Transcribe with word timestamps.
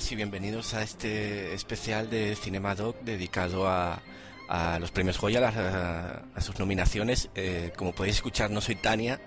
todos 0.00 0.12
y 0.12 0.16
bienvenidos 0.16 0.72
a 0.72 0.82
este 0.82 1.52
especial 1.52 2.08
de 2.08 2.34
Cinemadoc 2.34 2.98
dedicado 3.02 3.68
a, 3.68 4.00
a 4.48 4.78
los 4.78 4.90
premios 4.92 5.20
Goya, 5.20 5.46
a, 5.46 6.22
a 6.34 6.40
sus 6.40 6.58
nominaciones. 6.58 7.28
Eh, 7.34 7.70
como 7.76 7.92
podéis 7.92 8.16
escuchar, 8.16 8.50
no 8.50 8.62
soy 8.62 8.76
Tania, 8.76 9.20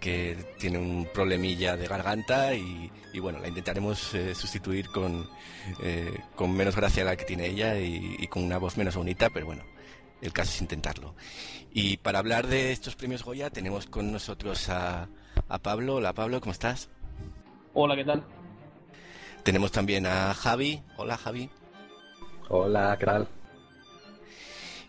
que 0.00 0.36
tiene 0.58 0.78
un 0.78 1.06
problemilla 1.14 1.76
de 1.76 1.86
garganta 1.86 2.54
y, 2.54 2.90
y 3.12 3.20
bueno, 3.20 3.38
la 3.38 3.46
intentaremos 3.46 4.14
eh, 4.14 4.34
sustituir 4.34 4.88
con, 4.88 5.28
eh, 5.80 6.18
con 6.34 6.52
menos 6.52 6.74
gracia 6.74 7.04
la 7.04 7.14
que 7.14 7.24
tiene 7.24 7.46
ella 7.46 7.78
y, 7.78 8.16
y 8.18 8.26
con 8.26 8.42
una 8.42 8.58
voz 8.58 8.76
menos 8.76 8.96
bonita, 8.96 9.30
pero 9.30 9.46
bueno, 9.46 9.62
el 10.22 10.32
caso 10.32 10.50
es 10.50 10.60
intentarlo. 10.60 11.14
Y 11.72 11.98
para 11.98 12.18
hablar 12.18 12.48
de 12.48 12.72
estos 12.72 12.96
premios 12.96 13.22
Goya 13.22 13.50
tenemos 13.50 13.86
con 13.86 14.10
nosotros 14.10 14.70
a, 14.70 15.08
a 15.48 15.58
Pablo. 15.58 15.96
Hola 15.96 16.14
Pablo, 16.14 16.40
¿cómo 16.40 16.52
estás? 16.52 16.88
Hola, 17.74 17.94
¿qué 17.94 18.04
tal? 18.04 18.24
Tenemos 19.46 19.70
también 19.70 20.06
a 20.06 20.34
Javi. 20.34 20.82
Hola 20.96 21.16
Javi. 21.16 21.48
Hola, 22.48 22.96
¿qué 22.98 23.06
tal? 23.06 23.28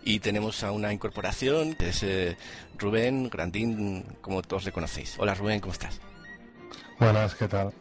Y 0.03 0.19
tenemos 0.19 0.63
a 0.63 0.71
una 0.71 0.91
incorporación, 0.91 1.75
que 1.75 1.89
es 1.89 2.01
eh, 2.01 2.37
Rubén 2.75 3.29
Grandín, 3.29 4.03
como 4.19 4.41
todos 4.41 4.65
le 4.65 4.71
conocéis. 4.71 5.15
Hola 5.19 5.35
Rubén, 5.35 5.59
¿cómo 5.59 5.73
estás? 5.73 6.01
Buenas, 6.97 7.35
¿qué 7.35 7.47
tal? 7.47 7.71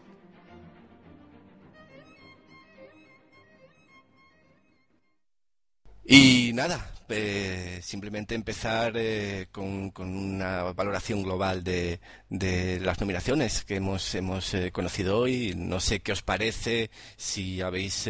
Y 6.05 6.51
nada, 6.53 6.91
eh, 7.09 7.81
simplemente 7.83 8.35
empezar 8.35 8.93
eh, 8.97 9.49
con, 9.53 9.93
una 9.99 10.73
valoración 10.73 11.23
global 11.23 11.63
de, 11.65 12.01
de, 12.29 12.81
las 12.81 13.01
nominaciones 13.01 13.65
que 13.65 13.77
hemos, 13.77 14.15
hemos 14.15 14.53
eh, 14.55 14.73
conocido 14.73 15.19
hoy. 15.19 15.55
No 15.57 15.81
sé 15.81 16.01
qué 16.01 16.13
os 16.13 16.23
parece, 16.23 16.91
si 17.17 17.61
habéis 17.61 18.07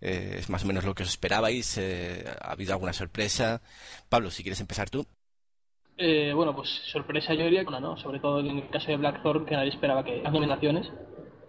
es 0.00 0.48
más 0.48 0.64
o 0.64 0.66
menos 0.66 0.84
lo 0.84 0.94
que 0.94 1.02
os 1.02 1.08
esperabais, 1.08 1.78
ha 1.78 2.52
habido 2.52 2.72
alguna 2.72 2.92
sorpresa. 2.92 3.60
Pablo, 4.08 4.30
si 4.30 4.42
quieres 4.42 4.60
empezar 4.60 4.88
tú. 4.88 5.04
bueno, 5.96 6.54
pues 6.54 6.68
sorpresa 6.92 7.34
yo 7.34 7.44
diría 7.44 7.64
que 7.64 7.70
¿no? 7.70 7.96
Sobre 7.96 8.20
todo 8.20 8.40
en 8.40 8.58
el 8.58 8.70
caso 8.70 8.88
de 8.88 8.96
Blackthorn, 8.96 9.44
que 9.44 9.56
nadie 9.56 9.70
esperaba 9.70 10.04
que 10.04 10.22
las 10.22 10.32
nominaciones. 10.32 10.88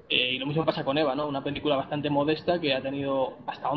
Y 0.10 0.40
lo 0.40 0.48
mismo 0.48 0.66
pasa 0.66 0.84
con 0.84 0.98
Eva, 0.98 1.14
¿no? 1.14 1.28
Una 1.28 1.44
película 1.44 1.76
bastante 1.76 2.10
modesta 2.10 2.60
que 2.60 2.74
ha 2.74 2.82
tenido 2.82 3.38
hasta 3.46 3.70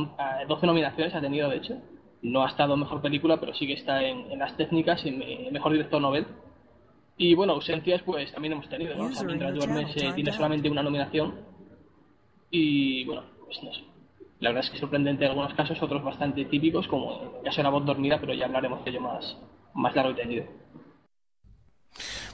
12 0.48 0.66
nominaciones, 0.66 1.14
ha 1.14 1.20
tenido 1.20 1.50
de 1.50 1.56
hecho. 1.58 1.74
No 2.22 2.44
ha 2.44 2.48
estado 2.48 2.76
mejor 2.76 3.02
película, 3.02 3.38
pero 3.38 3.52
sí 3.54 3.66
que 3.66 3.74
está 3.74 4.02
en, 4.02 4.30
en 4.30 4.38
las 4.38 4.56
técnicas, 4.56 5.04
en, 5.04 5.20
en, 5.22 5.52
mejor 5.52 5.72
director 5.72 6.00
novel. 6.00 6.26
Y 7.16 7.34
bueno, 7.34 7.54
ausencias 7.54 8.02
pues 8.02 8.32
también 8.32 8.52
hemos 8.52 8.68
tenido, 8.68 8.94
¿no? 8.94 9.06
O 9.06 9.12
sea, 9.12 9.24
mientras 9.24 9.54
duermes 9.54 9.96
eh, 9.96 10.12
tiene 10.14 10.32
solamente 10.32 10.70
una 10.70 10.82
nominación. 10.82 11.34
Y 12.50 13.04
bueno, 13.04 13.24
pues 13.44 13.62
no 13.62 13.72
sé. 13.72 13.82
La 14.40 14.50
verdad 14.50 14.64
es 14.64 14.70
que 14.70 14.78
sorprendente 14.78 15.24
en 15.24 15.30
algunos 15.30 15.54
casos, 15.54 15.80
otros 15.82 16.02
bastante 16.02 16.44
típicos, 16.46 16.88
como 16.88 17.40
de 17.44 17.62
la 17.62 17.70
voz 17.70 17.84
dormida, 17.84 18.18
pero 18.20 18.34
ya 18.34 18.46
hablaremos 18.46 18.84
de 18.84 18.90
ello 18.90 19.00
más, 19.00 19.36
más 19.74 19.94
largo 19.94 20.12
y 20.12 20.16
tendido. 20.16 20.46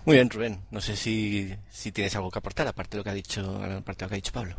Muy 0.04 0.16
bien, 0.16 0.30
Rubén. 0.30 0.60
No 0.70 0.80
sé 0.80 0.96
si, 0.96 1.50
si 1.68 1.92
tienes 1.92 2.16
algo 2.16 2.30
que 2.30 2.38
aportar, 2.38 2.66
aparte 2.66 2.92
de 2.92 2.98
lo 2.98 3.04
que 3.04 3.10
ha 3.10 3.14
dicho, 3.14 3.42
aparte 3.62 4.04
de 4.04 4.06
lo 4.06 4.08
que 4.08 4.14
ha 4.14 4.16
dicho 4.16 4.32
Pablo. 4.32 4.56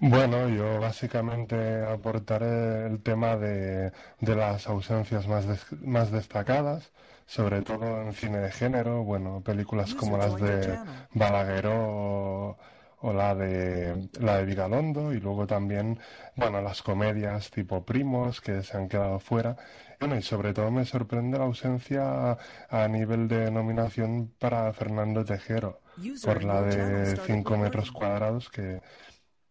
Bueno, 0.00 0.48
yo 0.48 0.80
básicamente 0.80 1.84
aportaré 1.84 2.86
el 2.86 3.02
tema 3.02 3.36
de, 3.36 3.92
de 4.20 4.36
las 4.36 4.68
ausencias 4.68 5.26
más, 5.26 5.46
des, 5.46 5.66
más 5.82 6.12
destacadas, 6.12 6.92
sobre 7.26 7.62
todo 7.62 8.02
en 8.02 8.12
cine 8.12 8.38
de 8.38 8.52
género, 8.52 9.02
bueno, 9.02 9.42
películas 9.42 9.94
como 9.94 10.16
las 10.16 10.36
de 10.36 10.78
Balaguer 11.14 11.66
o, 11.66 12.56
o, 13.00 13.12
la 13.12 13.34
de 13.34 14.08
la 14.20 14.38
de 14.38 14.44
Vigalondo 14.44 15.12
y 15.12 15.20
luego 15.20 15.46
también, 15.48 15.98
bueno, 16.36 16.62
las 16.62 16.82
comedias 16.82 17.50
tipo 17.50 17.84
Primos 17.84 18.40
que 18.40 18.62
se 18.62 18.76
han 18.76 18.88
quedado 18.88 19.18
fuera. 19.18 19.56
Bueno, 19.98 20.16
y 20.16 20.22
sobre 20.22 20.54
todo 20.54 20.70
me 20.70 20.84
sorprende 20.84 21.38
la 21.38 21.44
ausencia 21.44 22.32
a, 22.32 22.38
a 22.70 22.86
nivel 22.86 23.26
de 23.26 23.50
nominación 23.50 24.32
para 24.38 24.72
Fernando 24.72 25.24
Tejero 25.24 25.80
por 26.24 26.44
la 26.44 26.62
de 26.62 27.16
5 27.16 27.56
metros 27.56 27.90
cuadrados 27.90 28.48
que, 28.48 28.80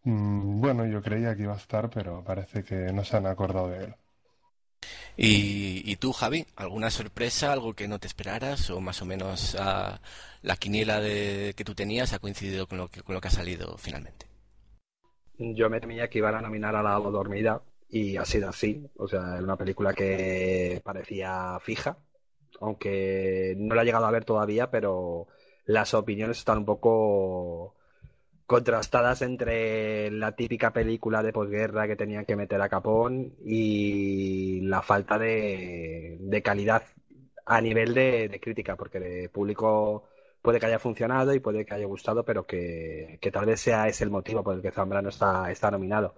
mmm, 0.08 0.60
bueno, 0.60 0.86
yo 0.86 1.02
creía 1.02 1.36
que 1.36 1.42
iba 1.42 1.54
a 1.54 1.58
estar, 1.58 1.90
pero 1.90 2.22
parece 2.24 2.64
que 2.64 2.92
no 2.92 3.04
se 3.04 3.16
han 3.16 3.26
acordado 3.26 3.68
de 3.68 3.84
él. 3.84 3.94
¿Y, 5.16 5.82
y 5.84 5.96
tú, 5.96 6.12
Javi? 6.12 6.46
¿Alguna 6.56 6.90
sorpresa, 6.90 7.52
algo 7.52 7.74
que 7.74 7.88
no 7.88 7.98
te 7.98 8.06
esperaras 8.06 8.70
o 8.70 8.80
más 8.80 9.02
o 9.02 9.04
menos 9.04 9.54
uh, 9.54 9.98
la 10.42 10.56
quiniela 10.56 11.00
de, 11.00 11.54
que 11.56 11.64
tú 11.64 11.74
tenías 11.74 12.12
ha 12.12 12.20
coincidido 12.20 12.68
con 12.68 12.78
lo, 12.78 12.88
que, 12.88 13.02
con 13.02 13.14
lo 13.14 13.20
que 13.20 13.28
ha 13.28 13.32
salido 13.32 13.76
finalmente? 13.78 14.26
Yo 15.36 15.68
me 15.68 15.80
temía 15.80 16.08
que 16.08 16.18
iban 16.18 16.36
a 16.36 16.40
nominar 16.40 16.76
a 16.76 16.82
la 16.82 16.94
dormida 16.94 17.62
y 17.88 18.16
ha 18.16 18.24
sido 18.24 18.48
así. 18.48 18.88
O 18.96 19.08
sea, 19.08 19.36
es 19.36 19.42
una 19.42 19.56
película 19.56 19.92
que 19.92 20.80
parecía 20.84 21.58
fija, 21.60 21.98
aunque 22.60 23.54
no 23.58 23.74
la 23.74 23.82
he 23.82 23.84
llegado 23.84 24.06
a 24.06 24.12
ver 24.12 24.24
todavía, 24.24 24.70
pero 24.70 25.26
las 25.64 25.94
opiniones 25.94 26.38
están 26.38 26.58
un 26.58 26.64
poco 26.64 27.74
contrastadas 28.48 29.20
entre 29.20 30.10
la 30.10 30.32
típica 30.32 30.72
película 30.72 31.22
de 31.22 31.34
posguerra 31.34 31.86
que 31.86 31.96
tenían 31.96 32.24
que 32.24 32.34
meter 32.34 32.62
a 32.62 32.70
Capón 32.70 33.34
y 33.44 34.62
la 34.62 34.80
falta 34.80 35.18
de, 35.18 36.40
calidad 36.42 36.82
a 37.44 37.60
nivel 37.60 37.92
de, 37.92 38.40
crítica, 38.42 38.74
porque 38.74 39.00
de 39.00 39.28
público 39.28 40.04
puede 40.40 40.58
que 40.58 40.64
haya 40.64 40.78
funcionado 40.78 41.34
y 41.34 41.40
puede 41.40 41.66
que 41.66 41.74
haya 41.74 41.84
gustado, 41.84 42.24
pero 42.24 42.46
que, 42.46 43.18
tal 43.30 43.44
vez 43.44 43.60
sea 43.60 43.86
ese 43.86 44.04
el 44.04 44.10
motivo 44.10 44.42
por 44.42 44.54
el 44.54 44.62
que 44.62 44.70
Zambrano 44.70 45.10
está, 45.10 45.50
está 45.50 45.70
nominado. 45.70 46.14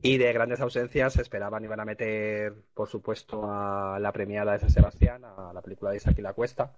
Y 0.00 0.16
de 0.16 0.32
grandes 0.32 0.60
ausencias 0.62 1.18
esperaban 1.18 1.64
iban 1.64 1.80
a 1.80 1.84
meter, 1.84 2.54
por 2.72 2.88
supuesto, 2.88 3.42
a 3.44 3.98
la 4.00 4.12
premiada 4.12 4.54
de 4.54 4.60
San 4.60 4.70
Sebastián, 4.70 5.22
a 5.26 5.52
la 5.52 5.60
película 5.60 5.90
de 5.90 5.98
Isaac 5.98 6.14
y 6.18 6.22
la 6.22 6.32
Cuesta. 6.32 6.72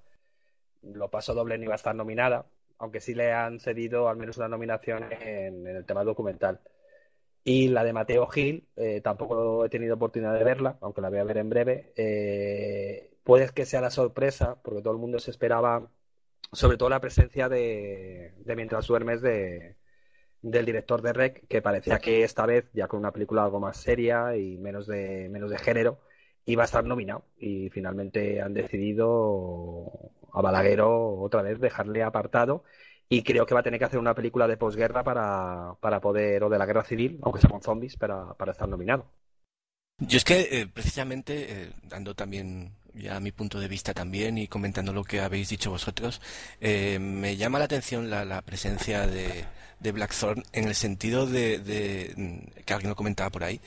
Lo 0.83 1.11
pasó 1.11 1.33
doble, 1.33 1.59
no 1.59 1.65
iba 1.65 1.75
a 1.75 1.77
estar 1.77 1.95
nominada, 1.95 2.47
aunque 2.81 3.01
sí 3.01 3.15
le 3.15 3.33
han 3.33 3.61
cedido 3.61 4.09
al 4.09 4.17
menos 4.17 4.39
una 4.39 4.49
nominación 4.49 5.05
en, 5.13 5.67
el 5.67 5.85
tema 5.85 6.03
documental. 6.03 6.61
Y 7.45 7.69
la 7.69 7.85
de 7.85 7.93
Mateo 7.93 8.27
Gil, 8.27 8.69
eh, 8.77 9.01
tampoco 9.03 9.65
he 9.65 9.69
tenido 9.69 9.95
oportunidad 9.97 10.35
de 10.35 10.45
verla, 10.45 10.79
aunque 10.81 11.01
la 11.03 11.11
voy 11.11 11.19
a 11.19 11.25
ver 11.25 11.39
en 11.39 11.51
breve. 11.51 11.93
Eh, 11.97 13.13
puede 13.23 13.51
que 13.51 13.67
sea 13.67 13.83
la 13.83 13.91
sorpresa, 13.91 14.61
porque 14.63 14.83
todo 14.83 14.95
el 14.95 14.99
mundo 14.99 15.19
se 15.19 15.31
esperaba, 15.31 15.91
sobre 16.53 16.79
todo 16.79 16.89
la 16.89 17.01
presencia 17.01 17.49
de, 17.49 18.35
de 18.39 18.57
Mientras 18.57 18.87
duermes 18.87 19.21
de, 19.21 19.77
del 20.43 20.65
director 20.65 21.03
de 21.03 21.13
Rec, 21.13 21.47
que 21.49 21.63
parecía 21.63 21.99
que 21.99 22.25
esta 22.25 22.47
vez, 22.47 22.71
ya 22.73 22.89
con 22.89 23.01
una 23.01 23.13
película 23.13 23.45
algo 23.45 23.61
más 23.61 23.77
seria 23.77 24.37
y 24.37 24.57
menos 24.57 24.87
de, 24.87 25.29
menos 25.29 25.51
de 25.51 25.59
género, 25.59 26.01
iba 26.53 26.63
a 26.63 26.67
estar 26.67 26.85
nominado. 26.85 27.25
Y 27.39 27.71
finalmente 27.71 28.41
han 28.41 28.55
decidido 28.55 29.91
a 30.33 30.41
Balaguero 30.43 31.21
otra 31.21 31.43
vez 31.43 31.61
dejarle 31.61 32.03
apartado. 32.03 32.65
Y 33.09 33.23
creo 33.23 33.45
que 33.45 33.55
va 33.55 33.61
a 33.61 33.65
tener 33.65 33.79
que 33.79 33.87
hacer 33.87 33.99
una 33.99 34.15
película 34.15 34.47
de 34.47 34.57
posguerra 34.57 35.03
para, 35.03 35.75
para 35.81 36.01
poder, 36.01 36.45
o 36.45 36.49
de 36.49 36.59
la 36.59 36.67
guerra 36.67 36.85
civil, 36.85 37.19
aunque 37.23 37.41
sea 37.41 37.51
con 37.51 37.63
zombies, 37.63 37.97
para, 37.97 38.35
para 38.35 38.53
estar 38.53 38.69
nominado. 38.69 39.11
Yo 39.99 40.17
es 40.17 40.25
que 40.25 40.49
eh, 40.51 40.67
precisamente, 40.67 41.65
eh, 41.65 41.73
dando 41.83 42.15
también 42.15 42.73
ya 42.95 43.21
mi 43.21 43.33
punto 43.33 43.61
de 43.61 43.69
vista 43.69 43.93
también 43.95 44.39
y 44.39 44.49
comentando 44.49 44.93
lo 44.93 45.05
que 45.05 45.21
habéis 45.21 45.49
dicho 45.49 45.71
vosotros, 45.71 46.21
eh, 46.61 46.99
me 46.99 47.37
llama 47.37 47.59
la 47.59 47.67
atención 47.67 48.11
la, 48.11 48.25
la 48.25 48.43
presencia 48.43 49.07
de, 49.07 49.45
de 49.79 49.93
Blackthorn 49.93 50.43
en 50.53 50.69
el 50.69 50.75
sentido 50.75 51.27
de, 51.27 51.59
de, 51.59 52.53
que 52.65 52.73
alguien 52.73 52.91
lo 52.91 52.97
comentaba 52.97 53.31
por 53.31 53.45
ahí, 53.45 53.61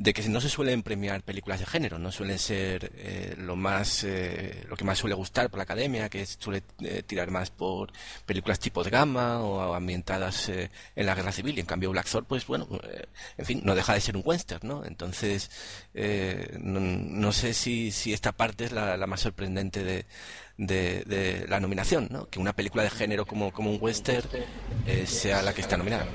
de 0.00 0.14
que 0.14 0.26
no 0.30 0.40
se 0.40 0.48
suelen 0.48 0.82
premiar 0.82 1.22
películas 1.22 1.60
de 1.60 1.66
género, 1.66 1.98
no 1.98 2.10
suelen 2.10 2.38
ser 2.38 2.90
eh, 2.96 3.34
lo 3.36 3.54
más 3.54 4.02
eh, 4.04 4.64
lo 4.66 4.74
que 4.74 4.82
más 4.82 4.96
suele 4.96 5.14
gustar 5.14 5.50
por 5.50 5.58
la 5.58 5.64
academia, 5.64 6.08
que 6.08 6.24
suele 6.24 6.62
eh, 6.78 7.02
tirar 7.06 7.30
más 7.30 7.50
por 7.50 7.92
películas 8.24 8.58
tipo 8.58 8.82
de 8.82 8.88
gama 8.88 9.40
o 9.40 9.74
ambientadas 9.74 10.48
eh, 10.48 10.70
en 10.96 11.04
la 11.04 11.14
guerra 11.14 11.32
civil. 11.32 11.54
Y 11.58 11.60
en 11.60 11.66
cambio 11.66 11.90
Black 11.90 12.08
Thor, 12.08 12.24
pues 12.24 12.46
bueno, 12.46 12.66
eh, 12.82 13.04
en 13.36 13.44
fin, 13.44 13.60
no 13.62 13.74
deja 13.74 13.92
de 13.92 14.00
ser 14.00 14.16
un 14.16 14.22
western, 14.24 14.66
¿no? 14.66 14.86
Entonces, 14.86 15.50
no, 15.92 16.80
no, 16.80 17.32
sé 17.32 17.52
si, 17.52 17.90
si 17.92 18.14
esta 18.14 18.32
parte 18.32 18.64
es 18.64 18.72
la, 18.72 18.96
la 18.96 19.06
más 19.06 19.20
sorprendente 19.20 19.84
de, 19.84 20.06
de, 20.56 21.04
de, 21.04 21.46
la 21.46 21.60
nominación, 21.60 22.08
¿no? 22.10 22.26
Que 22.30 22.38
una 22.38 22.54
película 22.54 22.84
de 22.84 22.90
género 22.90 23.26
como, 23.26 23.52
como 23.52 23.70
un 23.70 23.78
western 23.78 24.28
sea 25.04 25.42
la 25.42 25.52
que 25.52 25.60
está 25.60 25.76
nominada. 25.76 26.06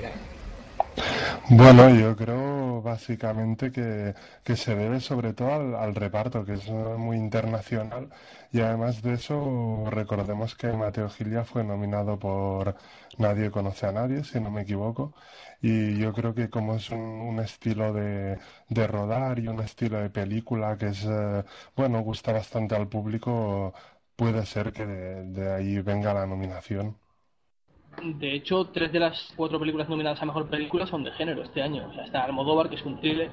Bueno, 1.49 1.89
yo 1.89 2.15
creo 2.15 2.81
básicamente 2.81 3.71
que, 3.71 4.13
que 4.43 4.55
se 4.55 4.75
debe 4.75 4.99
sobre 4.99 5.33
todo 5.33 5.77
al, 5.77 5.95
reparto, 5.95 6.43
que 6.45 6.53
es 6.53 6.69
muy 6.69 7.17
internacional, 7.17 8.09
y 8.51 8.61
además 8.61 9.01
de 9.01 9.13
eso 9.13 9.85
recordemos 9.89 10.55
que 10.55 10.71
Mateo 10.71 11.09
Gilia 11.09 11.43
fue 11.43 11.63
nominado 11.63 12.17
por 12.19 12.75
Nadie 13.17 13.51
conoce 13.51 13.85
a 13.87 13.91
nadie, 13.91 14.23
si 14.23 14.39
no 14.39 14.51
me 14.51 14.61
equivoco, 14.63 15.13
y 15.61 15.97
yo 15.97 16.13
creo 16.13 16.33
que 16.33 16.49
como 16.49 16.75
es 16.75 16.89
un, 16.91 17.39
estilo 17.39 17.93
de, 17.93 18.39
de, 18.69 18.87
rodar 18.87 19.39
y 19.39 19.47
un 19.47 19.59
estilo 19.61 19.99
de 19.99 20.09
película 20.09 20.77
que 20.77 20.87
es, 20.87 21.05
eh, 21.05 21.43
bueno, 21.75 22.01
gusta 22.01 22.31
bastante 22.33 22.75
al 22.75 22.87
público, 22.87 23.73
puede 24.15 24.45
ser 24.45 24.73
que 24.73 24.85
de 24.85 25.53
ahí 25.53 25.81
venga 25.81 26.13
la 26.13 26.25
nominación. 26.25 26.97
De 28.03 28.33
hecho, 28.33 28.65
tres 28.73 28.91
de 28.91 28.99
las 28.99 29.33
cuatro 29.35 29.59
películas 29.59 29.89
nominadas 29.89 30.21
a 30.21 30.25
Mejor 30.25 30.49
Película 30.49 30.85
son 30.85 31.03
de 31.03 31.11
género 31.11 31.43
este 31.43 31.61
año. 31.61 31.87
O 31.89 31.93
sea, 31.93 32.05
está 32.05 32.23
Almodóvar, 32.23 32.69
que 32.69 32.75
es 32.75 32.85
un 32.85 32.99
thriller, 32.99 33.31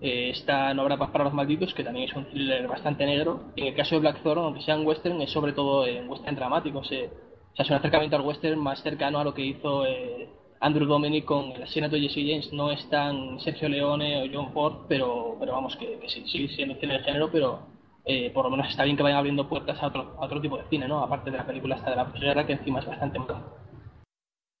eh, 0.00 0.30
está 0.30 0.72
No 0.74 0.82
habrá 0.82 0.96
paz 0.98 1.10
para 1.10 1.24
los 1.24 1.32
malditos, 1.34 1.74
que 1.74 1.84
también 1.84 2.08
es 2.08 2.16
un 2.16 2.26
thriller 2.26 2.66
bastante 2.66 3.06
negro. 3.06 3.52
En 3.56 3.68
el 3.68 3.74
caso 3.74 3.94
de 3.94 4.00
Black 4.00 4.22
Thorn, 4.22 4.40
aunque 4.40 4.62
sea 4.62 4.76
un 4.76 4.86
western, 4.86 5.20
es 5.20 5.30
sobre 5.30 5.52
todo 5.52 5.86
en 5.86 6.08
western 6.08 6.36
dramático. 6.36 6.82
Se, 6.84 7.06
o 7.06 7.56
sea, 7.56 7.64
es 7.64 7.70
un 7.70 7.76
acercamiento 7.76 8.16
al 8.16 8.22
western 8.22 8.58
más 8.58 8.82
cercano 8.82 9.18
a 9.18 9.24
lo 9.24 9.34
que 9.34 9.44
hizo 9.44 9.86
eh, 9.86 10.28
Andrew 10.60 10.86
Dominic 10.86 11.24
con 11.24 11.52
el 11.52 11.62
asesinato 11.62 11.96
de 11.96 12.02
Jesse 12.02 12.26
James. 12.26 12.52
No 12.52 12.70
es 12.70 12.88
tan 12.90 13.38
Sergio 13.40 13.68
Leone 13.68 14.22
o 14.22 14.26
John 14.32 14.52
Ford, 14.52 14.86
pero, 14.88 15.36
pero 15.38 15.52
vamos, 15.52 15.76
que, 15.76 16.00
sí, 16.08 16.24
sigue 16.26 16.48
siendo 16.48 16.74
cine 16.76 16.94
de 16.94 17.04
género, 17.04 17.30
pero 17.30 17.60
eh, 18.04 18.30
por 18.30 18.44
lo 18.44 18.50
menos 18.50 18.68
está 18.68 18.84
bien 18.84 18.96
que 18.96 19.02
vayan 19.02 19.18
abriendo 19.18 19.48
puertas 19.48 19.82
a 19.82 19.86
otro, 19.88 20.16
a 20.18 20.24
otro 20.24 20.40
tipo 20.40 20.56
de 20.56 20.64
cine, 20.68 20.88
¿no? 20.88 21.02
Aparte 21.02 21.30
de 21.30 21.36
la 21.36 21.46
película 21.46 21.76
esta 21.76 21.90
de 21.90 21.96
la 21.96 22.06
posguerra, 22.10 22.46
que 22.46 22.54
encima 22.54 22.80
es 22.80 22.86
bastante 22.86 23.18
mala 23.18 23.59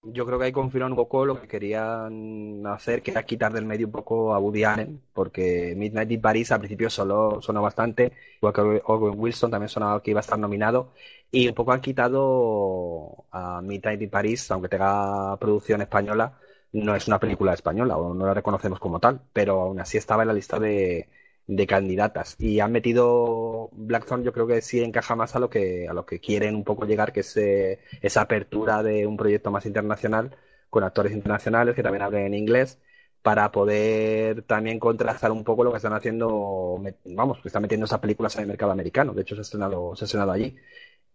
yo 0.02 0.24
creo 0.24 0.38
que 0.38 0.46
ahí 0.46 0.52
confirman 0.52 0.92
un 0.92 0.96
poco 0.96 1.26
lo 1.26 1.40
que 1.40 1.46
querían 1.48 2.66
hacer, 2.66 3.02
que 3.02 3.10
era 3.10 3.24
quitar 3.24 3.52
del 3.52 3.66
medio 3.66 3.86
un 3.86 3.92
poco 3.92 4.34
a 4.34 4.38
Woody 4.38 4.64
Allen, 4.64 5.02
porque 5.12 5.74
Midnight 5.76 6.10
in 6.10 6.20
Paris 6.20 6.50
al 6.52 6.60
principio 6.60 6.88
solo 6.88 7.40
sonó 7.42 7.60
bastante, 7.62 8.12
igual 8.36 8.54
que 8.54 8.82
Owen 8.86 9.18
Wilson 9.18 9.50
también 9.50 9.68
sonaba 9.68 10.02
que 10.02 10.10
iba 10.12 10.20
a 10.20 10.22
estar 10.22 10.38
nominado, 10.38 10.92
y 11.30 11.48
un 11.48 11.54
poco 11.54 11.72
han 11.72 11.80
quitado 11.82 13.26
a 13.30 13.60
Midnight 13.62 14.00
in 14.02 14.10
Paris, 14.10 14.50
aunque 14.50 14.68
tenga 14.68 15.36
producción 15.38 15.82
española, 15.82 16.38
no 16.72 16.94
es 16.94 17.06
una 17.06 17.18
película 17.20 17.52
española, 17.52 17.96
o 17.98 18.14
no 18.14 18.26
la 18.26 18.34
reconocemos 18.34 18.80
como 18.80 19.00
tal, 19.00 19.20
pero 19.32 19.60
aún 19.60 19.80
así 19.80 19.98
estaba 19.98 20.22
en 20.22 20.28
la 20.28 20.34
lista 20.34 20.58
de, 20.58 21.08
de 21.46 21.66
candidatas. 21.66 22.36
Y 22.38 22.60
han 22.60 22.72
metido 22.72 23.70
Blackthorn 23.72 24.22
yo 24.24 24.32
creo 24.32 24.46
que 24.46 24.62
sí 24.62 24.80
encaja 24.82 25.16
más 25.16 25.34
a 25.36 25.40
lo 25.40 25.50
que 25.50 25.88
a 25.88 25.92
lo 25.92 26.06
que 26.06 26.20
quieren 26.20 26.54
un 26.54 26.64
poco 26.64 26.86
llegar 26.86 27.12
que 27.12 27.20
es 27.20 27.36
eh, 27.36 27.80
esa 28.00 28.22
apertura 28.22 28.82
de 28.82 29.06
un 29.06 29.16
proyecto 29.16 29.50
más 29.50 29.66
internacional 29.66 30.36
con 30.68 30.84
actores 30.84 31.12
internacionales 31.12 31.74
que 31.74 31.82
también 31.82 32.02
hablen 32.02 32.26
en 32.26 32.34
inglés 32.34 32.78
para 33.22 33.50
poder 33.52 34.42
también 34.42 34.78
contrastar 34.78 35.30
un 35.32 35.44
poco 35.44 35.64
lo 35.64 35.70
que 35.72 35.76
están 35.78 35.92
haciendo 35.92 36.82
vamos 37.04 37.38
que 37.40 37.48
están 37.48 37.62
metiendo 37.62 37.84
esas 37.86 38.00
películas 38.00 38.34
en 38.36 38.42
el 38.42 38.48
mercado 38.48 38.72
americano. 38.72 39.12
De 39.14 39.22
hecho 39.22 39.34
se 39.34 39.40
ha 39.40 39.42
estrenado 39.42 39.94
se 39.96 40.04
ha 40.04 40.06
estrenado 40.06 40.32
allí. 40.32 40.56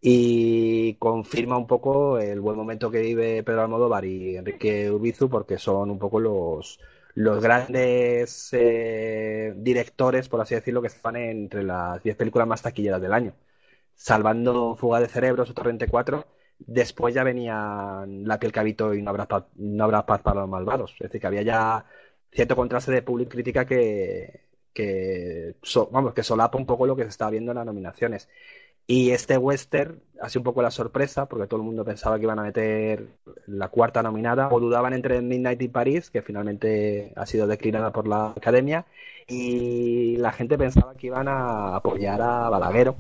Y 0.02 0.96
confirma 0.96 1.58
un 1.58 1.66
poco 1.68 2.20
el 2.20 2.40
buen 2.40 2.58
momento 2.58 2.92
que 2.92 3.00
vive 3.02 3.44
Pedro 3.44 3.64
Almodóvar 3.64 4.06
y 4.06 4.38
Enrique 4.38 4.92
Urbizu 4.92 5.30
porque 5.30 5.58
son 5.58 5.90
un 5.90 5.98
poco 5.98 6.20
los 6.20 6.80
los 7.16 7.42
grandes 7.42 8.50
eh, 8.54 9.54
directores, 9.58 10.30
por 10.30 10.42
así 10.42 10.56
decirlo, 10.56 10.82
que 10.82 10.88
están 10.88 11.16
entre 11.16 11.64
las 11.64 12.04
10 12.04 12.18
películas 12.18 12.48
más 12.48 12.62
taquilleras 12.62 13.02
del 13.02 13.14
año. 13.14 13.34
Salvando 13.96 14.76
Fuga 14.76 15.00
de 15.00 15.08
Cerebros 15.08 15.50
o 15.50 15.54
Torrente 15.54 15.88
4, 15.88 16.28
después 16.60 17.16
ya 17.16 17.24
venían 17.24 18.28
La 18.28 18.40
piel 18.40 18.52
que 18.52 18.60
habito 18.60 18.94
y 18.94 19.02
No 19.02 19.12
habrá, 19.12 19.28
paz, 19.28 19.46
no 19.56 19.84
habrá 19.86 20.06
paz 20.06 20.22
para 20.22 20.42
los 20.42 20.50
malvados. 20.50 20.92
Es 20.94 21.00
decir, 21.00 21.22
que 21.22 21.28
había 21.28 21.42
ya 21.44 21.86
cierto 22.32 22.56
contraste 22.56 22.92
de 22.92 23.02
público 23.02 23.32
crítica 23.32 23.66
que, 23.66 24.48
so, 25.64 25.90
vamos, 25.92 26.14
que 26.14 26.24
solapa 26.24 26.58
un 26.58 26.66
poco 26.66 26.86
lo 26.86 26.96
que 26.96 27.04
se 27.04 27.10
está 27.10 27.30
viendo 27.30 27.52
en 27.52 27.58
las 27.58 27.66
nominaciones. 27.66 28.30
Y 28.88 29.12
este 29.12 29.38
western 29.38 30.04
sido 30.30 30.42
un 30.42 30.46
poco 30.46 30.62
la 30.62 30.72
sorpresa, 30.72 31.28
porque 31.28 31.48
todo 31.48 31.60
el 31.60 31.66
mundo 31.66 31.86
pensaba 31.86 32.18
que 32.18 32.24
iban 32.24 32.40
a 32.40 32.44
meter 32.44 33.08
la 33.48 33.70
cuarta 33.70 34.04
nominada, 34.04 34.50
o 34.52 34.60
dudaban 34.60 34.94
entre 34.94 35.22
Midnight 35.22 35.62
y 35.62 35.68
París, 35.68 36.10
que 36.10 36.22
finalmente 36.22 37.14
ha 37.16 37.26
sido 37.26 37.48
declinada 37.48 37.92
por 37.92 38.08
la 38.08 38.28
academia, 38.32 38.86
y 39.28 40.18
la 40.18 40.32
gente 40.32 40.58
pensaba 40.58 40.96
que 40.96 41.08
iban 41.08 41.28
a 41.28 41.76
apoyar 41.76 42.22
a 42.22 42.50
Balaguero, 42.50 42.96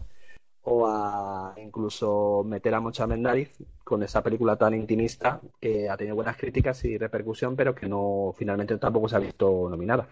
o 0.63 0.87
a 0.87 1.53
incluso 1.57 2.43
meter 2.43 2.73
a 2.73 2.79
Mocha 2.79 3.05
Mendariz 3.05 3.51
con 3.83 4.01
esa 4.01 4.23
película 4.23 4.55
tan 4.55 4.73
intimista 4.73 5.39
que 5.61 5.87
ha 5.89 5.95
tenido 5.95 6.15
buenas 6.15 6.37
críticas 6.37 6.83
y 6.85 6.97
repercusión, 6.97 7.55
pero 7.55 7.75
que 7.75 7.87
no 7.87 8.33
finalmente 8.35 8.77
tampoco 8.77 9.07
se 9.07 9.15
ha 9.15 9.19
visto 9.19 9.69
nominada. 9.69 10.07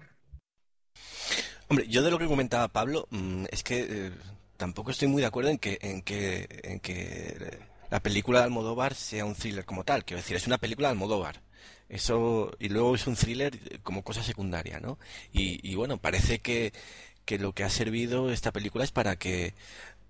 Hombre, 1.69 1.87
yo 1.87 2.03
de 2.03 2.11
lo 2.11 2.19
que 2.19 2.27
comentaba 2.27 2.67
Pablo, 2.67 3.07
mmm, 3.09 3.45
es 3.49 3.63
que 3.63 3.87
eh, 3.89 4.11
tampoco 4.63 4.91
estoy 4.91 5.09
muy 5.09 5.21
de 5.21 5.27
acuerdo 5.27 5.49
en 5.49 5.57
que, 5.57 5.77
en 5.81 6.01
que, 6.01 6.47
en 6.63 6.79
que 6.79 7.59
la 7.91 7.99
película 7.99 8.39
de 8.39 8.45
Almodóvar 8.45 8.95
sea 8.95 9.25
un 9.25 9.35
thriller 9.35 9.65
como 9.65 9.83
tal. 9.83 10.05
Quiero 10.05 10.21
decir, 10.21 10.37
es 10.37 10.47
una 10.47 10.57
película 10.57 10.87
de 10.87 10.93
Almodóvar. 10.93 11.41
Eso, 11.89 12.49
y 12.59 12.69
luego 12.69 12.95
es 12.95 13.05
un 13.05 13.17
thriller 13.17 13.81
como 13.83 14.05
cosa 14.05 14.23
secundaria, 14.23 14.79
¿no? 14.79 14.97
Y, 15.33 15.75
bueno, 15.75 15.97
parece 15.97 16.39
que, 16.39 16.71
que 17.25 17.39
lo 17.39 17.51
que 17.51 17.65
ha 17.65 17.69
servido 17.69 18.31
esta 18.31 18.53
película 18.53 18.85
es 18.85 18.91
para 18.93 19.17
que 19.17 19.53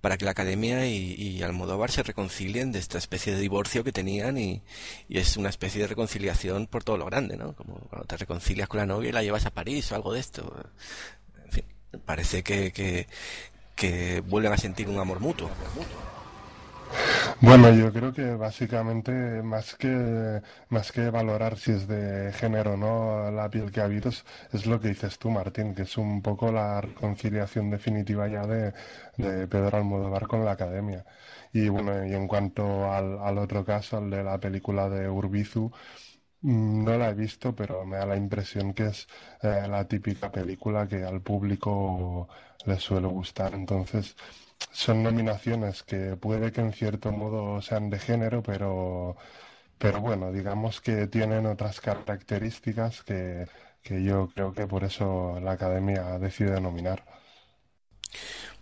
para 0.01 0.17
que 0.17 0.25
la 0.25 0.31
academia 0.31 0.85
y, 0.85 1.15
y, 1.15 1.41
Almodóvar 1.41 1.89
se 1.89 2.03
reconcilien 2.03 2.73
de 2.73 2.79
esta 2.79 2.97
especie 2.99 3.33
de 3.33 3.39
divorcio 3.39 3.83
que 3.83 3.93
tenían 3.93 4.37
y, 4.37 4.61
y, 5.09 5.17
es 5.17 5.35
una 5.37 5.49
especie 5.49 5.81
de 5.81 5.87
reconciliación 5.87 6.67
por 6.67 6.83
todo 6.83 6.97
lo 6.97 7.05
grande, 7.05 7.37
¿no? 7.37 7.55
Como 7.55 7.79
cuando 7.89 8.05
te 8.05 8.17
reconcilias 8.17 8.67
con 8.67 8.79
la 8.79 8.85
novia 8.85 9.09
y 9.09 9.13
la 9.13 9.23
llevas 9.23 9.47
a 9.47 9.51
París 9.51 9.91
o 9.91 9.95
algo 9.95 10.13
de 10.13 10.19
esto. 10.19 10.43
En 11.45 11.51
fin, 11.51 11.65
parece 12.05 12.43
que, 12.43 12.71
que, 12.71 13.07
que 13.75 14.21
vuelven 14.21 14.53
a 14.53 14.57
sentir 14.57 14.89
un 14.89 14.99
amor 14.99 15.19
mutuo. 15.19 15.49
Bueno, 17.41 17.71
yo 17.73 17.91
creo 17.91 18.13
que 18.13 18.35
básicamente 18.35 19.11
más 19.43 19.75
que 19.75 20.41
más 20.69 20.91
que 20.91 21.09
valorar 21.09 21.57
si 21.57 21.71
es 21.71 21.87
de 21.87 22.31
género 22.33 22.73
o 22.73 22.77
no 22.77 23.31
la 23.31 23.49
piel 23.49 23.71
que 23.71 23.81
habito 23.81 24.09
es, 24.09 24.23
es, 24.53 24.65
lo 24.65 24.79
que 24.79 24.89
dices 24.89 25.17
tú, 25.19 25.29
Martín, 25.29 25.75
que 25.75 25.83
es 25.83 25.97
un 25.97 26.21
poco 26.21 26.51
la 26.51 26.81
reconciliación 26.81 27.69
definitiva 27.69 28.27
ya 28.27 28.45
de, 28.45 28.73
Pedro 29.47 29.77
Almodóvar 29.77 30.27
con 30.27 30.45
la 30.45 30.51
academia. 30.51 31.05
Y 31.51 31.69
bueno, 31.69 32.05
y 32.05 32.13
en 32.13 32.27
cuanto 32.27 32.91
al, 32.91 33.19
al 33.19 33.37
otro 33.37 33.65
caso, 33.65 33.99
el 33.99 34.09
de 34.09 34.23
la 34.23 34.39
película 34.39 34.89
de 34.89 35.09
Urbizu, 35.09 35.71
no 36.43 36.97
la 36.97 37.09
he 37.09 37.13
visto, 37.13 37.55
pero 37.55 37.85
me 37.85 37.97
da 37.97 38.05
la 38.05 38.17
impresión 38.17 38.73
que 38.73 38.87
es 38.87 39.07
eh, 39.41 39.65
la 39.69 39.87
típica 39.87 40.31
película 40.31 40.87
que 40.87 41.03
al 41.03 41.21
público 41.21 42.27
le 42.65 42.79
suele 42.79 43.07
gustar. 43.07 43.53
Entonces, 43.53 44.15
son 44.71 45.03
nominaciones 45.03 45.83
que 45.83 46.15
puede 46.17 46.51
que 46.51 46.61
en 46.61 46.73
cierto 46.73 47.11
modo 47.11 47.61
sean 47.61 47.89
de 47.89 47.99
género, 47.99 48.41
pero, 48.43 49.15
pero 49.77 50.01
bueno, 50.01 50.31
digamos 50.31 50.81
que 50.81 51.07
tienen 51.07 51.45
otras 51.45 51.81
características 51.81 53.03
que, 53.03 53.47
que 53.81 54.03
yo 54.03 54.29
creo 54.33 54.53
que 54.53 54.67
por 54.67 54.83
eso 54.83 55.39
la 55.41 55.53
academia 55.53 56.17
decide 56.19 56.59
nominar. 56.61 57.03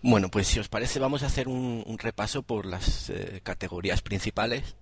Bueno, 0.01 0.29
pues 0.29 0.48
si 0.48 0.60
os 0.60 0.67
parece 0.67 1.00
vamos 1.00 1.22
a 1.24 1.27
hacer 1.27 1.48
un, 1.48 1.84
un 1.86 1.98
repaso 2.00 2.41
por 2.41 2.65
las 2.65 3.10
eh, 3.10 3.41
categorías 3.43 4.01
principales 4.01 4.75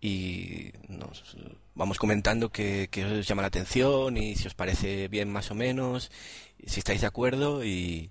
y 0.00 0.72
nos 0.88 1.36
vamos 1.74 1.98
comentando 1.98 2.50
que, 2.50 2.88
os 3.04 3.26
llama 3.26 3.42
la 3.42 3.48
atención 3.48 4.16
y 4.16 4.36
si 4.36 4.46
os 4.46 4.54
parece 4.54 5.08
bien 5.08 5.30
más 5.30 5.50
o 5.50 5.54
menos, 5.54 6.10
si 6.64 6.80
estáis 6.80 7.00
de 7.00 7.06
acuerdo 7.06 7.64
y, 7.64 8.10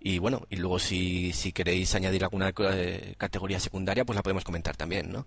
y 0.00 0.18
bueno, 0.18 0.46
y 0.50 0.56
luego 0.56 0.78
si, 0.78 1.32
si 1.32 1.52
queréis 1.52 1.94
añadir 1.94 2.24
alguna 2.24 2.52
eh, 2.72 3.14
categoría 3.18 3.60
secundaria, 3.60 4.04
pues 4.04 4.16
la 4.16 4.22
podemos 4.22 4.44
comentar 4.44 4.76
también, 4.76 5.12
¿no? 5.12 5.26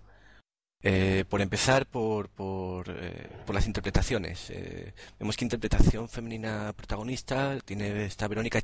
Eh, 0.82 1.24
por 1.28 1.42
empezar 1.42 1.84
por, 1.86 2.30
por, 2.30 2.88
eh, 2.88 3.28
por 3.44 3.54
las 3.54 3.66
interpretaciones. 3.66 4.48
Eh, 4.50 4.94
vemos 5.18 5.36
que 5.36 5.44
interpretación 5.44 6.08
femenina 6.08 6.72
protagonista 6.74 7.58
tiene 7.64 8.06
esta 8.06 8.28
Verónica 8.28 8.62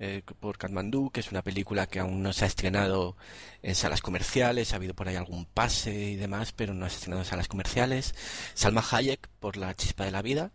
eh, 0.00 0.22
por 0.40 0.58
Kathmandu, 0.58 1.10
que 1.10 1.20
es 1.20 1.30
una 1.30 1.42
película 1.42 1.86
que 1.86 2.00
aún 2.00 2.22
no 2.22 2.32
se 2.32 2.44
ha 2.44 2.48
estrenado 2.48 3.16
en 3.62 3.76
salas 3.76 4.00
comerciales, 4.02 4.72
ha 4.72 4.76
habido 4.76 4.94
por 4.94 5.08
ahí 5.08 5.14
algún 5.14 5.46
pase 5.46 5.94
y 5.94 6.16
demás, 6.16 6.52
pero 6.52 6.74
no 6.74 6.88
se 6.88 6.94
ha 6.94 6.98
estrenado 6.98 7.22
en 7.22 7.28
salas 7.28 7.46
comerciales. 7.48 8.14
Salma 8.54 8.84
Hayek 8.90 9.28
por 9.38 9.56
La 9.56 9.74
chispa 9.74 10.04
de 10.04 10.10
la 10.10 10.22
vida, 10.22 10.50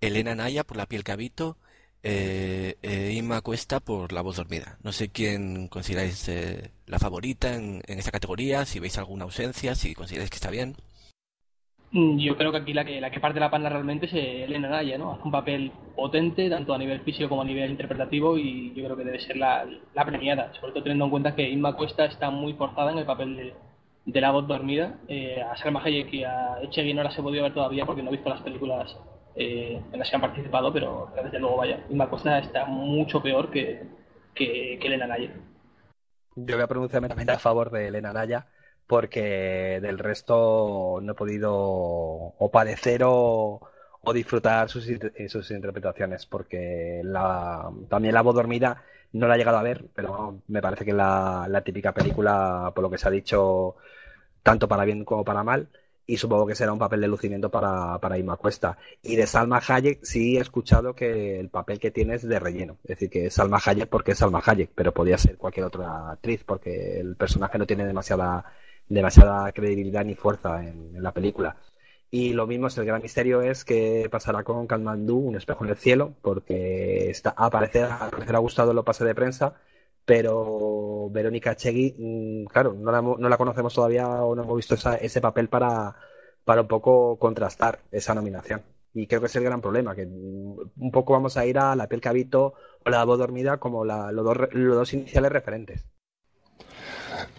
Elena 0.00 0.34
Naya 0.34 0.64
por 0.64 0.76
La 0.76 0.86
piel 0.86 1.04
que 1.04 1.12
habito, 1.12 1.56
eh, 2.02 2.76
eh, 2.82 3.12
Inma 3.16 3.40
Cuesta 3.40 3.80
por 3.80 4.12
La 4.12 4.22
voz 4.22 4.36
dormida. 4.36 4.78
No 4.82 4.92
sé 4.92 5.10
quién 5.10 5.68
consideráis 5.68 6.28
eh, 6.28 6.70
la 6.86 6.98
favorita 6.98 7.54
en, 7.54 7.82
en 7.86 7.98
esa 7.98 8.10
categoría, 8.10 8.64
si 8.64 8.80
veis 8.80 8.98
alguna 8.98 9.24
ausencia, 9.24 9.74
si 9.74 9.94
consideráis 9.94 10.30
que 10.30 10.36
está 10.36 10.50
bien. 10.50 10.76
Mm, 11.90 12.18
yo 12.18 12.36
creo 12.36 12.52
que 12.52 12.58
aquí 12.58 12.74
la 12.74 12.84
que, 12.84 13.00
la 13.00 13.10
que 13.10 13.20
parte 13.20 13.40
la 13.40 13.50
pana 13.50 13.70
realmente 13.70 14.06
es 14.06 14.12
Elena 14.12 14.68
Naya, 14.68 14.98
¿no? 14.98 15.12
Hace 15.12 15.22
un 15.24 15.30
papel 15.30 15.72
potente, 15.96 16.50
tanto 16.50 16.74
a 16.74 16.78
nivel 16.78 17.00
físico 17.00 17.28
como 17.30 17.42
a 17.42 17.44
nivel 17.46 17.70
interpretativo, 17.70 18.36
y 18.36 18.74
yo 18.74 18.84
creo 18.84 18.96
que 18.96 19.04
debe 19.04 19.20
ser 19.20 19.36
la, 19.38 19.66
la 19.94 20.04
premiada, 20.04 20.52
sobre 20.54 20.72
todo 20.72 20.82
teniendo 20.82 21.06
en 21.06 21.10
cuenta 21.10 21.34
que 21.34 21.48
Inma 21.48 21.76
Cuesta 21.76 22.04
está 22.04 22.30
muy 22.30 22.52
forzada 22.54 22.92
en 22.92 22.98
el 22.98 23.06
papel 23.06 23.54
de, 24.04 24.20
la 24.20 24.30
voz 24.32 24.46
dormida. 24.46 24.98
Eh, 25.08 25.40
a 25.40 25.56
Salma 25.56 25.82
Hayek 25.82 26.12
y 26.12 26.24
a 26.24 26.60
Echegui 26.62 26.92
no 26.92 27.02
las 27.02 27.18
he 27.18 27.22
podido 27.22 27.42
ver 27.42 27.54
todavía 27.54 27.86
porque 27.86 28.02
no 28.02 28.10
he 28.10 28.16
visto 28.16 28.28
las 28.28 28.42
películas 28.42 28.94
eh, 29.38 29.80
en 29.92 29.98
las 29.98 30.10
que 30.10 30.16
han 30.16 30.22
participado, 30.22 30.72
pero 30.72 31.12
desde 31.22 31.38
luego, 31.38 31.58
vaya, 31.58 31.84
Inma 31.88 32.10
Cuesta 32.10 32.38
está 32.38 32.64
mucho 32.66 33.22
peor 33.22 33.50
que, 33.50 33.84
que, 34.34 34.78
que 34.80 34.86
Elena 34.86 35.06
Naya. 35.06 35.30
Yo 36.34 36.56
voy 36.56 36.64
a 36.64 36.68
pronunciarme 36.68 37.08
también 37.08 37.30
a 37.30 37.38
favor 37.38 37.70
de 37.70 37.88
Elena 37.88 38.12
Naya 38.12 38.48
porque 38.88 39.80
del 39.82 39.98
resto 39.98 40.98
no 41.02 41.12
he 41.12 41.14
podido 41.14 41.52
o 41.54 42.50
padecer 42.50 43.02
o, 43.04 43.60
o 44.00 44.12
disfrutar 44.12 44.68
sus, 44.70 44.88
sus, 45.28 45.50
interpretaciones, 45.50 46.26
porque 46.26 47.02
la, 47.04 47.70
también 47.88 48.14
La 48.14 48.22
voz 48.22 48.34
dormida 48.34 48.82
no 49.12 49.28
la 49.28 49.34
he 49.34 49.38
llegado 49.38 49.58
a 49.58 49.62
ver, 49.62 49.84
pero 49.94 50.42
me 50.48 50.62
parece 50.62 50.84
que 50.86 50.94
la, 50.94 51.46
la 51.48 51.60
típica 51.62 51.92
película, 51.92 52.72
por 52.74 52.82
lo 52.82 52.90
que 52.90 52.98
se 52.98 53.08
ha 53.08 53.10
dicho, 53.10 53.76
tanto 54.42 54.68
para 54.68 54.84
bien 54.84 55.04
como 55.04 55.24
para 55.24 55.44
mal, 55.44 55.68
y 56.08 56.16
supongo 56.16 56.46
que 56.46 56.54
será 56.54 56.72
un 56.72 56.78
papel 56.78 57.02
de 57.02 57.06
lucimiento 57.06 57.50
para, 57.50 57.98
para 57.98 58.16
Ima 58.16 58.36
Cuesta. 58.36 58.78
Y 59.02 59.14
de 59.16 59.26
Salma 59.26 59.60
Hayek 59.64 60.00
sí 60.02 60.38
he 60.38 60.40
escuchado 60.40 60.94
que 60.94 61.38
el 61.38 61.50
papel 61.50 61.78
que 61.78 61.90
tiene 61.90 62.14
es 62.14 62.26
de 62.26 62.38
relleno. 62.38 62.78
Es 62.84 62.88
decir, 62.88 63.10
que 63.10 63.26
es 63.26 63.34
Salma 63.34 63.60
Hayek 63.62 63.90
porque 63.90 64.12
es 64.12 64.18
Salma 64.18 64.42
Hayek, 64.44 64.70
pero 64.74 64.94
podría 64.94 65.18
ser 65.18 65.36
cualquier 65.36 65.66
otra 65.66 66.12
actriz 66.12 66.44
porque 66.44 66.98
el 66.98 67.14
personaje 67.14 67.58
no 67.58 67.66
tiene 67.66 67.84
demasiada 67.86 68.42
demasiada 68.88 69.52
credibilidad 69.52 70.02
ni 70.02 70.14
fuerza 70.14 70.64
en, 70.64 71.02
la 71.02 71.12
película. 71.12 71.56
Y 72.10 72.32
lo 72.32 72.46
mismo 72.46 72.68
es 72.68 72.78
el 72.78 72.86
gran 72.86 73.02
misterio 73.02 73.42
es 73.42 73.66
que 73.66 74.08
pasará 74.10 74.44
con 74.44 74.66
Kalmandu, 74.66 75.18
un 75.18 75.36
espejo 75.36 75.64
en 75.64 75.70
el 75.70 75.76
cielo, 75.76 76.14
porque 76.22 77.10
está, 77.10 77.34
a, 77.36 77.50
parecer, 77.50 77.84
a 77.84 78.08
parecer 78.10 78.34
ha 78.34 78.38
gustado 78.38 78.72
lo 78.72 78.82
pase 78.82 79.04
de 79.04 79.14
prensa, 79.14 79.56
pero 80.08 81.10
Verónica 81.10 81.54
Chegui, 81.54 81.94
mmm, 81.98 82.46
claro, 82.46 82.72
no 82.72 82.90
la, 82.90 83.02
no 83.02 83.28
la, 83.28 83.36
conocemos 83.36 83.74
todavía 83.74 84.08
o 84.08 84.34
no 84.34 84.42
hemos 84.42 84.56
visto 84.56 84.74
esa, 84.74 84.96
ese 84.96 85.20
papel 85.20 85.50
para, 85.50 85.94
para 86.46 86.62
un 86.62 86.66
poco 86.66 87.18
contrastar 87.18 87.80
esa 87.92 88.14
nominación. 88.14 88.62
Y 88.94 89.06
creo 89.06 89.20
que 89.20 89.26
es 89.26 89.36
el 89.36 89.44
gran 89.44 89.60
problema, 89.60 89.94
que 89.94 90.06
un 90.06 90.90
poco 90.90 91.12
vamos 91.12 91.36
a 91.36 91.44
ir 91.44 91.58
a 91.58 91.76
la 91.76 91.88
piel 91.88 92.00
que 92.00 92.08
habito 92.08 92.54
o 92.86 92.88
la 92.88 93.04
voz 93.04 93.18
dormida 93.18 93.58
como 93.58 93.84
la, 93.84 94.10
los, 94.10 94.24
dos, 94.24 94.38
los 94.52 94.76
dos 94.76 94.94
iniciales 94.94 95.30
referentes. 95.30 95.84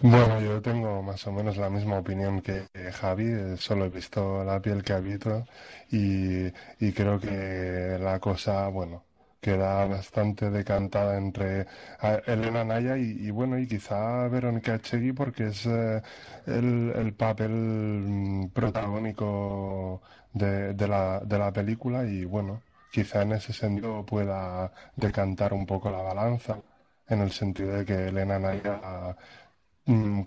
Bueno, 0.00 0.40
yo 0.40 0.62
tengo 0.62 1.02
más 1.02 1.26
o 1.26 1.32
menos 1.32 1.56
la 1.56 1.70
misma 1.70 1.98
opinión 1.98 2.40
que 2.40 2.68
Javi, 2.92 3.56
solo 3.56 3.86
he 3.86 3.88
visto 3.90 4.44
la 4.44 4.62
piel 4.62 4.84
que 4.84 4.92
habito 4.92 5.44
y, 5.90 6.46
y 6.78 6.92
creo 6.92 7.18
que 7.18 7.98
la 8.00 8.20
cosa, 8.20 8.68
bueno, 8.68 9.09
queda 9.40 9.86
bastante 9.86 10.50
decantada 10.50 11.16
entre 11.16 11.66
Elena 12.26 12.64
Naya 12.64 12.96
y, 12.96 13.30
bueno, 13.30 13.58
y 13.58 13.66
quizá 13.66 14.28
Verónica 14.28 14.74
Echegui 14.74 15.12
porque 15.12 15.48
es 15.48 15.66
eh, 15.66 16.02
el, 16.46 16.92
el, 16.94 17.14
papel 17.14 18.50
protagónico 18.52 20.02
de, 20.32 20.74
la, 20.88 21.20
de 21.20 21.38
la 21.38 21.52
película 21.52 22.04
y 22.04 22.24
bueno, 22.24 22.62
quizá 22.92 23.22
en 23.22 23.32
ese 23.32 23.52
sentido 23.52 24.04
pueda 24.04 24.72
decantar 24.96 25.52
un 25.54 25.66
poco 25.66 25.90
la 25.90 26.02
balanza 26.02 26.58
en 27.08 27.20
el 27.20 27.32
sentido 27.32 27.72
de 27.76 27.84
que 27.84 28.08
Elena 28.08 28.38
Naya 28.38 29.16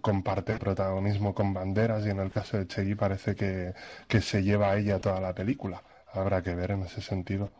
comparte 0.02 0.58
protagonismo 0.58 1.34
con 1.34 1.54
banderas 1.54 2.06
y 2.06 2.10
en 2.10 2.20
el 2.20 2.32
caso 2.32 2.58
de 2.58 2.68
Chegui 2.68 2.96
parece 2.96 3.36
que, 3.36 3.74
que, 4.08 4.22
se 4.22 4.44
lleva 4.44 4.72
a 4.72 4.78
ella 4.78 5.00
toda 5.00 5.22
la 5.22 5.34
película. 5.34 5.82
Habrá 6.12 6.42
que 6.42 6.56
ver 6.56 6.72
en 6.72 6.84
ese 6.84 7.02
sentido. 7.02 7.52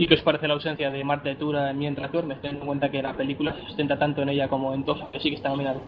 ¿Y 0.00 0.06
qué 0.06 0.14
os 0.14 0.22
parece 0.22 0.48
la 0.48 0.54
ausencia 0.54 0.90
de 0.90 1.04
Marta 1.04 1.36
Tura 1.36 1.74
mientras 1.74 2.10
duermes, 2.10 2.40
teniendo 2.40 2.62
en 2.62 2.68
cuenta 2.68 2.90
que 2.90 3.02
la 3.02 3.14
película 3.14 3.54
se 3.54 3.66
sustenta 3.66 3.98
tanto 3.98 4.22
en 4.22 4.30
ella 4.30 4.48
como 4.48 4.72
en 4.72 4.82
Tosa, 4.82 5.10
que 5.12 5.20
sí 5.20 5.28
que 5.28 5.36
está 5.36 5.50
nominado? 5.50 5.82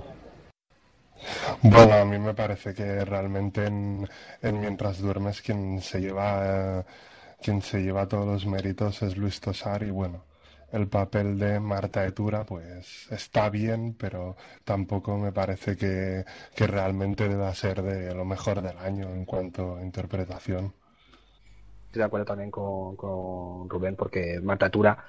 Bueno, 1.63 1.95
a 1.95 2.05
mí 2.05 2.19
me 2.19 2.35
parece 2.35 2.75
que 2.75 3.07
realmente 3.07 3.65
en, 3.65 4.07
en 4.43 4.61
Mientras 4.61 5.01
duermes 5.01 5.41
quien 5.41 5.81
se 5.81 6.03
lleva 6.03 6.85
quien 7.41 7.63
se 7.63 7.81
lleva 7.81 8.07
todos 8.07 8.27
los 8.27 8.45
méritos 8.45 9.01
es 9.01 9.17
Luis 9.17 9.41
Tosar 9.41 9.83
y 9.83 9.91
bueno, 9.91 10.27
el 10.73 10.89
papel 10.89 11.39
de 11.39 11.59
Marta 11.59 12.05
Etura 12.05 12.45
pues 12.45 13.11
está 13.11 13.49
bien, 13.49 13.95
pero 13.99 14.37
tampoco 14.63 15.17
me 15.17 15.33
parece 15.33 15.75
que, 15.75 16.27
que, 16.55 16.67
realmente 16.67 17.31
deba 17.31 17.55
ser 17.55 17.81
de 17.81 18.15
lo 18.15 18.27
mejor 18.27 18.61
del 18.61 18.77
año 18.77 19.09
en 19.09 19.25
cuanto 19.25 19.77
a 19.77 19.83
interpretación. 19.83 20.75
Estoy 21.93 22.01
de 22.01 22.07
acuerdo 22.07 22.25
también 22.25 22.51
con, 22.51 22.97
con 22.97 23.69
Rubén, 23.69 23.97
porque 23.97 24.41
Marta 24.41 24.69
Etura 24.69 25.05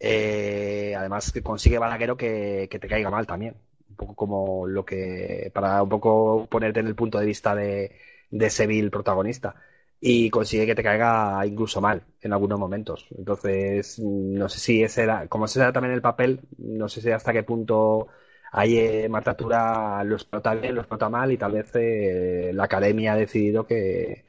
eh, 0.00 0.94
además 0.96 1.30
que 1.30 1.42
consigue 1.42 1.78
Balaguero 1.78 2.16
que, 2.16 2.68
que, 2.70 2.78
te 2.78 2.88
caiga 2.88 3.10
mal 3.10 3.26
también. 3.26 3.56
Un 3.90 3.96
poco 3.96 4.14
como 4.14 4.66
lo 4.66 4.82
que, 4.82 5.50
para 5.54 5.82
un 5.82 5.90
poco 5.90 6.46
ponerte 6.50 6.80
en 6.80 6.86
el 6.86 6.94
punto 6.94 7.18
de 7.18 7.26
vista 7.26 7.54
de, 7.54 7.98
de 8.30 8.48
Seville 8.48 8.90
protagonista 8.90 9.56
y 10.00 10.30
consigue 10.30 10.64
que 10.64 10.74
te 10.74 10.82
caiga 10.82 11.44
incluso 11.46 11.82
mal 11.82 12.02
en 12.22 12.32
algunos 12.32 12.58
momentos. 12.58 13.06
Entonces, 13.16 13.98
no 14.00 14.48
sé 14.48 14.58
si 14.58 14.82
ese 14.82 15.02
era, 15.02 15.28
como 15.28 15.44
ese 15.44 15.60
era 15.60 15.72
también 15.72 15.92
el 15.94 16.00
papel, 16.02 16.40
no 16.58 16.88
sé 16.88 17.02
si 17.02 17.10
hasta 17.10 17.32
qué 17.34 17.42
punto 17.42 18.08
ahí 18.52 18.78
eh, 18.78 19.08
Marta 19.10 19.36
Tura 19.36 20.02
lo 20.04 20.14
explota 20.16 20.54
bien, 20.54 20.74
lo 20.76 20.80
explota 20.80 21.10
mal 21.10 21.30
y 21.30 21.36
tal 21.36 21.52
vez 21.52 21.70
eh, 21.74 22.52
la 22.54 22.64
academia 22.64 23.12
ha 23.12 23.16
decidido 23.16 23.66
que, 23.66 24.24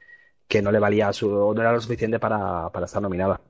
que 0.54 0.62
no 0.62 0.72
le 0.72 0.78
valía 0.78 1.12
su, 1.12 1.32
o 1.32 1.52
no 1.52 1.62
era 1.62 1.74
lo 1.74 1.82
suficiente 1.82 2.20
para, 2.20 2.70
para 2.70 2.86
estar 2.86 3.02
nominada. 3.02 3.42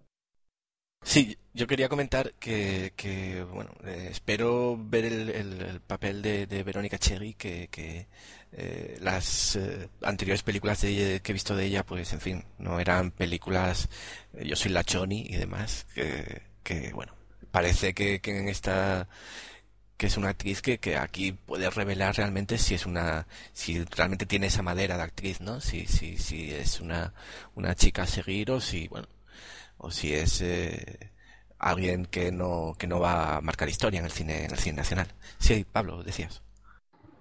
Sí, 1.01 1.37
yo 1.53 1.67
quería 1.67 1.89
comentar 1.89 2.31
que, 2.35 2.93
que 2.95 3.43
bueno, 3.43 3.71
eh, 3.83 4.07
espero 4.09 4.77
ver 4.79 5.03
el, 5.03 5.29
el, 5.29 5.61
el 5.61 5.81
papel 5.81 6.21
de, 6.21 6.47
de, 6.47 6.63
Verónica 6.63 6.97
Cherry, 6.97 7.33
que, 7.33 7.67
que 7.69 8.07
eh, 8.53 8.97
las 9.01 9.57
eh, 9.57 9.89
anteriores 10.01 10.43
películas 10.43 10.79
de, 10.79 11.19
que 11.21 11.33
he 11.33 11.39
visto 11.39 11.57
de 11.57 11.65
ella, 11.65 11.85
pues 11.85 12.13
en 12.13 12.21
fin, 12.21 12.45
no 12.57 12.79
eran 12.79 13.11
películas, 13.11 13.89
eh, 14.35 14.45
yo 14.47 14.55
soy 14.55 14.71
la 14.71 14.85
Choni 14.85 15.25
y 15.27 15.35
demás, 15.35 15.85
que, 15.93 16.43
que 16.63 16.93
bueno, 16.93 17.13
parece 17.51 17.93
que, 17.93 18.21
que, 18.21 18.39
en 18.39 18.47
esta 18.47 19.09
que 20.03 20.07
es 20.07 20.17
una 20.17 20.31
actriz 20.31 20.61
que, 20.61 20.79
que 20.79 20.97
aquí 20.97 21.31
puede 21.31 21.69
revelar 21.69 22.13
realmente 22.17 22.57
si 22.57 22.73
es 22.73 22.85
una 22.85 23.25
si 23.53 23.85
realmente 23.85 24.25
tiene 24.25 24.47
esa 24.47 24.61
madera 24.61 24.97
de 24.97 25.03
actriz 25.03 25.39
no 25.39 25.61
si 25.61 25.85
si 25.85 26.17
si 26.17 26.51
es 26.51 26.81
una 26.81 27.13
una 27.55 27.73
chica 27.73 28.01
a 28.01 28.05
seguir 28.05 28.51
o 28.51 28.59
si 28.59 28.89
bueno 28.89 29.07
o 29.77 29.91
si 29.91 30.13
es 30.13 30.41
eh, 30.41 31.09
alguien 31.57 32.05
que 32.05 32.33
no 32.33 32.73
que 32.77 32.85
no 32.85 32.99
va 32.99 33.37
a 33.37 33.39
marcar 33.39 33.69
historia 33.69 33.99
en 33.99 34.03
el 34.03 34.11
cine 34.11 34.43
en 34.43 34.51
el 34.51 34.57
cine 34.57 34.75
nacional. 34.75 35.07
Sí 35.37 35.65
Pablo 35.71 36.03
decías. 36.03 36.43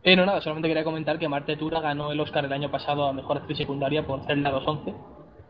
Eh, 0.03 0.17
no, 0.17 0.27
nada, 0.27 0.41
solamente 0.41 0.67
quería 0.67 0.83
comentar 0.83 1.21
que 1.21 1.29
Marte 1.29 1.57
Tura 1.57 1.81
ganó 1.81 2.11
el 2.11 2.19
Oscar 2.19 2.45
el 2.47 2.53
año 2.53 2.69
pasado 2.69 3.07
a 3.07 3.12
Mejor 3.12 3.37
Actriz 3.37 3.59
Secundaria 3.59 4.05
por 4.05 4.27
Zelda 4.27 4.51
211 4.51 4.93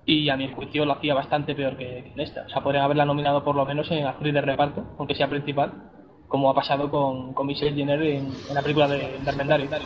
y 0.04 0.28
a 0.28 0.36
mi 0.36 0.52
juicio 0.52 0.84
lo 0.84 0.92
hacía 0.92 1.14
bastante 1.14 1.54
peor 1.54 1.78
que, 1.78 2.12
que 2.14 2.22
esta. 2.22 2.42
O 2.42 2.48
sea, 2.50 2.62
podrían 2.62 2.84
haberla 2.84 3.06
nominado 3.06 3.42
por 3.42 3.56
lo 3.56 3.64
menos 3.64 3.90
en 3.90 4.04
actriz 4.04 4.34
de 4.34 4.42
reparto, 4.42 4.84
aunque 4.98 5.14
sea 5.14 5.30
principal, 5.30 5.92
como 6.32 6.48
ha 6.48 6.54
pasado 6.54 6.90
con, 6.90 7.34
con 7.34 7.46
Michelle 7.46 7.76
Jenner 7.76 8.02
en, 8.02 8.32
la 8.54 8.62
película 8.62 8.88
de, 8.88 9.20
Armendario 9.26 9.66
y 9.66 9.68
tal. 9.68 9.82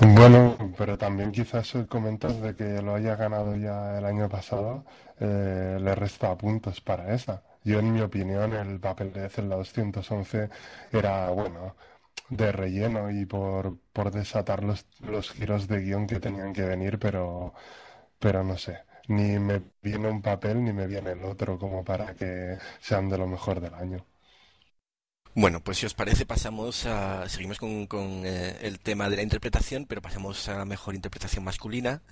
Bueno, 0.00 0.56
pero 0.78 0.96
también 0.96 1.30
quizás 1.30 1.74
comentas 1.86 2.40
de 2.40 2.56
que 2.56 2.80
lo 2.80 2.94
haya 2.94 3.16
ganado 3.16 3.54
ya 3.54 3.98
el 3.98 4.06
año 4.06 4.30
pasado, 4.30 4.86
eh, 5.20 5.76
le 5.78 5.94
resta 5.94 6.34
puntos 6.38 6.80
para 6.80 7.14
esa. 7.14 7.42
Yo, 7.64 7.80
en 7.80 7.92
mi 7.92 8.00
opinión, 8.00 8.54
el 8.54 8.80
papel 8.80 9.12
de 9.12 9.28
Zelda 9.28 9.56
211 9.56 10.48
era, 10.90 11.28
bueno, 11.28 11.76
de 12.30 12.50
relleno 12.50 13.10
y 13.10 13.26
por, 13.26 13.76
por 13.92 14.10
desatar 14.10 14.64
los, 14.64 14.86
los 15.00 15.32
giros 15.32 15.68
de 15.68 15.82
guion 15.82 16.06
que 16.06 16.18
tenían 16.18 16.54
que 16.54 16.62
venir, 16.62 16.98
pero, 16.98 17.52
pero 18.18 18.42
no 18.42 18.56
sé. 18.56 18.78
Ni 19.08 19.38
me 19.38 19.60
viene 19.82 20.08
un 20.08 20.22
papel 20.22 20.64
ni 20.64 20.72
me 20.72 20.86
viene 20.86 21.12
el 21.12 21.24
otro 21.24 21.58
como 21.58 21.84
para 21.84 22.14
que 22.14 22.56
sean 22.80 23.08
de 23.10 23.18
lo 23.18 23.26
mejor 23.26 23.60
del 23.60 23.74
año. 23.74 24.06
Bueno, 25.34 25.60
pues 25.62 25.78
si 25.78 25.86
os 25.86 25.94
parece 25.94 26.26
pasamos 26.26 26.86
a 26.86 27.28
seguimos 27.28 27.58
con, 27.58 27.86
con 27.86 28.26
eh, 28.26 28.56
el 28.62 28.80
tema 28.80 29.08
de 29.08 29.16
la 29.16 29.22
interpretación, 29.22 29.86
pero 29.86 30.02
pasamos 30.02 30.48
a 30.48 30.58
la 30.58 30.64
mejor 30.64 30.94
interpretación 30.96 31.44
masculina, 31.44 32.02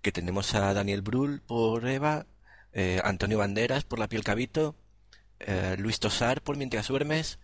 que 0.00 0.12
tenemos 0.12 0.54
a 0.54 0.72
Daniel 0.72 1.02
Brühl 1.02 1.42
por 1.42 1.86
Eva, 1.86 2.26
eh, 2.72 3.00
Antonio 3.04 3.38
Banderas 3.38 3.84
por 3.84 3.98
La 3.98 4.08
piel 4.08 4.24
cabito, 4.24 4.76
eh, 5.40 5.76
Luis 5.78 6.00
Tosar 6.00 6.42
por 6.42 6.56
Mientras 6.56 6.88
duermes 6.88 7.38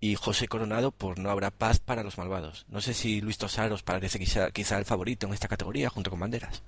y 0.00 0.16
José 0.16 0.48
Coronado 0.48 0.90
por 0.92 1.18
No 1.18 1.30
habrá 1.30 1.50
paz 1.52 1.78
para 1.78 2.02
los 2.02 2.18
malvados. 2.18 2.66
No 2.68 2.80
sé 2.80 2.92
si 2.94 3.20
Luis 3.20 3.38
Tosar 3.38 3.72
os 3.72 3.82
parece 3.84 4.18
quizá, 4.18 4.50
quizá 4.50 4.78
el 4.78 4.84
favorito 4.84 5.26
en 5.26 5.34
esta 5.34 5.48
categoría 5.48 5.90
junto 5.90 6.10
con 6.10 6.20
Banderas. 6.20 6.62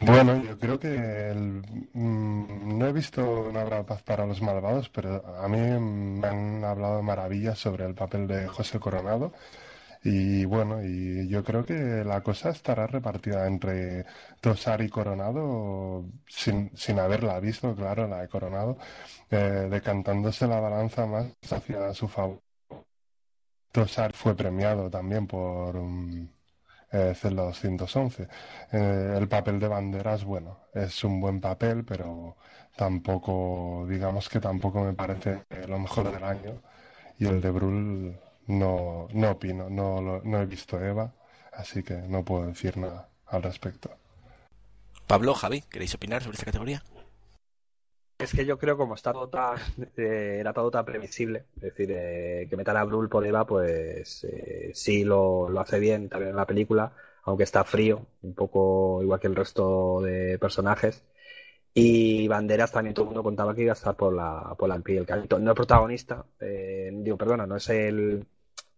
Bueno, 0.00 0.42
yo 0.42 0.58
creo 0.58 0.78
que 0.78 0.88
el, 1.30 1.62
mm, 1.92 2.78
no 2.78 2.86
he 2.86 2.92
visto 2.92 3.50
No 3.52 3.58
habrá 3.60 3.84
paz 3.84 4.02
para 4.02 4.26
los 4.26 4.42
malvados, 4.42 4.88
pero 4.90 5.24
a 5.38 5.48
mí 5.48 5.58
me 5.58 6.26
han 6.28 6.64
hablado 6.64 7.02
maravillas 7.02 7.58
sobre 7.58 7.84
el 7.86 7.94
papel 7.94 8.26
de 8.26 8.46
José 8.48 8.78
Coronado. 8.80 9.32
Y 10.04 10.44
bueno, 10.44 10.84
y 10.84 11.28
yo 11.28 11.42
creo 11.42 11.64
que 11.64 12.04
la 12.04 12.22
cosa 12.22 12.50
estará 12.50 12.86
repartida 12.86 13.46
entre 13.46 14.04
Tosar 14.40 14.82
y 14.82 14.90
Coronado, 14.90 16.04
sin, 16.28 16.70
sin 16.76 16.98
haberla 16.98 17.40
visto, 17.40 17.74
claro, 17.74 18.06
la 18.06 18.20
de 18.20 18.28
Coronado, 18.28 18.76
eh, 19.30 19.68
decantándose 19.70 20.46
la 20.46 20.60
balanza 20.60 21.06
más 21.06 21.26
hacia 21.50 21.94
su 21.94 22.08
favor. 22.08 22.42
Tosar 23.72 24.12
fue 24.14 24.34
premiado 24.36 24.88
también 24.88 25.26
por 25.26 25.76
um, 25.76 26.28
eh, 26.94 27.14
Celda 27.14 27.42
211. 27.42 28.28
Eh, 28.72 29.14
el 29.18 29.28
papel 29.28 29.58
de 29.58 29.66
Banderas, 29.68 30.24
bueno, 30.24 30.60
es 30.72 31.02
un 31.02 31.20
buen 31.20 31.40
papel, 31.40 31.84
pero 31.84 32.36
tampoco, 32.76 33.84
digamos 33.88 34.28
que 34.28 34.38
tampoco 34.40 34.82
me 34.82 34.92
parece 34.92 35.42
lo 35.66 35.78
mejor 35.78 36.12
del 36.12 36.22
año. 36.22 36.62
Y 37.18 37.26
el 37.26 37.40
de 37.40 37.50
Brul 37.50 38.16
no, 38.46 39.08
no 39.12 39.30
opino, 39.30 39.68
no, 39.68 40.20
no 40.22 40.40
he 40.40 40.46
visto 40.46 40.82
Eva, 40.82 41.12
así 41.52 41.82
que 41.82 41.94
no 41.94 42.24
puedo 42.24 42.46
decir 42.46 42.76
nada 42.76 43.08
al 43.26 43.42
respecto. 43.42 43.90
Pablo, 45.06 45.34
Javi, 45.34 45.62
¿queréis 45.62 45.94
opinar 45.94 46.22
sobre 46.22 46.36
esta 46.36 46.46
categoría? 46.46 46.82
Es 48.18 48.32
que 48.32 48.46
yo 48.46 48.58
creo 48.58 48.76
como 48.76 48.94
está 48.94 49.12
todo 49.12 49.28
tan, 49.28 49.58
eh, 49.96 50.38
era 50.40 50.52
todo 50.52 50.70
tan 50.70 50.84
previsible, 50.84 51.46
es 51.56 51.62
decir, 51.62 51.90
eh, 51.90 52.46
que 52.48 52.56
metan 52.56 52.76
a 52.76 52.84
Brul 52.84 53.08
por 53.08 53.26
Eva, 53.26 53.44
pues 53.46 54.24
eh, 54.24 54.70
sí 54.72 55.04
lo, 55.04 55.48
lo, 55.48 55.60
hace 55.60 55.80
bien 55.80 56.08
también 56.08 56.30
en 56.30 56.36
la 56.36 56.46
película, 56.46 56.92
aunque 57.24 57.42
está 57.44 57.64
frío, 57.64 58.06
un 58.22 58.34
poco 58.34 59.02
igual 59.02 59.18
que 59.20 59.26
el 59.26 59.36
resto 59.36 60.00
de 60.02 60.38
personajes. 60.38 61.04
Y 61.76 62.28
Banderas 62.28 62.70
también 62.70 62.94
todo 62.94 63.04
el 63.04 63.08
mundo 63.08 63.24
contaba 63.24 63.54
que 63.54 63.62
iba 63.62 63.72
a 63.72 63.74
estar 63.74 63.96
por 63.96 64.14
la, 64.14 64.54
por 64.56 64.68
la 64.68 64.76
el 64.76 65.06
No 65.42 65.50
es 65.50 65.56
protagonista, 65.56 66.24
digo, 66.38 67.16
perdona, 67.16 67.46
no 67.46 67.56
es 67.56 67.68
el, 67.68 68.24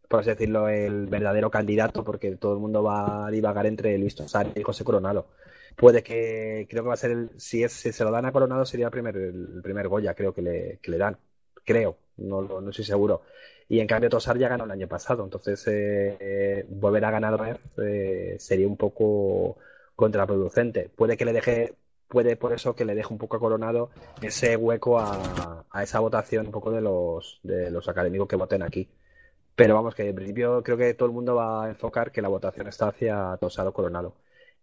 por 0.08 0.20
así 0.20 0.30
decirlo, 0.30 0.68
el 0.68 1.06
verdadero 1.06 1.50
candidato, 1.50 2.04
porque 2.04 2.36
todo 2.36 2.54
el 2.54 2.60
mundo 2.60 2.82
va 2.82 3.26
a 3.26 3.30
divagar 3.30 3.66
entre 3.66 3.98
Luis 3.98 4.14
Tosar 4.14 4.52
y 4.54 4.62
José 4.62 4.82
Coronado. 4.82 5.28
Puede 5.76 6.02
que, 6.02 6.66
creo 6.70 6.82
que 6.82 6.88
va 6.88 6.94
a 6.94 6.96
ser 6.96 7.10
el, 7.10 7.30
si, 7.36 7.62
es, 7.62 7.72
si 7.72 7.92
se 7.92 8.04
lo 8.04 8.10
dan 8.10 8.24
a 8.24 8.32
Coronado 8.32 8.64
sería 8.64 8.86
el 8.86 8.92
primer, 8.92 9.16
el 9.16 9.60
primer 9.62 9.88
Goya, 9.88 10.14
creo 10.14 10.32
que 10.32 10.42
le, 10.42 10.78
que 10.82 10.90
le 10.90 10.98
dan. 10.98 11.18
Creo, 11.64 11.98
no, 12.16 12.42
no, 12.42 12.70
estoy 12.70 12.84
seguro. 12.84 13.22
Y 13.68 13.80
en 13.80 13.86
cambio 13.86 14.08
Tosar 14.10 14.38
ya 14.38 14.48
ganó 14.48 14.64
el 14.64 14.70
año 14.70 14.88
pasado, 14.88 15.24
entonces 15.24 15.62
eh, 15.68 16.64
volver 16.68 17.04
a 17.04 17.10
ganar 17.10 17.60
eh, 17.82 18.36
sería 18.38 18.66
un 18.68 18.76
poco 18.76 19.58
contraproducente. 19.96 20.88
Puede 20.88 21.16
que 21.16 21.24
le 21.24 21.32
deje, 21.32 21.74
puede 22.08 22.36
por 22.36 22.52
eso 22.52 22.74
que 22.74 22.84
le 22.84 22.94
deje 22.94 23.12
un 23.12 23.18
poco 23.18 23.36
a 23.36 23.40
Coronado 23.40 23.90
ese 24.22 24.56
hueco 24.56 24.98
a, 24.98 25.66
a 25.70 25.82
esa 25.82 26.00
votación 26.00 26.46
un 26.46 26.52
poco 26.52 26.70
de 26.70 26.80
los, 26.80 27.40
de 27.42 27.70
los 27.70 27.88
académicos 27.88 28.28
que 28.28 28.36
voten 28.36 28.62
aquí. 28.62 28.88
Pero 29.56 29.74
vamos, 29.74 29.94
que 29.94 30.08
en 30.08 30.14
principio 30.14 30.62
creo 30.62 30.76
que 30.76 30.94
todo 30.94 31.08
el 31.08 31.14
mundo 31.14 31.34
va 31.34 31.64
a 31.64 31.68
enfocar 31.70 32.12
que 32.12 32.22
la 32.22 32.28
votación 32.28 32.68
está 32.68 32.88
hacia 32.88 33.36
Tosar 33.40 33.66
o 33.66 33.72
Coronado. 33.72 34.14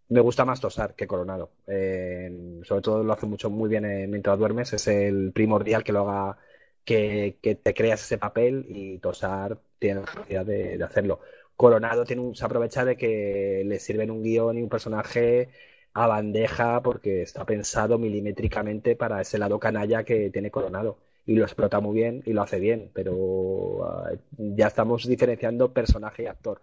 Me 0.08 0.20
gusta 0.20 0.44
más 0.44 0.60
Tosar 0.60 0.94
que 0.94 1.06
Coronado. 1.06 1.50
sobre 1.66 2.82
todo 2.82 3.02
lo 3.02 3.12
hace 3.12 3.26
mucho 3.26 3.50
muy 3.50 3.68
bien 3.68 3.84
mientras 4.10 4.38
duermes. 4.38 4.72
Es 4.72 4.86
el 4.88 5.32
primordial 5.32 5.82
que 5.84 5.92
lo 5.92 6.08
haga, 6.08 6.38
que, 6.84 7.38
te 7.62 7.74
creas 7.74 8.02
ese 8.02 8.18
papel 8.18 8.66
y 8.68 8.98
Tosar 8.98 9.58
tiene 9.78 10.00
la 10.00 10.06
capacidad 10.06 10.46
de, 10.46 10.82
hacerlo. 10.84 11.20
Coronado 11.56 12.04
tiene 12.04 12.22
un, 12.22 12.34
se 12.34 12.44
aprovecha 12.44 12.84
de 12.84 12.96
que 12.96 13.62
le 13.64 13.78
sirven 13.78 14.10
un 14.10 14.22
guion 14.22 14.58
y 14.58 14.62
un 14.62 14.68
personaje 14.68 15.50
a 15.94 16.06
bandeja 16.06 16.82
porque 16.82 17.22
está 17.22 17.44
pensado 17.46 17.98
milimétricamente 17.98 18.96
para 18.96 19.20
ese 19.20 19.38
lado 19.38 19.58
canalla 19.60 20.04
que 20.04 20.30
tiene 20.30 20.50
Coronado 20.50 20.98
y 21.26 21.34
lo 21.36 21.44
explota 21.44 21.80
muy 21.80 21.94
bien 21.94 22.22
y 22.26 22.32
lo 22.32 22.42
hace 22.42 22.58
bien, 22.60 22.90
pero 22.94 23.84
ah, 23.84 24.12
ya 24.36 24.66
estamos 24.68 25.06
diferenciando 25.06 25.72
personaje 25.72 26.24
y 26.24 26.26
actor. 26.26 26.62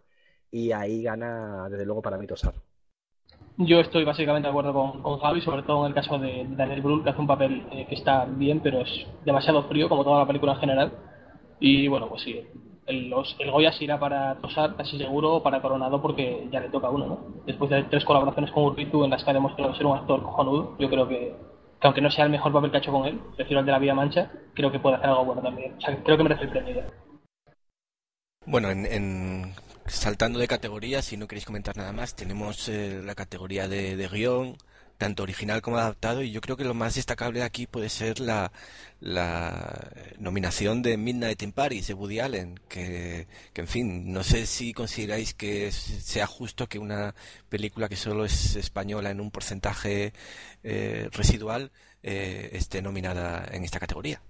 Y 0.52 0.72
ahí 0.74 1.04
gana, 1.04 1.68
desde 1.70 1.86
luego, 1.86 2.02
para 2.02 2.18
mí 2.18 2.28
Tosar. 2.28 2.54
Yo 3.58 3.80
estoy 3.80 4.04
básicamente 4.04 4.48
de 4.48 4.50
acuerdo 4.50 4.74
con, 4.74 5.02
con, 5.02 5.20
Javi, 5.20 5.42
sobre 5.42 5.64
todo 5.64 5.86
en 5.86 5.90
el 5.90 5.94
caso 5.94 6.18
de 6.18 6.46
Daniel 6.50 6.82
Brühl, 6.82 7.04
que 7.04 7.10
hace 7.10 7.22
un 7.22 7.28
papel 7.28 7.64
eh, 7.72 7.86
que 7.88 7.96
está 7.96 8.26
bien, 8.26 8.60
pero 8.62 8.82
es 8.82 9.08
demasiado 9.26 9.64
frío, 9.64 9.88
como 9.90 10.04
toda 10.04 10.20
la 10.20 10.28
película 10.28 10.54
en 10.54 10.60
general. 10.60 10.92
Y 11.60 11.88
bueno, 11.88 12.08
pues 12.08 12.24
sí, 12.24 12.42
el, 12.88 13.14
el 13.40 13.52
Goya 13.52 13.72
se 13.72 13.84
irá 13.84 14.00
para 14.00 14.36
Tosar, 14.42 14.76
casi 14.76 14.98
seguro, 14.98 15.44
para 15.44 15.62
Coronado, 15.62 16.02
porque 16.02 16.48
ya 16.52 16.60
le 16.60 16.70
toca 16.70 16.90
uno, 16.90 17.06
¿no? 17.06 17.20
Después 17.46 17.70
de 17.70 17.84
tres 17.84 18.04
colaboraciones 18.04 18.52
con 18.52 18.64
Urbitu 18.64 19.04
en 19.04 19.12
las 19.12 19.24
que 19.24 19.30
ha 19.30 19.34
demostrado 19.34 19.76
ser 19.76 19.86
un 19.86 19.98
actor 19.98 20.24
cojonudo, 20.24 20.76
yo 20.80 20.90
creo 20.90 21.08
que 21.08 21.36
que 21.82 21.88
aunque 21.88 22.02
no 22.02 22.12
sea 22.12 22.26
el 22.26 22.32
mejor 22.32 22.54
papel 22.54 22.70
que 22.70 22.78
ha 22.78 22.80
hecho 22.80 22.92
con 22.92 23.08
él, 23.08 23.20
prefiero 23.36 23.60
el 23.62 23.66
de 23.66 23.72
la 23.72 23.80
Vía 23.80 23.96
Mancha, 23.96 24.32
creo 24.54 24.72
que 24.72 24.80
puede 24.80 24.98
hacer 24.98 25.10
algo 25.10 25.26
bueno 25.26 25.42
también. 25.42 25.74
O 25.78 25.82
sea, 25.82 25.98
creo 26.04 26.16
que 26.16 26.24
merece 26.24 26.44
el 26.44 26.50
premio. 26.50 26.84
Bueno, 28.46 28.72
en, 28.72 29.54
saltando 29.86 30.40
de 30.40 30.48
categorías, 30.48 31.06
si 31.06 31.16
no 31.16 31.28
queréis 31.28 31.46
comentar 31.46 31.78
nada 31.78 31.92
más, 31.94 32.16
tenemos 32.16 32.68
eh, 32.70 33.02
la 33.04 33.14
categoría 33.14 33.68
de, 33.68 33.96
de, 33.96 34.08
guion, 34.08 34.58
tanto 34.98 35.22
original 35.24 35.62
como 35.62 35.78
adaptado, 35.78 36.24
y 36.24 36.32
yo 36.32 36.42
creo 36.42 36.58
que 36.58 36.64
lo 36.64 36.74
más 36.74 36.96
destacable 36.96 37.44
aquí 37.44 37.68
puede 37.68 37.90
ser 37.90 38.20
la, 38.20 38.52
la 39.00 39.92
nominación 40.18 40.82
de 40.82 40.98
Midnight 40.98 41.42
in 41.44 41.52
Paris 41.52 41.88
de 41.88 41.94
Woody 41.94 42.20
Allen, 42.20 42.60
que, 42.68 43.28
que, 43.54 43.62
en 43.62 43.68
fin, 43.68 44.12
no 44.12 44.24
sé 44.24 44.48
si 44.48 44.74
consideráis 44.74 45.34
que 45.36 45.72
sea 45.72 46.26
justo 46.26 46.68
que 46.68 46.80
una 46.80 47.14
película 47.50 47.90
que 47.90 47.96
solo 47.96 48.26
es 48.26 48.56
española 48.56 49.12
en 49.12 49.22
un 49.22 49.30
porcentaje 49.32 50.14
eh, 50.64 51.10
residual 51.12 51.72
eh, 52.04 52.50
esté 52.54 52.82
nominada 52.82 53.48
en 53.52 53.64
esta 53.64 53.80
categoría. 53.80 54.22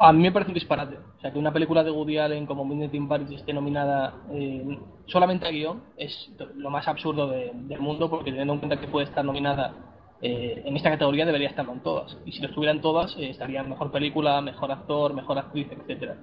A 0.00 0.12
mí 0.12 0.22
me 0.22 0.30
parece 0.30 0.50
un 0.50 0.54
disparate. 0.54 0.96
O 0.96 1.20
sea, 1.20 1.32
que 1.32 1.38
una 1.38 1.52
película 1.52 1.82
de 1.82 1.90
Woody 1.90 2.18
Allen 2.18 2.46
como 2.46 2.64
Midnight 2.64 2.94
in 2.94 3.08
Paris 3.08 3.30
esté 3.32 3.52
nominada 3.52 4.14
eh, 4.32 4.78
solamente 5.06 5.46
a 5.46 5.50
guion 5.50 5.82
es 5.96 6.30
lo 6.54 6.70
más 6.70 6.86
absurdo 6.86 7.28
del 7.28 7.80
mundo, 7.80 8.08
porque 8.08 8.30
teniendo 8.30 8.52
en 8.52 8.60
cuenta 8.60 8.80
que 8.80 8.86
puede 8.86 9.06
estar 9.06 9.24
nominada 9.24 9.74
eh, 10.22 10.62
en 10.64 10.76
esta 10.76 10.90
categoría, 10.90 11.26
debería 11.26 11.48
estar 11.48 11.68
en 11.68 11.80
todas. 11.80 12.16
Y 12.24 12.30
si 12.30 12.40
lo 12.40 12.48
estuvieran 12.48 12.80
todas, 12.80 13.16
eh, 13.16 13.30
estarían 13.30 13.68
mejor 13.68 13.90
película, 13.90 14.40
mejor 14.40 14.70
actor, 14.70 15.14
mejor 15.14 15.36
actriz, 15.38 15.66
etcétera. 15.72 16.16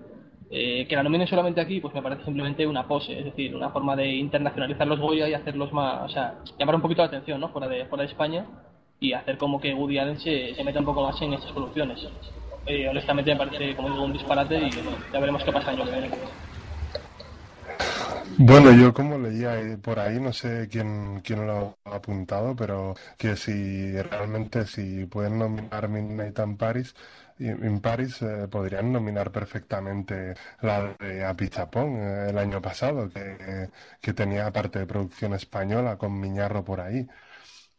que 0.49 0.95
la 0.95 1.03
nominen 1.03 1.27
solamente 1.27 1.59
aquí, 1.59 1.81
pues 1.81 1.93
me 1.93 2.01
parece 2.01 2.23
simplemente 2.23 2.65
una 2.65 2.87
pose, 2.87 3.19
es 3.19 3.25
decir, 3.25 3.53
una 3.53 3.71
forma 3.71 3.93
de 3.97 4.07
internacionalizar 4.07 4.87
los 4.87 4.99
Goya 5.01 5.27
y 5.27 5.33
hacerlos 5.33 5.73
más, 5.73 6.03
o 6.03 6.09
sea, 6.09 6.35
llamar 6.57 6.75
un 6.75 6.81
poquito 6.81 7.01
la 7.01 7.09
atención, 7.09 7.41
¿no? 7.41 7.49
Fuera 7.49 7.67
de, 7.67 7.85
fuera 7.87 8.03
de 8.03 8.11
España 8.11 8.45
y 9.01 9.11
hacer 9.11 9.37
como 9.37 9.59
que 9.59 9.73
Woody 9.73 9.97
Allen 9.97 10.19
se, 10.19 10.55
se 10.55 10.63
meta 10.63 10.79
un 10.79 10.85
poco 10.85 11.03
más 11.03 11.21
en 11.21 11.33
estas 11.33 11.51
soluciones 11.51 12.07
eh, 12.65 12.87
honestamente 12.89 13.31
me 13.31 13.37
parece 13.37 13.75
como 13.75 14.05
un 14.05 14.13
disparate 14.13 14.57
y 14.57 14.71
ya 15.13 15.19
veremos 15.19 15.43
qué 15.43 15.51
pasa 15.51 15.71
en 15.71 15.81
año 15.81 15.91
viene. 15.91 16.09
Bueno, 18.37 18.71
yo 18.71 18.93
como 18.93 19.17
leía 19.17 19.55
por 19.81 19.99
ahí, 19.99 20.19
no 20.19 20.33
sé 20.33 20.67
quién, 20.69 21.21
quién 21.21 21.47
lo 21.47 21.77
ha 21.85 21.95
apuntado, 21.95 22.55
pero 22.55 22.95
que 23.17 23.35
si 23.37 23.95
realmente 24.01 24.65
si 24.65 25.05
pueden 25.05 25.39
nominar 25.39 25.87
Midnight 25.87 26.37
in 26.39 26.57
Paris, 26.57 26.95
en 27.39 27.79
Paris 27.81 28.21
eh, 28.21 28.47
podrían 28.49 28.91
nominar 28.91 29.31
perfectamente 29.31 30.35
la 30.61 30.95
de 30.99 31.25
Apichapón 31.25 31.97
eh, 31.97 32.29
el 32.29 32.37
año 32.37 32.61
pasado, 32.61 33.09
que, 33.09 33.69
que 34.01 34.13
tenía 34.13 34.51
parte 34.51 34.79
de 34.79 34.87
producción 34.87 35.33
española 35.33 35.97
con 35.97 36.19
Miñarro 36.19 36.63
por 36.63 36.81
ahí. 36.81 37.07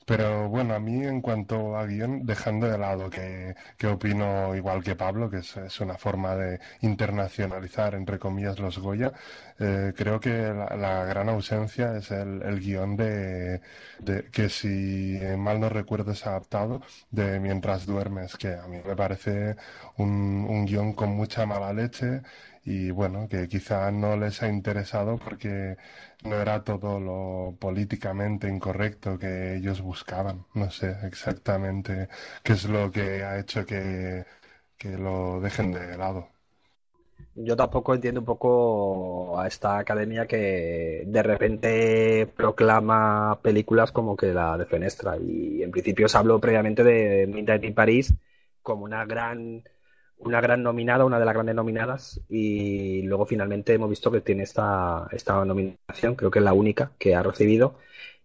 Pero 0.07 0.49
bueno, 0.49 0.75
a 0.75 0.79
mí 0.79 1.05
en 1.05 1.21
cuanto 1.21 1.77
a 1.77 1.85
guion, 1.85 2.25
dejando 2.25 2.69
de 2.69 2.79
lado 2.79 3.11
que, 3.11 3.57
que 3.77 3.89
opino 3.89 4.55
igual 4.55 4.83
que 4.85 4.95
Pablo, 4.95 5.29
que 5.29 5.39
es, 5.39 5.57
es, 5.57 5.81
una 5.81 5.99
forma 5.99 6.37
de 6.37 6.61
internacionalizar, 6.83 7.95
entre 7.97 8.19
comillas, 8.21 8.61
los 8.61 8.79
Goya, 8.79 9.13
eh, 9.59 9.93
creo 9.97 10.21
que 10.21 10.31
la, 10.31 11.05
gran 11.05 11.29
ausencia 11.29 11.97
es 11.97 12.11
el, 12.13 12.43
el 12.43 12.61
guion 12.61 12.97
de, 12.97 13.61
de, 13.99 14.31
que 14.31 14.49
si 14.49 15.19
mal 15.37 15.61
no 15.61 15.69
recuerdo 15.69 16.13
es 16.13 16.25
adaptado, 16.27 16.83
de 17.11 17.41
Mientras 17.41 17.87
duermes, 17.87 18.37
que 18.37 18.55
a 18.55 18.67
mí 18.69 18.79
me 18.87 18.97
parece 18.97 19.57
un, 19.97 20.47
un 20.49 20.67
guion 20.67 20.93
con 20.95 21.11
mucha 21.11 21.47
mala 21.47 21.73
leche 21.73 22.23
y 22.67 22.91
bueno, 22.93 23.29
que 23.29 23.49
quizá 23.49 23.91
no 23.93 24.17
les 24.19 24.43
ha 24.43 24.49
interesado 24.49 25.19
porque 25.19 25.77
no 26.25 26.37
era 26.37 26.65
todo 26.65 27.01
lo 27.01 27.57
políticamente 27.61 28.49
incorrecto 28.49 29.19
que 29.19 29.57
ellos 29.57 29.81
buscaban. 29.83 30.47
No 30.55 30.71
sé 30.71 30.97
exactamente 31.05 32.09
qué 32.45 32.55
es 32.55 32.65
lo 32.67 32.91
que 32.93 33.25
ha 33.25 33.39
hecho 33.39 33.65
que, 33.67 34.27
que 34.79 34.99
lo 34.99 35.41
dejen 35.41 35.73
de 35.73 35.97
lado. 35.99 36.31
Yo 37.35 37.55
tampoco 37.57 37.95
entiendo 37.95 38.21
un 38.21 38.25
poco 38.27 39.39
a 39.39 39.47
esta 39.47 39.79
academia 39.79 40.27
que 40.27 41.03
de 41.07 41.23
repente 41.23 42.27
proclama 42.35 43.39
películas 43.43 43.93
como 43.93 44.17
que 44.17 44.33
la 44.33 44.57
de 44.57 44.65
Fenestra. 44.67 45.17
Y 45.19 45.63
en 45.63 45.71
principio 45.71 46.09
se 46.09 46.17
habló 46.19 46.41
previamente 46.41 46.83
de 46.83 47.27
Midnight 47.27 47.65
in 47.65 47.75
París 47.75 48.15
como 48.63 48.85
una 48.85 49.05
gran 49.05 49.63
una 50.19 50.41
gran 50.41 50.63
nominada, 50.63 51.05
una 51.05 51.19
de 51.19 51.25
las 51.25 51.35
grandes 51.35 51.55
nominadas, 51.55 52.21
y 52.29 53.03
luego 53.03 53.27
finalmente 53.27 53.75
hemos 53.75 53.91
visto 53.91 54.11
que 54.11 54.21
tiene 54.21 54.43
esta, 54.45 55.07
esta 55.13 55.45
nominación, 55.45 56.15
creo 56.17 56.31
que 56.31 56.39
es 56.39 56.45
la 56.45 56.53
única 56.53 56.93
que 56.99 57.15
ha 57.15 57.23
recibido, 57.23 57.79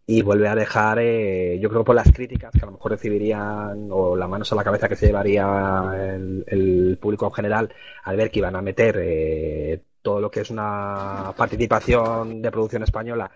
y 0.05 0.21
vuelve 0.23 0.47
a 0.47 0.55
dejar, 0.55 0.99
eh, 0.99 1.59
yo 1.59 1.69
creo 1.69 1.83
por 1.83 1.95
las 1.95 2.11
críticas 2.11 2.51
que 2.51 2.59
a 2.61 2.65
lo 2.65 2.73
mejor 2.73 2.91
recibirían, 2.91 3.87
o 3.91 4.15
las 4.15 4.29
manos 4.29 4.51
a 4.51 4.55
la 4.55 4.63
cabeza 4.63 4.89
que 4.89 4.95
se 4.95 5.07
llevaría 5.07 6.13
el, 6.47 6.97
público 6.99 7.27
en 7.27 7.33
general, 7.33 7.73
al 8.03 8.17
ver 8.17 8.31
que 8.31 8.39
iban 8.39 8.55
a 8.55 8.61
meter 8.61 8.97
eh, 9.01 9.81
todo 10.01 10.19
lo 10.19 10.31
que 10.31 10.41
es 10.41 10.49
una 10.49 11.33
participación 11.37 12.41
de 12.41 12.51
producción 12.51 12.83
española 12.83 13.31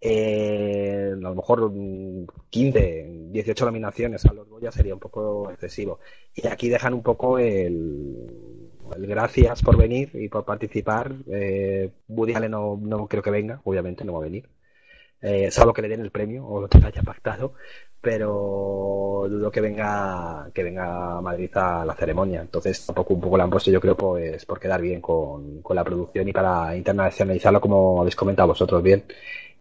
eh, 0.00 1.10
a 1.12 1.16
lo 1.16 1.34
mejor 1.34 1.72
15, 2.50 3.28
18 3.30 3.64
nominaciones 3.64 4.24
a 4.26 4.32
los 4.32 4.48
Goya 4.48 4.70
sería 4.70 4.94
un 4.94 5.00
poco 5.00 5.50
excesivo. 5.50 6.00
Y 6.34 6.46
aquí 6.46 6.68
dejan 6.68 6.94
un 6.94 7.02
poco 7.02 7.38
el, 7.38 8.70
gracias 8.98 9.62
por 9.62 9.76
venir 9.76 10.10
y 10.14 10.28
por 10.28 10.44
participar. 10.44 11.14
Eh, 11.30 11.90
Woody 12.08 12.34
Allen 12.34 12.50
no, 12.50 12.78
no, 12.80 13.06
creo 13.06 13.22
que 13.22 13.30
venga, 13.30 13.60
obviamente 13.64 14.04
no 14.04 14.12
va 14.14 14.20
a 14.20 14.22
venir. 14.22 14.48
Eh, 15.22 15.50
salvo 15.50 15.72
que 15.72 15.82
le 15.82 15.88
den 15.88 16.00
el 16.02 16.10
premio 16.10 16.46
o 16.46 16.60
lo 16.60 16.68
que 16.68 16.78
haya 16.78 17.02
pactado, 17.02 17.54
pero 18.00 19.24
dudo 19.28 19.50
que 19.50 19.60
venga 19.60 20.50
que 20.54 20.62
venga 20.62 21.18
a 21.18 21.20
Madrid 21.22 21.50
a 21.54 21.84
la 21.84 21.94
ceremonia. 21.94 22.42
Entonces 22.42 22.84
tampoco 22.86 23.14
un 23.14 23.20
poco 23.20 23.36
la 23.38 23.44
han 23.44 23.50
puesto 23.50 23.70
yo 23.70 23.80
creo 23.80 23.96
pues 23.96 24.44
por 24.44 24.60
quedar 24.60 24.80
bien 24.80 25.00
con, 25.00 25.62
con 25.62 25.74
la 25.74 25.84
producción 25.84 26.28
y 26.28 26.32
para 26.32 26.76
internacionalizarlo 26.76 27.60
como 27.60 28.00
habéis 28.00 28.16
comentado 28.16 28.48
vosotros 28.48 28.82
bien. 28.82 29.04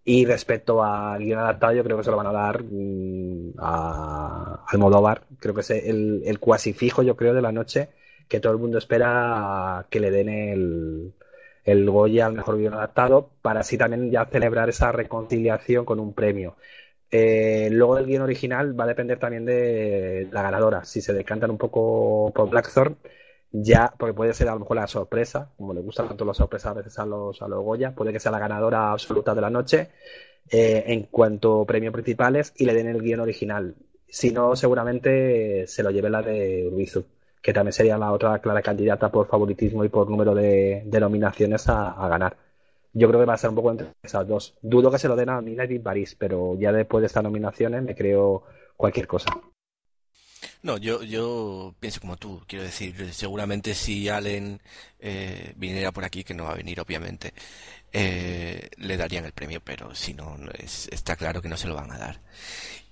Y 0.08 0.26
respecto 0.26 0.84
al 0.84 1.20
guion 1.20 1.40
adaptado, 1.40 1.74
yo 1.74 1.84
creo 1.84 1.98
que 1.98 2.04
se 2.04 2.12
lo 2.12 2.18
van 2.18 2.28
a 2.28 2.32
dar 2.32 2.64
mm, 2.64 3.54
a 3.60 4.64
Almodóvar. 4.68 5.24
Creo 5.40 5.54
que 5.56 5.62
es 5.62 5.72
el, 5.72 6.22
el 6.26 6.40
cuasi 6.40 6.74
fijo, 6.74 7.02
yo 7.04 7.16
creo, 7.16 7.34
de 7.34 7.42
la 7.42 7.52
noche 7.52 7.90
que 8.28 8.40
todo 8.40 8.54
el 8.54 8.60
mundo 8.60 8.78
espera 8.78 9.86
que 9.90 10.00
le 10.00 10.12
den 10.12 10.30
el, 10.30 11.14
el 11.64 11.90
Goya 11.90 12.26
al 12.28 12.34
mejor 12.34 12.58
guion 12.58 12.74
adaptado 12.74 13.32
para 13.42 13.62
así 13.62 13.78
también 13.78 14.12
ya 14.12 14.26
celebrar 14.26 14.70
esa 14.70 14.92
reconciliación 14.92 15.86
con 15.86 16.00
un 16.00 16.14
premio. 16.14 16.56
Eh, 17.12 17.70
luego 17.72 17.96
del 17.96 18.06
guion 18.08 18.24
original 18.24 18.80
va 18.80 18.86
a 18.86 18.88
depender 18.88 19.20
también 19.20 19.46
de 19.46 20.28
la 20.32 20.42
ganadora. 20.44 20.84
Si 20.86 21.02
se 21.02 21.14
decantan 21.14 21.52
un 21.52 21.58
poco 21.58 22.32
por 22.36 22.50
Blackthorn, 22.50 22.98
ya, 23.62 23.94
porque 23.98 24.14
puede 24.14 24.34
ser 24.34 24.50
a 24.50 24.54
lo 24.54 24.60
mejor 24.60 24.78
la 24.78 24.88
sorpresa, 24.88 25.52
como 25.58 25.74
le 25.74 25.82
gustan 25.82 26.08
tanto 26.08 26.26
las 26.26 26.38
sorpresas 26.38 26.72
a 26.72 26.74
veces 26.74 27.00
a 27.00 27.06
los, 27.06 27.42
a 27.42 27.48
los 27.48 27.64
Goya, 27.64 27.96
puede 27.96 28.12
que 28.12 28.20
sea 28.20 28.32
la 28.32 28.40
ganadora 28.40 28.92
absoluta 28.92 29.34
de 29.34 29.42
la 29.42 29.50
noche 29.50 29.92
eh, 30.50 30.84
en 30.88 31.04
cuanto 31.04 31.62
a 31.62 31.66
premios 31.66 31.94
principales 31.94 32.54
y 32.58 32.66
le 32.66 32.74
den 32.74 32.88
el 32.88 33.02
guion 33.02 33.22
original. 33.22 33.76
Si 34.08 34.32
no, 34.32 34.56
seguramente 34.56 35.68
se 35.68 35.84
lo 35.84 35.92
lleve 35.92 36.10
la 36.10 36.22
de 36.22 36.68
Urbizu, 36.68 37.06
que 37.42 37.54
también 37.54 37.74
sería 37.74 37.98
la 37.98 38.12
otra 38.12 38.40
clara 38.40 38.62
candidata 38.62 39.10
por 39.12 39.28
favoritismo 39.28 39.86
y 39.86 39.90
por 39.90 40.10
número 40.10 40.36
de, 40.36 40.84
nominaciones 41.00 41.68
a, 41.70 42.08
ganar. 42.10 42.38
Yo 42.94 43.08
creo 43.08 43.22
que 43.22 43.26
va 43.26 43.34
a 43.36 43.38
ser 43.38 43.50
un 43.52 43.56
poco 43.56 43.72
entre 43.72 43.88
esas 44.04 44.28
dos. 44.28 44.58
Dudo 44.62 44.92
que 44.92 45.00
se 45.00 45.08
lo 45.08 45.16
den 45.16 45.30
a 45.30 45.42
Mina 45.42 45.66
y 45.66 45.80
París, 45.80 46.16
pero 46.18 46.56
ya 46.58 46.72
después 46.72 47.02
de 47.02 47.08
estas 47.08 47.24
nominaciones 47.24 47.84
me 47.84 47.96
creo 47.96 48.44
cualquier 48.78 49.08
cosa. 49.08 49.30
No, 50.66 50.80
yo, 50.80 51.04
yo 51.04 51.76
pienso 51.80 52.02
como 52.02 52.18
tú, 52.18 52.42
quiero 52.48 52.66
decir, 52.66 53.14
seguramente 53.14 53.76
si 53.76 54.10
Allen 54.10 54.60
eh, 55.00 55.54
viniera 55.58 55.92
por 55.92 56.04
aquí, 56.04 56.24
que 56.24 56.34
no 56.34 56.46
va 56.46 56.54
a 56.54 56.56
venir 56.56 56.80
obviamente, 56.80 57.36
eh, 57.94 58.72
le 58.78 58.98
darían 58.98 59.26
el 59.26 59.32
premio, 59.32 59.62
pero 59.64 59.94
si 59.94 60.16
no, 60.16 60.36
está 60.92 61.16
claro 61.18 61.40
que 61.40 61.50
no 61.50 61.58
se 61.58 61.68
lo 61.68 61.76
van 61.76 61.92
a 61.92 62.00
dar. 62.00 62.20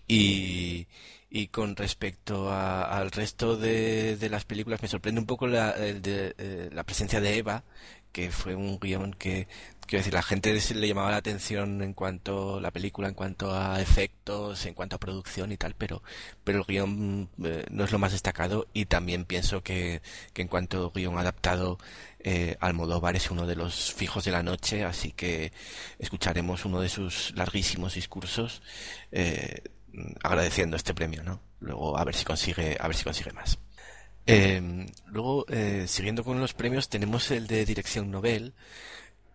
Y, 0.08 0.86
y 1.32 1.48
con 1.48 1.76
respecto 1.76 2.54
al 2.54 3.10
resto 3.10 3.58
de, 3.58 4.18
de, 4.18 4.30
las 4.30 4.46
películas, 4.46 4.84
me 4.84 4.88
sorprende 4.88 5.22
un 5.22 5.26
poco 5.26 5.48
la, 5.48 5.74
eh, 5.76 6.70
la 6.72 6.84
presencia 6.84 7.22
de 7.22 7.38
Eva, 7.38 7.64
que 8.14 8.32
fue 8.32 8.56
un 8.56 8.80
guion 8.80 9.14
que, 9.14 9.48
quiero 9.88 10.00
decir, 10.02 10.14
la 10.14 10.24
gente 10.24 10.54
le 10.76 10.88
llamaba 10.88 11.12
la 11.12 11.18
atención 11.18 11.82
en 11.82 11.94
cuanto 11.94 12.58
a 12.58 12.62
la 12.62 12.72
película, 12.72 13.10
en 13.10 13.16
cuanto 13.16 13.54
a 13.54 13.82
efectos, 13.82 14.66
en 14.66 14.74
cuanto 14.74 14.96
a 14.96 15.00
producción 15.00 15.52
y 15.52 15.58
tal, 15.58 15.76
pero, 15.76 16.04
pero 16.44 16.60
el 16.60 16.66
guion 16.66 17.30
eh, 17.44 17.66
no 17.72 17.84
es 17.84 17.92
lo 17.92 18.00
más 18.00 18.12
destacado 18.14 18.68
y 18.74 18.86
también 18.86 19.26
pienso 19.26 19.64
que, 19.64 20.02
que 20.34 20.44
en 20.44 20.48
cuanto 20.48 20.88
a 20.88 20.98
guion 20.98 21.18
adaptado, 21.18 21.78
eh, 22.20 22.56
Almodóvar 22.62 23.16
es 23.16 23.32
uno 23.32 23.48
de 23.48 23.56
los 23.56 23.94
fijos 23.94 24.24
de 24.26 24.32
la 24.32 24.44
noche, 24.44 24.84
así 24.86 25.12
que 25.12 25.52
escucharemos 26.00 26.66
uno 26.66 26.80
de 26.80 26.90
sus 26.90 27.34
larguísimos 27.36 27.96
discursos 27.96 28.62
eh, 29.12 29.64
agradeciendo 30.24 30.78
este 30.78 30.94
premio, 30.94 31.24
¿no? 31.24 31.42
Luego 31.60 31.98
a 31.98 32.04
ver 32.04 32.16
si 32.16 32.26
consigue, 32.26 32.78
a 32.80 32.88
ver 32.88 32.96
si 32.96 33.04
consigue 33.04 33.32
más. 33.34 33.58
Eh, 34.26 34.86
luego, 35.08 35.46
eh, 35.50 35.86
siguiendo 35.88 36.24
con 36.24 36.40
los 36.40 36.54
premios, 36.54 36.90
tenemos 36.90 37.30
el 37.32 37.48
de 37.48 37.66
Dirección 37.66 38.10
Nobel, 38.10 38.54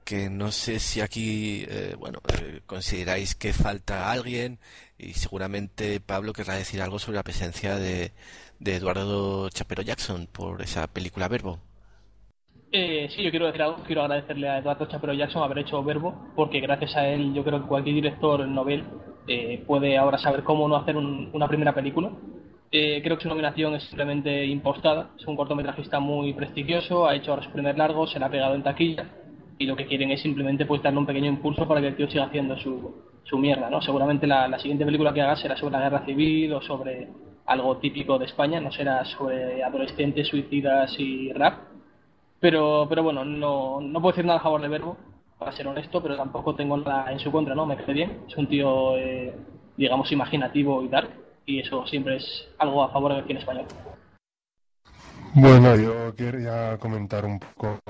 que 0.08 0.30
no 0.30 0.50
sé 0.52 0.78
si 0.78 1.02
aquí, 1.02 1.66
eh, 1.68 1.94
bueno, 1.98 2.20
eh, 2.32 2.62
consideráis 2.64 3.34
que 3.34 3.52
falta 3.52 4.10
alguien 4.10 4.58
y 4.96 5.12
seguramente 5.12 6.00
Pablo 6.00 6.32
querrá 6.32 6.54
decir 6.54 6.80
algo 6.80 6.98
sobre 6.98 7.16
la 7.16 7.22
presencia 7.22 7.76
de, 7.76 8.12
Eduardo 8.64 9.50
Chapero 9.50 9.82
Jackson 9.82 10.26
por 10.32 10.62
esa 10.62 10.86
película 10.86 11.28
Verbo. 11.28 11.58
Eh, 12.72 13.10
sí, 13.14 13.22
yo 13.22 13.30
quiero 13.30 13.46
decir 13.48 13.60
algo. 13.60 13.82
Quiero 13.86 14.00
agradecerle 14.02 14.48
a 14.48 14.58
Eduardo 14.58 14.86
Chapero 14.86 15.12
Jackson 15.12 15.42
haber 15.42 15.58
hecho 15.58 15.84
Verbo, 15.84 16.32
porque 16.34 16.60
gracias 16.60 16.96
a 16.96 17.06
él 17.06 17.34
yo 17.34 17.44
creo 17.44 17.60
que 17.60 17.68
cualquier 17.68 17.96
director 17.96 18.48
novel 18.48 18.84
eh, 19.26 19.62
puede 19.66 19.98
ahora 19.98 20.16
saber 20.16 20.42
cómo 20.42 20.66
no 20.68 20.76
hacer 20.76 20.96
una 20.96 21.48
primera 21.48 21.74
película 21.74 22.10
eh, 22.70 23.00
creo 23.02 23.16
que 23.16 23.22
su 23.22 23.28
nominación 23.28 23.74
es 23.74 23.84
simplemente 23.84 24.44
impostada. 24.46 25.10
Es 25.18 25.26
un 25.26 25.36
cortometrajista 25.36 26.00
muy 26.00 26.34
prestigioso, 26.34 27.06
ha 27.06 27.14
hecho 27.14 27.30
ahora 27.32 27.44
su 27.44 27.50
primer 27.50 27.78
largo, 27.78 28.06
se 28.06 28.18
le 28.18 28.24
ha 28.24 28.30
pegado 28.30 28.54
en 28.54 28.62
taquilla 28.62 29.06
y 29.58 29.66
lo 29.66 29.74
que 29.74 29.86
quieren 29.86 30.10
es 30.10 30.22
simplemente 30.22 30.66
pues 30.66 30.82
darle 30.82 31.00
un 31.00 31.06
pequeño 31.06 31.26
impulso 31.26 31.66
para 31.66 31.80
que 31.80 31.88
el 31.88 31.96
tío 31.96 32.08
siga 32.08 32.24
haciendo 32.24 32.56
su, 32.58 32.94
su 33.24 33.38
mierda, 33.38 33.68
¿no? 33.68 33.82
Seguramente 33.82 34.26
la, 34.26 34.56
siguiente 34.58 34.84
película 34.84 35.12
que 35.12 35.22
haga 35.22 35.36
será 35.36 35.56
sobre 35.56 35.72
la 35.72 35.80
guerra 35.80 36.04
civil 36.04 36.52
o 36.52 36.62
sobre 36.62 37.08
algo 37.46 37.78
típico 37.78 38.18
de 38.18 38.26
España, 38.26 38.60
no 38.60 38.70
será 38.70 39.04
sobre 39.04 39.62
adolescentes, 39.62 40.28
suicidas 40.28 40.94
y 40.98 41.32
rap. 41.32 41.58
Pero, 42.40 42.86
pero 42.88 43.02
bueno, 43.02 43.24
no, 43.24 43.80
no 43.80 44.00
puedo 44.00 44.12
decir 44.12 44.24
nada 44.24 44.38
a 44.38 44.42
favor 44.42 44.60
de 44.60 44.68
Verbo, 44.68 44.96
para 45.38 45.52
ser 45.52 45.66
honesto, 45.66 46.00
pero 46.02 46.16
tampoco 46.16 46.54
tengo 46.54 46.76
nada 46.76 47.10
en 47.10 47.18
su 47.18 47.32
contra, 47.32 47.54
¿no? 47.54 47.66
Me 47.66 47.76
quedé 47.76 47.92
bien. 47.94 48.20
Es 48.28 48.36
un 48.36 48.46
tío, 48.46 48.96
eh, 48.96 49.34
digamos, 49.76 50.12
imaginativo 50.12 50.82
y 50.82 50.88
dark 50.88 51.07
y 51.48 51.60
eso 51.60 51.86
siempre 51.86 52.16
es 52.16 52.46
algo 52.58 52.84
a 52.84 52.92
favor 52.92 53.14
del 53.14 53.26
cine 53.26 53.40
español. 53.40 53.64
Bueno, 55.34 55.74
yo 55.76 56.14
quería 56.14 56.76
comentar 56.78 57.24
un 57.24 57.38
poco 57.38 57.80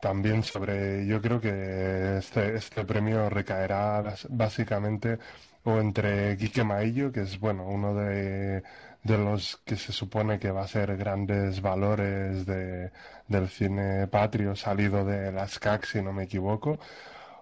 también 0.00 0.42
sobre, 0.42 1.06
yo 1.06 1.20
creo 1.22 1.40
que 1.40 2.18
este, 2.18 2.56
este 2.56 2.84
premio 2.84 3.30
recaerá 3.30 4.02
básicamente 4.28 5.18
o 5.64 5.78
entre 5.78 6.36
Quique 6.36 6.64
Maillo, 6.64 7.10
que 7.10 7.22
es 7.22 7.38
bueno 7.38 7.66
uno 7.66 7.94
de, 7.94 8.62
de 9.02 9.18
los 9.18 9.56
que 9.64 9.76
se 9.76 9.92
supone 9.92 10.38
que 10.38 10.50
va 10.50 10.62
a 10.62 10.68
ser 10.68 10.96
grandes 10.96 11.60
valores 11.60 12.46
de, 12.46 12.90
del 13.28 13.48
cine 13.48 14.06
patrio 14.08 14.54
salido 14.56 15.04
de 15.04 15.32
las 15.32 15.58
CAC, 15.58 15.84
si 15.84 16.02
no 16.02 16.12
me 16.12 16.24
equivoco, 16.24 16.78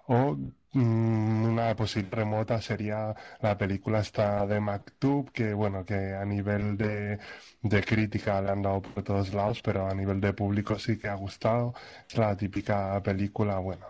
o 0.07 0.37
Mm, 0.77 1.45
una 1.45 1.73
posible 1.73 2.09
remota 2.11 2.61
sería 2.61 3.15
la 3.39 3.57
película 3.57 3.99
esta 4.01 4.45
de 4.45 4.59
Maktub, 4.59 5.31
que 5.31 5.53
bueno, 5.53 5.85
que 5.85 6.13
a 6.13 6.25
nivel 6.25 6.75
de, 6.77 7.17
de 7.61 7.83
crítica 7.83 8.41
le 8.41 8.49
han 8.51 8.61
dado 8.61 8.81
por 8.81 9.01
todos 9.03 9.33
lados, 9.33 9.61
pero 9.61 9.87
a 9.87 9.93
nivel 9.95 10.19
de 10.19 10.33
público 10.33 10.77
sí 10.77 10.97
que 10.97 11.07
ha 11.07 11.15
gustado. 11.15 11.73
Es 12.09 12.17
la 12.17 12.35
típica 12.35 13.01
película, 13.03 13.57
bueno, 13.59 13.85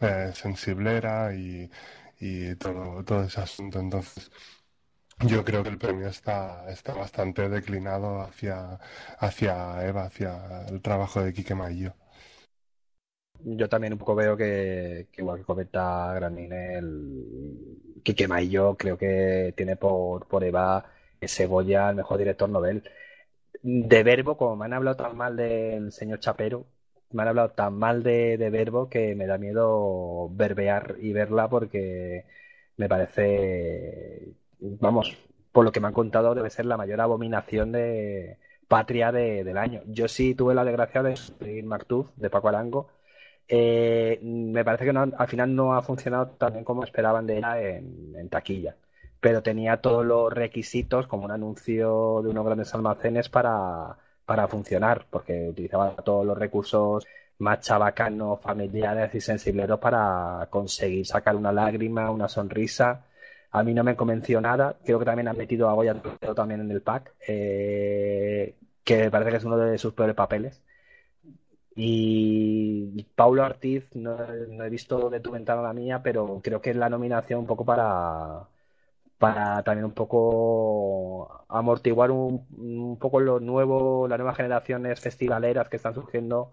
eh, 0.00 0.30
sensiblera 0.34 1.34
y, 1.34 1.70
y 2.18 2.54
todo, 2.56 3.04
todo 3.04 3.24
ese 3.24 3.40
asunto. 3.42 3.78
Entonces, 3.80 4.30
yo 5.26 5.44
creo 5.44 5.62
que 5.62 5.70
el 5.70 5.78
premio 5.78 6.08
está, 6.08 6.70
está 6.70 6.94
bastante 6.94 7.48
declinado 7.48 8.20
hacia, 8.22 8.78
hacia 9.18 9.86
Eva, 9.86 10.04
hacia 10.06 10.66
el 10.68 10.82
trabajo 10.82 11.22
de 11.22 11.32
Quique 11.32 11.54
Mayo 11.54 11.94
yo 13.44 13.68
también 13.68 13.92
un 13.92 13.98
poco 13.98 14.14
veo 14.14 14.36
que, 14.36 15.08
igual 15.16 15.38
que 15.38 15.44
comenta 15.44 16.12
Granine, 16.14 16.78
el 16.78 18.00
Quique 18.02 18.28
Mayo 18.28 18.76
creo 18.76 18.96
que 18.98 19.54
tiene 19.56 19.76
por, 19.76 20.26
por 20.26 20.44
Eva 20.44 20.84
Goya 21.48 21.90
el 21.90 21.96
mejor 21.96 22.18
director 22.18 22.48
novel. 22.48 22.82
De 23.62 24.02
Verbo, 24.02 24.36
como 24.36 24.56
me 24.56 24.64
han 24.66 24.72
hablado 24.74 24.96
tan 24.96 25.16
mal 25.16 25.36
del 25.36 25.92
señor 25.92 26.20
Chapero, 26.20 26.66
me 27.12 27.22
han 27.22 27.28
hablado 27.28 27.50
tan 27.50 27.74
mal 27.74 28.02
de, 28.02 28.36
de 28.38 28.50
Verbo 28.50 28.88
que 28.88 29.14
me 29.14 29.26
da 29.26 29.38
miedo 29.38 30.28
verbear 30.30 30.96
y 31.00 31.12
verla 31.12 31.48
porque 31.48 32.26
me 32.76 32.88
parece, 32.88 34.34
vamos, 34.58 35.16
por 35.52 35.64
lo 35.64 35.72
que 35.72 35.80
me 35.80 35.88
han 35.88 35.92
contado, 35.94 36.34
debe 36.34 36.50
ser 36.50 36.66
la 36.66 36.76
mayor 36.76 37.00
abominación 37.00 37.72
de 37.72 38.38
patria 38.68 39.12
del 39.12 39.58
año. 39.58 39.82
Yo 39.86 40.08
sí 40.08 40.34
tuve 40.34 40.54
la 40.54 40.64
desgracia 40.64 41.02
de 41.02 41.16
seguir 41.16 41.64
Martuz, 41.64 42.08
de 42.16 42.30
Paco 42.30 42.48
Arango, 42.48 42.88
eh, 43.48 44.18
me 44.22 44.64
parece 44.64 44.84
que 44.84 44.90
al 44.90 45.28
final 45.28 45.54
no 45.54 45.74
ha 45.74 45.82
funcionado 45.82 46.28
tan 46.30 46.52
bien 46.52 46.64
como 46.64 46.84
esperaban 46.84 47.26
de 47.26 47.38
ella 47.38 47.60
en, 47.60 48.28
taquilla, 48.30 48.76
pero 49.20 49.42
tenía 49.42 49.78
todos 49.80 50.04
los 50.04 50.32
requisitos 50.32 51.06
como 51.06 51.24
un 51.24 51.30
anuncio 51.32 52.22
de 52.22 52.30
unos 52.30 52.44
grandes 52.44 52.74
almacenes 52.74 53.28
para, 53.28 53.96
para 54.24 54.48
funcionar, 54.48 55.06
porque 55.10 55.48
utilizaba 55.50 55.94
todos 55.96 56.24
los 56.26 56.38
recursos 56.38 57.06
más 57.38 57.60
chabacanos, 57.60 58.40
familiares 58.40 59.14
y 59.14 59.20
sensibleros 59.20 59.78
para 59.80 60.46
conseguir 60.50 61.06
sacar 61.06 61.36
una 61.36 61.52
lágrima, 61.52 62.10
una 62.10 62.28
sonrisa. 62.28 63.06
A 63.50 63.62
mí 63.62 63.74
no 63.74 63.84
me 63.84 63.96
convenció 63.96 64.40
nada. 64.40 64.76
Creo 64.84 64.98
que 64.98 65.04
también 65.04 65.28
han 65.28 65.36
metido 65.36 65.68
a 65.68 65.74
Goya 65.74 66.00
también 66.34 66.60
en 66.60 66.70
el 66.70 66.82
pack, 66.82 67.12
eh, 67.28 68.56
que 68.84 68.96
me 68.96 69.10
parece 69.10 69.30
que 69.30 69.36
es 69.38 69.44
uno 69.44 69.56
de 69.58 69.78
sus 69.78 69.92
peores 69.94 70.14
papeles. 70.16 70.62
Y 71.74 73.04
Paulo 73.14 73.44
Ortiz, 73.44 73.84
no, 73.96 74.16
he 74.64 74.68
visto 74.70 75.08
de 75.08 75.20
tu 75.20 75.30
ventana 75.30 75.62
la 75.62 75.72
mía, 75.72 76.02
pero 76.02 76.40
creo 76.42 76.60
que 76.60 76.70
es 76.70 76.76
la 76.76 76.90
nominación 76.90 77.40
un 77.40 77.46
poco 77.46 77.64
para, 77.64 78.46
para 79.18 79.62
también 79.64 79.86
un 79.86 79.92
poco 79.94 81.46
amortiguar 81.48 82.10
un, 82.10 82.98
poco 83.00 83.20
lo 83.20 83.40
nuevo, 83.40 84.08
las 84.08 84.18
nuevas 84.18 84.36
generaciones 84.36 85.00
festivaleras 85.00 85.68
que 85.68 85.76
están 85.76 85.94
surgiendo 85.94 86.52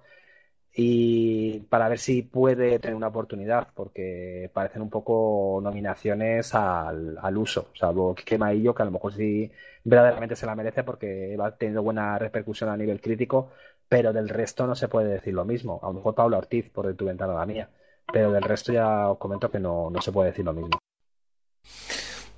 y 0.74 1.62
para 1.70 1.90
ver 1.90 2.00
si 2.00 2.22
puede 2.24 2.80
tener 2.80 2.96
una 2.96 3.08
oportunidad, 3.08 3.70
porque 3.76 4.50
parecen 4.54 4.82
un 4.84 4.90
poco 4.90 5.60
nominaciones 5.64 6.54
al, 6.56 7.18
al 7.22 7.38
uso, 7.38 7.72
salvo 7.76 8.16
que 8.16 8.38
Maillo, 8.38 8.74
que 8.76 8.84
a 8.84 8.86
lo 8.86 8.92
mejor 8.92 9.14
sí 9.14 9.52
verdaderamente 9.84 10.36
se 10.36 10.46
la 10.46 10.56
merece 10.56 10.84
porque 10.84 11.36
va 11.38 11.56
teniendo 11.58 11.84
buena 11.84 12.18
repercusión 12.20 12.70
a 12.70 12.78
nivel 12.78 13.02
crítico, 13.02 13.52
pero 13.90 14.14
del 14.14 14.30
resto 14.30 14.68
no 14.68 14.76
se 14.76 14.88
puede 14.88 15.10
decir 15.10 15.34
lo 15.34 15.46
mismo. 15.46 15.80
A 15.84 15.88
lo 15.88 15.94
mejor 15.94 16.16
Pablo 16.16 16.38
Ortiz, 16.38 16.70
por 16.70 16.94
tu 16.96 17.06
ventana 17.06 17.34
la 17.34 17.46
mía, 17.46 17.70
pero 18.14 18.32
del 18.32 18.44
resto 18.44 18.72
ya 18.72 19.10
os 19.10 19.18
comento 19.18 19.50
que 19.52 19.60
no, 19.60 19.90
no 19.90 20.02
se 20.02 20.12
puede 20.12 20.30
decir 20.30 20.46
lo 20.46 20.54
mismo. 20.54 20.80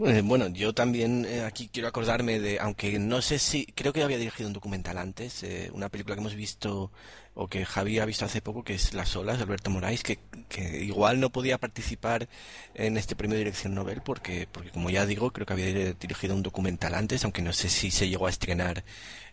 Eh, 0.03 0.21
bueno, 0.23 0.47
yo 0.47 0.73
también 0.73 1.25
eh, 1.25 1.43
aquí 1.43 1.69
quiero 1.71 1.87
acordarme 1.87 2.39
de, 2.39 2.59
aunque 2.59 2.97
no 2.97 3.21
sé 3.21 3.37
si, 3.37 3.67
creo 3.67 3.93
que 3.93 4.01
había 4.01 4.17
dirigido 4.17 4.47
un 4.47 4.53
documental 4.53 4.97
antes, 4.97 5.43
eh, 5.43 5.69
una 5.73 5.89
película 5.89 6.15
que 6.15 6.21
hemos 6.21 6.33
visto 6.33 6.91
o 7.35 7.47
que 7.47 7.65
Javi 7.65 7.99
ha 7.99 8.05
visto 8.05 8.25
hace 8.25 8.41
poco, 8.41 8.63
que 8.63 8.73
es 8.73 8.93
Las 8.95 9.15
olas 9.15 9.37
de 9.37 9.43
Alberto 9.43 9.69
Moraes, 9.69 10.01
que, 10.01 10.17
que 10.49 10.83
igual 10.83 11.19
no 11.19 11.29
podía 11.29 11.59
participar 11.59 12.27
en 12.73 12.97
este 12.97 13.15
premio 13.15 13.35
de 13.35 13.43
dirección 13.43 13.75
Nobel 13.75 14.01
porque, 14.01 14.47
porque 14.51 14.71
como 14.71 14.89
ya 14.89 15.05
digo, 15.05 15.31
creo 15.31 15.45
que 15.45 15.53
había 15.53 15.93
dirigido 15.93 16.33
un 16.35 16.43
documental 16.43 16.95
antes, 16.95 17.23
aunque 17.23 17.43
no 17.43 17.53
sé 17.53 17.69
si 17.69 17.91
se 17.91 18.09
llegó 18.09 18.25
a 18.25 18.31
estrenar 18.31 18.83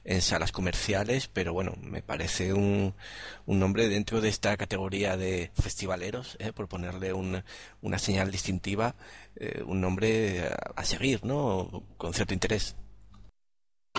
en 0.09 0.23
salas 0.23 0.53
comerciales, 0.53 1.29
pero 1.29 1.53
bueno, 1.53 1.75
me 1.83 2.01
parece 2.01 2.55
un, 2.55 2.95
un 3.45 3.61
nombre 3.61 3.91
dentro 3.91 4.23
de 4.23 4.31
esta 4.31 4.57
categoría 4.57 5.19
de 5.19 5.51
festivaleros, 5.53 6.39
¿eh? 6.41 6.51
por 6.55 6.67
ponerle 6.67 7.13
un, 7.13 7.43
una 7.83 7.99
señal 7.99 8.31
distintiva, 8.31 8.95
eh, 9.37 9.63
un 9.67 9.83
nombre 9.83 10.49
a, 10.75 10.85
seguir, 10.85 11.27
¿no? 11.27 11.85
Con 11.99 12.15
cierto 12.15 12.33
interés. 12.33 12.75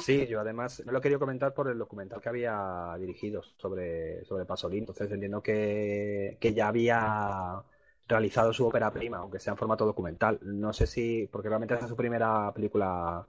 Sí, 0.01 0.25
yo 0.25 0.39
además 0.39 0.81
me 0.83 0.93
lo 0.93 0.99
quería 0.99 1.19
comentar 1.19 1.53
por 1.53 1.69
el 1.69 1.77
documental 1.77 2.19
que 2.19 2.29
había 2.29 2.95
dirigido 2.99 3.43
sobre, 3.57 4.25
sobre 4.25 4.45
Pasolín, 4.45 4.79
entonces 4.79 5.11
entiendo 5.11 5.43
que, 5.43 6.37
que 6.39 6.55
ya 6.55 6.69
había 6.69 7.61
realizado 8.07 8.51
su 8.51 8.65
ópera 8.65 8.89
prima, 8.91 9.17
aunque 9.17 9.39
sea 9.39 9.51
en 9.51 9.57
formato 9.57 9.85
documental. 9.85 10.39
No 10.41 10.73
sé 10.73 10.87
si, 10.87 11.29
porque 11.31 11.49
realmente 11.49 11.75
esa 11.75 11.83
es 11.85 11.89
su 11.89 11.95
primera 11.95 12.51
película 12.51 13.27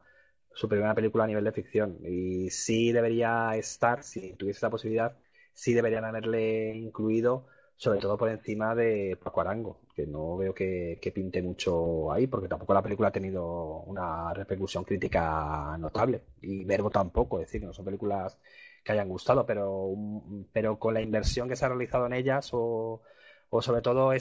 su 0.54 0.68
primera 0.68 0.94
película 0.94 1.24
a 1.24 1.26
nivel 1.26 1.44
de 1.44 1.52
ficción. 1.52 1.98
Y 2.04 2.50
sí 2.50 2.92
debería 2.92 3.56
estar, 3.56 4.02
si 4.02 4.34
tuviese 4.34 4.64
la 4.66 4.70
posibilidad, 4.70 5.16
sí 5.52 5.74
deberían 5.74 6.04
haberle 6.04 6.74
incluido, 6.76 7.46
sobre 7.76 7.98
todo 8.00 8.18
por 8.18 8.28
encima 8.28 8.74
de 8.74 9.18
Paco 9.22 9.40
Arango, 9.40 9.80
que 9.94 10.06
no 10.06 10.36
veo 10.36 10.54
que, 10.54 10.98
pinte 11.14 11.42
mucho 11.42 12.12
ahí, 12.12 12.26
porque 12.26 12.48
tampoco 12.48 12.74
la 12.74 12.82
película 12.82 13.08
ha 13.08 13.12
tenido 13.12 13.80
una 13.82 14.32
repercusión 14.34 14.84
crítica 14.84 15.76
notable. 15.78 16.22
Y 16.42 16.64
Verbo 16.64 16.90
tampoco, 16.90 17.40
es 17.40 17.46
decir, 17.46 17.62
no 17.64 17.72
son 17.72 17.84
películas 17.86 18.38
que 18.84 18.92
hayan 18.92 19.08
gustado, 19.08 19.46
pero, 19.46 19.94
pero 20.52 20.78
con 20.78 20.94
la 20.94 21.00
inversión 21.02 21.48
que 21.48 21.56
se 21.56 21.64
ha 21.64 21.68
realizado 21.68 22.06
en 22.06 22.14
ellas 22.14 22.50
o 22.52 23.02
o 23.50 23.60
sobre 23.60 23.82
todo 23.82 24.12
eh, 24.12 24.18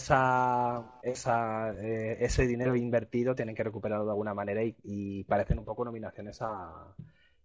ese 2.20 2.48
dinero 2.48 2.76
invertido 2.76 3.36
tienen 3.36 3.56
que 3.56 3.63
recuperarlo 3.63 4.06
de 4.06 4.12
alguna 4.12 4.34
manera 4.34 4.62
y, 4.63 5.24
parecen 5.26 5.60
un 5.60 5.65
poco 5.65 5.86
nominaciones 5.86 6.42
a, 6.42 6.96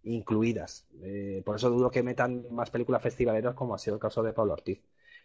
incluidas. 0.04 0.86
Eh, 1.02 1.42
por 1.44 1.56
eso 1.56 1.70
dudo 1.70 1.90
que 1.90 2.02
metan 2.02 2.46
más 2.50 2.70
películas 2.70 3.02
festivaleras 3.02 3.54
como 3.54 3.74
ha 3.74 3.78
sido 3.78 3.96
el 3.96 4.00
caso 4.00 4.22
de 4.22 4.32
Pablo 4.32 4.54
Ortiz. 4.54 4.80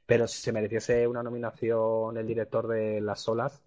Pero 0.06 0.28
si 0.28 0.42
se 0.42 0.52
mereciese 0.52 1.08
una 1.08 1.24
nominación 1.24 2.18
el 2.18 2.28
director 2.28 2.68
de 2.68 3.00
Las 3.02 3.22
Solas, 3.22 3.62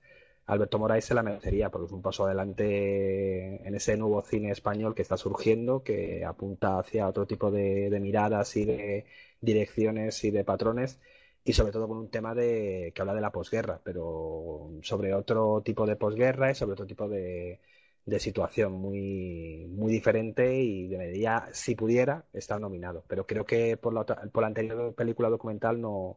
Alberto 0.47 0.79
Moraes 0.79 1.05
se 1.05 1.15
la 1.15 1.23
merecería, 1.23 1.71
porque 1.71 1.87
es 1.87 1.93
un 1.93 2.03
paso 2.03 2.27
adelante 2.27 3.67
en 3.67 3.75
ese 3.75 3.97
nuevo 3.97 4.23
cine 4.23 4.51
español 4.51 4.95
que 4.95 5.03
está 5.03 5.17
surgiendo, 5.17 5.83
que 5.83 6.25
apunta 6.25 6.79
hacia 6.79 7.09
otro 7.09 7.27
tipo 7.27 7.51
de 7.51 7.99
miradas 8.01 8.57
y 8.57 8.65
de 8.65 9.07
direcciones 9.41 10.25
y 10.25 10.31
de 10.31 10.45
patrones 10.45 10.99
y 11.45 11.53
sobre 11.53 11.73
todo 11.73 11.89
con 11.89 11.99
un 11.99 12.11
tema 12.11 12.35
de, 12.35 12.93
que 12.95 13.01
habla 13.03 13.15
de 13.15 13.21
la 13.21 13.33
posguerra, 13.33 13.81
pero 13.85 14.71
sobre 14.83 15.15
otro 15.15 15.63
tipo 15.65 15.87
de 15.87 15.97
posguerra 15.97 16.51
y 16.51 16.55
sobre 16.55 16.73
otro 16.75 16.87
tipo 16.87 17.09
de, 17.09 17.61
de 18.05 18.21
situación 18.21 18.73
muy, 18.73 19.67
muy 19.71 19.93
diferente 19.93 20.55
y 20.63 20.89
debería, 20.89 21.49
si 21.53 21.75
pudiera, 21.75 22.27
estar 22.33 22.61
nominado. 22.61 23.05
Pero 23.09 23.27
creo 23.27 23.45
que 23.45 23.77
por 23.77 23.93
la, 23.95 24.05
por 24.05 24.43
la 24.43 24.47
anterior 24.49 24.95
película 24.95 25.29
documental 25.31 25.81
no 25.81 26.17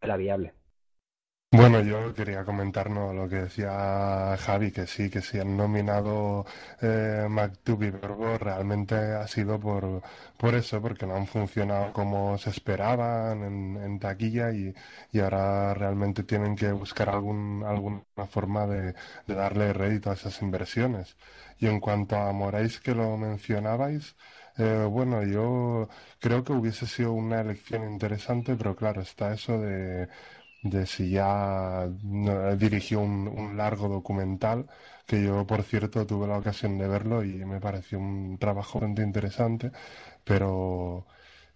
era 0.00 0.16
viable. 0.16 0.54
Bueno, 1.56 1.80
yo 1.82 2.12
quería 2.14 2.44
comentarnos 2.44 3.14
lo 3.14 3.28
que 3.28 3.36
decía 3.36 4.36
Javi, 4.38 4.72
que 4.72 4.88
sí, 4.88 5.08
que 5.08 5.22
sí 5.22 5.38
han 5.38 5.56
nominado 5.56 6.44
eh, 6.82 7.26
Maktub 7.30 7.80
y 7.84 7.90
Verbo, 7.90 8.36
realmente 8.38 8.96
ha 8.96 9.26
sido 9.28 9.60
por, 9.60 10.02
por 10.36 10.54
eso, 10.56 10.82
porque 10.82 11.06
no 11.06 11.14
han 11.14 11.28
funcionado 11.28 11.92
como 11.92 12.36
se 12.38 12.50
esperaban 12.50 13.44
en, 13.44 13.98
taquilla 14.00 14.50
y, 14.50 14.74
y, 15.12 15.20
ahora 15.20 15.74
realmente 15.74 16.24
tienen 16.24 16.56
que 16.56 16.72
buscar 16.72 17.08
algún, 17.08 17.62
alguna 17.64 18.02
forma 18.28 18.66
de, 18.66 18.94
darle 19.28 19.72
rédito 19.72 20.10
a 20.10 20.14
esas 20.14 20.42
inversiones. 20.42 21.16
Y 21.60 21.66
en 21.68 21.78
cuanto 21.78 22.16
a 22.16 22.32
Moraes, 22.32 22.80
que 22.80 22.94
lo 22.96 23.16
mencionabais, 23.16 24.16
eh, 24.58 24.86
bueno, 24.90 25.22
yo 25.22 25.88
creo 26.18 26.42
que 26.44 26.52
hubiese 26.52 26.86
sido 26.86 27.12
una 27.12 27.40
elección 27.40 27.84
interesante, 27.90 28.56
pero 28.56 28.74
claro, 28.76 29.02
está 29.02 29.32
eso 29.34 29.60
de 29.60 30.08
de 30.64 30.86
si 30.86 31.10
ya 31.10 31.88
dirigió 32.56 33.00
un, 33.00 33.56
largo 33.56 33.88
documental, 33.88 34.66
que 35.06 35.22
yo, 35.22 35.46
por 35.46 35.62
cierto, 35.62 36.06
tuve 36.06 36.26
la 36.26 36.38
ocasión 36.38 36.78
de 36.78 36.88
verlo 36.88 37.22
y 37.24 37.44
me 37.44 37.60
pareció 37.60 37.98
un 37.98 38.38
trabajo 38.38 38.80
bastante 38.80 39.02
interesante, 39.02 39.70
pero, 40.24 41.06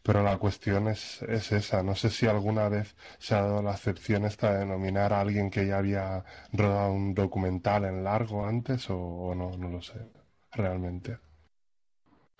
pero 0.02 0.22
la 0.22 0.38
cuestión 0.38 0.88
es, 0.88 1.22
es 1.22 1.52
esa. 1.52 1.82
No 1.82 1.94
sé 1.94 2.10
si 2.10 2.26
alguna 2.26 2.68
vez 2.68 2.96
se 3.18 3.34
ha 3.34 3.42
dado 3.42 3.62
la 3.62 3.72
excepción 3.72 4.24
esta 4.24 4.54
de 4.58 4.66
nominar 4.66 5.12
a 5.12 5.20
alguien 5.20 5.50
que 5.50 5.66
ya 5.66 5.78
había 5.78 6.24
rodado 6.52 6.92
un 6.92 7.14
documental 7.14 7.84
en 7.84 8.04
largo 8.04 8.46
antes 8.46 8.86
o 8.90 9.34
no, 9.34 9.56
no 9.56 9.68
lo 9.70 9.82
sé, 9.82 9.94
realmente. 10.52 11.27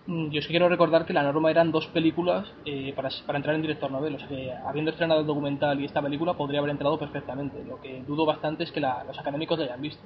Mm, 0.09 0.31
yo 0.31 0.41
sí 0.41 0.47
quiero 0.47 0.67
recordar 0.69 1.05
que 1.05 1.13
la 1.13 1.21
norma 1.21 1.51
eran 1.51 1.71
dos 1.71 1.85
películas 1.87 2.51
eh, 2.65 2.93
para, 2.95 3.09
entrar 3.37 3.53
en 3.53 3.61
director 3.61 3.91
novel, 3.91 4.15
o 4.15 4.19
sea 4.19 4.27
que 4.27 4.51
habiendo 4.51 4.89
estrenado 4.89 5.19
el 5.21 5.27
documental 5.27 5.79
y 5.79 5.85
esta 5.85 6.01
película 6.01 6.33
podría 6.33 6.61
haber 6.61 6.71
entrado 6.71 6.97
perfectamente. 6.97 7.63
Lo 7.63 7.79
que 7.79 8.01
dudo 8.07 8.25
bastante 8.25 8.63
es 8.63 8.71
que 8.71 8.79
los 8.79 9.19
académicos 9.19 9.59
lo 9.59 9.65
hayan 9.65 9.81
visto. 9.83 10.01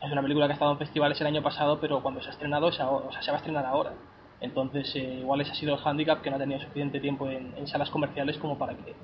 Es 0.00 0.10
una 0.10 0.22
película 0.22 0.46
que 0.46 0.52
ha 0.52 0.54
estado 0.54 0.72
en 0.72 0.78
festivales 0.78 1.20
el 1.20 1.26
año 1.26 1.42
pasado, 1.42 1.78
pero 1.78 2.02
cuando 2.02 2.22
se 2.22 2.28
ha 2.28 2.32
estrenado 2.32 2.72
se 2.72 2.82
va 2.82 3.10
a 3.10 3.36
estrenar 3.36 3.66
ahora. 3.66 3.92
Entonces, 4.40 4.94
eh, 4.96 5.18
igual 5.20 5.42
ese 5.42 5.52
ha 5.52 5.54
sido 5.54 5.74
el 5.74 5.80
handicap 5.84 6.22
que 6.22 6.30
no 6.30 6.36
ha 6.36 6.38
tenido 6.38 6.60
suficiente 6.60 6.98
tiempo 7.00 7.28
en, 7.28 7.66
salas 7.66 7.90
comerciales 7.90 8.38
como 8.38 8.56
para 8.56 8.74
que 8.74 8.94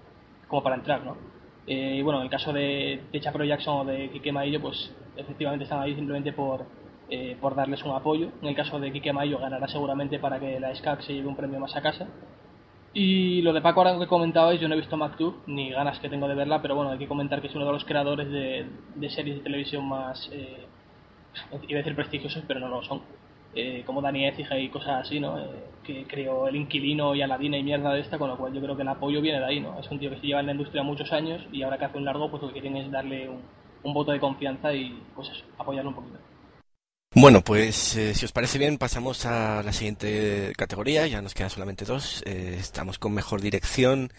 para 0.62 0.74
entrar, 0.74 1.04
¿no? 1.04 1.16
Eh, 1.66 2.00
bueno, 2.02 2.20
en 2.20 2.24
el 2.24 2.30
caso 2.30 2.52
de, 2.52 3.02
de 3.12 3.20
Jackson 3.20 3.80
o 3.80 3.84
de 3.84 4.10
Kike 4.10 4.32
Maillo, 4.32 4.60
pues 4.60 4.94
efectivamente 5.16 5.64
están 5.64 5.80
ahí 5.80 5.94
simplemente 5.94 6.32
por, 6.32 6.64
eh, 7.10 7.36
por 7.40 7.54
darles 7.54 7.84
un 7.84 7.92
apoyo. 7.92 8.30
En 8.40 8.48
el 8.48 8.54
caso 8.54 8.78
de 8.78 8.92
Quique 8.92 9.12
Mayo 9.12 9.38
ganará 9.38 9.66
seguramente 9.68 10.18
para 10.18 10.38
que 10.38 10.60
la 10.60 10.74
SCAC 10.74 11.02
se 11.02 11.14
lleve 11.14 11.28
un 11.28 11.36
premio 11.36 11.60
más 11.60 11.76
a 11.76 11.82
casa. 11.82 12.06
Y 12.92 13.42
lo 13.42 13.52
de 13.52 13.60
Paco 13.60 13.80
ahora 13.80 13.98
que 13.98 14.06
comentabais, 14.08 14.60
yo 14.60 14.66
no 14.68 14.74
he 14.74 14.78
visto 14.78 14.96
MacTube, 14.96 15.42
ni 15.46 15.70
ganas 15.70 16.00
que 16.00 16.08
tengo 16.08 16.26
de 16.26 16.34
verla, 16.34 16.60
pero 16.60 16.74
bueno, 16.74 16.90
hay 16.90 16.98
que 16.98 17.06
comentar 17.06 17.40
que 17.40 17.46
es 17.46 17.54
uno 17.54 17.66
de 17.66 17.72
los 17.72 17.84
creadores 17.84 18.28
de, 18.30 19.10
series 19.10 19.36
de 19.36 19.42
televisión 19.42 19.88
más, 19.88 20.28
eh, 20.32 20.66
iba 21.68 21.78
a 21.78 21.82
decir 21.82 21.94
prestigiosos, 21.94 22.42
pero 22.48 22.58
no 22.58 22.68
lo 22.68 22.82
son. 22.82 23.02
Eh, 23.54 23.82
como 23.84 24.00
Dani 24.00 24.26
Ecija 24.26 24.58
y 24.58 24.68
cosas 24.68 25.06
así, 25.06 25.20
¿no? 25.20 25.38
Eh, 25.38 25.48
que 25.84 26.04
creó 26.06 26.48
El 26.48 26.56
Inquilino 26.56 27.14
y 27.14 27.22
Aladina 27.22 27.58
y 27.58 27.62
mierda 27.62 27.92
de 27.92 28.00
esta, 28.00 28.18
con 28.18 28.28
lo 28.28 28.36
cual 28.36 28.52
yo 28.52 28.60
creo 28.60 28.76
que 28.76 28.82
el 28.82 28.88
apoyo 28.88 29.20
viene 29.20 29.38
de 29.38 29.44
ahí, 29.44 29.60
¿no? 29.60 29.78
Es 29.78 29.90
un 29.90 29.98
tío 29.98 30.10
que 30.10 30.18
se 30.18 30.26
lleva 30.26 30.40
en 30.40 30.46
la 30.46 30.52
industria 30.52 30.82
muchos 30.82 31.12
años 31.12 31.42
y 31.52 31.62
ahora 31.62 31.78
que 31.78 31.84
hace 31.84 31.98
un 31.98 32.04
largo, 32.04 32.30
pues 32.30 32.42
lo 32.42 32.48
que 32.48 32.60
quieren 32.60 32.76
es 32.76 32.90
darle 32.90 33.28
un, 33.28 33.40
un 33.82 33.94
voto 33.94 34.12
de 34.12 34.20
confianza 34.20 34.72
y, 34.74 35.00
pues 35.14 35.28
eso, 35.30 35.44
apoyarlo 35.58 35.90
un 35.90 35.96
poquito. 35.96 36.18
Bueno, 37.12 37.42
pues 37.42 37.96
eh, 37.96 38.14
si 38.14 38.24
os 38.24 38.30
parece 38.30 38.56
bien, 38.58 38.78
pasamos 38.78 39.26
a 39.26 39.62
la 39.64 39.72
siguiente 39.72 40.52
categoría. 40.56 41.08
Ya 41.08 41.20
nos 41.20 41.34
quedan 41.34 41.50
solamente 41.50 41.84
dos. 41.84 42.22
Eh, 42.24 42.56
estamos 42.60 43.00
con 43.00 43.12
mejor 43.12 43.40
dirección, 43.40 44.12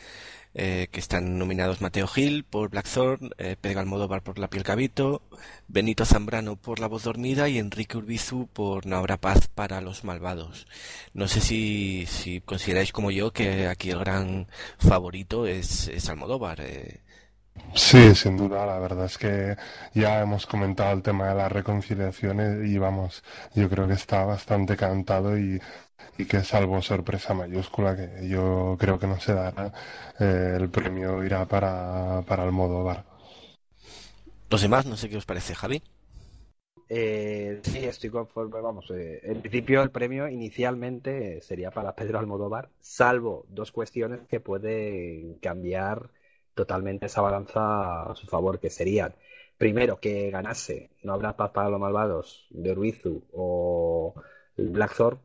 eh, 0.53 0.89
que 0.91 0.99
están 0.99 1.37
nominados 1.37 1.79
Mateo 1.79 2.05
Gil 2.07 2.43
por 2.43 2.69
Blackthorn, 2.69 3.31
Pedro 3.61 3.79
Almodóvar 3.79 4.23
por 4.23 4.39
La 4.39 4.49
piel 4.49 4.63
cabito, 4.63 5.21
Benito 5.69 6.03
Zambrano 6.05 6.57
por 6.57 6.79
La 6.79 6.87
voz 6.87 7.03
dormida 7.03 7.47
y 7.47 7.59
Enrique 7.59 7.97
Urbizu 7.97 8.47
por 8.51 8.85
No 8.85 8.97
habrá 8.97 9.15
paz 9.15 9.47
para 9.47 9.79
los 9.79 10.03
malvados. 10.03 10.67
No 11.13 11.29
sé 11.29 11.39
si, 11.39 12.05
si 12.07 12.41
consideráis 12.41 12.91
como 12.91 13.09
yo 13.11 13.31
que 13.31 13.67
aquí 13.67 13.89
el 13.91 13.99
gran 13.99 14.47
favorito 14.77 15.47
es, 15.47 15.87
es 15.87 16.09
Almodóvar. 16.09 16.59
Eh, 16.59 16.99
Sí, 17.73 18.15
sin 18.15 18.35
duda, 18.37 18.65
la 18.65 18.79
verdad 18.79 19.05
es 19.05 19.17
que 19.17 19.55
ya 19.93 20.21
hemos 20.21 20.45
comentado 20.45 20.91
el 20.93 21.01
tema 21.01 21.27
de 21.29 21.35
las 21.35 21.51
reconciliaciones 21.51 22.65
y 22.67 22.77
vamos, 22.77 23.23
yo 23.55 23.69
creo 23.69 23.87
que 23.87 23.93
está 23.93 24.25
bastante 24.25 24.75
cantado 24.77 25.37
y, 25.37 25.61
y 26.17 26.25
que 26.25 26.43
salvo 26.43 26.81
sorpresa 26.81 27.33
mayúscula, 27.33 27.95
que 27.95 28.27
yo 28.27 28.75
creo 28.79 28.99
que 28.99 29.07
no 29.07 29.19
se 29.19 29.33
dará, 29.33 29.73
eh, 30.19 30.57
el 30.59 30.69
premio 30.69 31.23
irá 31.23 31.45
para, 31.47 32.23
para 32.27 32.43
Almodóvar. 32.43 33.05
Los 34.51 34.61
demás, 34.61 34.85
no 34.85 34.97
sé 34.97 35.09
qué 35.09 35.17
os 35.17 35.25
parece, 35.25 35.55
Javi. 35.55 35.81
Eh, 36.89 37.61
sí, 37.63 37.79
estoy 37.85 38.09
conforme. 38.09 38.59
Vamos, 38.61 38.89
eh, 38.91 39.19
en 39.23 39.41
principio 39.41 39.81
el 39.81 39.91
premio 39.91 40.27
inicialmente 40.27 41.41
sería 41.41 41.71
para 41.71 41.95
Pedro 41.95 42.19
Almodóvar, 42.19 42.69
salvo 42.79 43.45
dos 43.49 43.71
cuestiones 43.71 44.27
que 44.27 44.41
pueden 44.41 45.35
cambiar 45.39 46.09
totalmente 46.53 47.07
esa 47.07 47.21
balanza 47.21 48.11
a 48.11 48.15
su 48.15 48.27
favor, 48.27 48.59
que 48.59 48.69
serían, 48.69 49.15
primero, 49.57 49.99
que 49.99 50.31
ganase 50.31 50.91
No 51.03 51.13
habrá 51.13 51.35
paz 51.37 51.51
para 51.51 51.69
los 51.69 51.79
malvados 51.79 52.47
de 52.49 52.73
Ruizu 52.73 53.23
o 53.33 54.13
Blackthorn. 54.57 55.19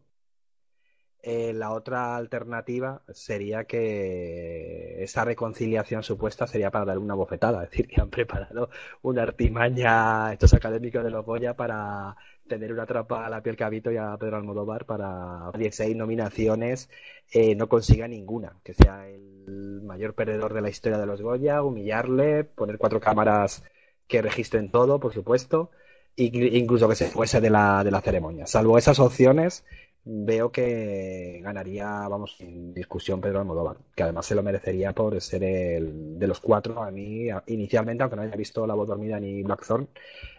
Eh, 1.22 1.52
la 1.52 1.72
otra 1.72 2.14
alternativa 2.16 3.02
sería 3.12 3.64
que 3.64 5.02
esa 5.02 5.24
reconciliación 5.24 6.04
supuesta 6.04 6.46
sería 6.46 6.70
para 6.70 6.84
dar 6.84 6.98
una 6.98 7.14
bofetada, 7.14 7.64
es 7.64 7.70
decir, 7.70 7.88
que 7.88 8.00
han 8.00 8.10
preparado 8.10 8.70
una 9.02 9.22
artimaña 9.22 10.32
estos 10.32 10.54
académicos 10.54 11.02
de 11.02 11.10
los 11.10 11.24
Goya 11.24 11.56
para 11.56 12.16
tener 12.46 12.72
una 12.72 12.86
trampa 12.86 13.26
a 13.26 13.30
la 13.30 13.42
piel 13.42 13.56
cabito 13.56 13.90
y 13.90 13.96
a 13.96 14.16
Pedro 14.16 14.36
Almodóvar 14.36 14.86
para 14.86 15.50
16 15.56 15.96
nominaciones 15.96 16.88
eh, 17.32 17.54
no 17.54 17.68
consiga 17.68 18.08
ninguna, 18.08 18.56
que 18.64 18.74
sea 18.74 19.08
el 19.08 19.82
mayor 19.82 20.14
perdedor 20.14 20.54
de 20.54 20.60
la 20.60 20.70
historia 20.70 20.98
de 20.98 21.06
los 21.06 21.22
Goya, 21.22 21.62
humillarle, 21.62 22.44
poner 22.44 22.78
cuatro 22.78 23.00
cámaras 23.00 23.64
que 24.06 24.22
registren 24.22 24.70
todo, 24.70 25.00
por 25.00 25.12
supuesto, 25.12 25.70
e 26.16 26.24
incluso 26.24 26.88
que 26.88 26.94
se 26.94 27.08
fuese 27.08 27.40
de 27.40 27.50
la, 27.50 27.84
de 27.84 27.90
la 27.90 28.00
ceremonia. 28.00 28.46
Salvo 28.46 28.78
esas 28.78 28.98
opciones, 29.00 29.64
veo 30.08 30.52
que 30.52 31.40
ganaría, 31.42 31.86
vamos, 32.06 32.36
sin 32.38 32.72
discusión 32.72 33.20
Pedro 33.20 33.40
Almodóvar, 33.40 33.78
que 33.94 34.04
además 34.04 34.24
se 34.24 34.36
lo 34.36 34.42
merecería 34.42 34.92
por 34.92 35.20
ser 35.20 35.42
el 35.42 36.16
de 36.16 36.26
los 36.28 36.38
cuatro, 36.38 36.80
a 36.82 36.92
mí, 36.92 37.26
inicialmente, 37.48 38.04
aunque 38.04 38.14
no 38.14 38.22
haya 38.22 38.36
visto 38.36 38.66
La 38.68 38.74
voz 38.74 38.86
dormida 38.86 39.18
ni 39.18 39.42
Blackthorn, 39.42 39.88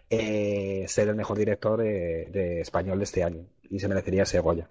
eh, 0.09 0.85
ser 0.87 1.09
el 1.09 1.15
mejor 1.15 1.37
director 1.37 1.81
de, 1.81 2.61
español 2.61 2.99
de 2.99 3.03
este 3.03 3.23
año 3.25 3.45
y 3.69 3.79
se 3.79 3.89
merecería 3.89 4.23
ese 4.23 4.39
Goya. 4.39 4.69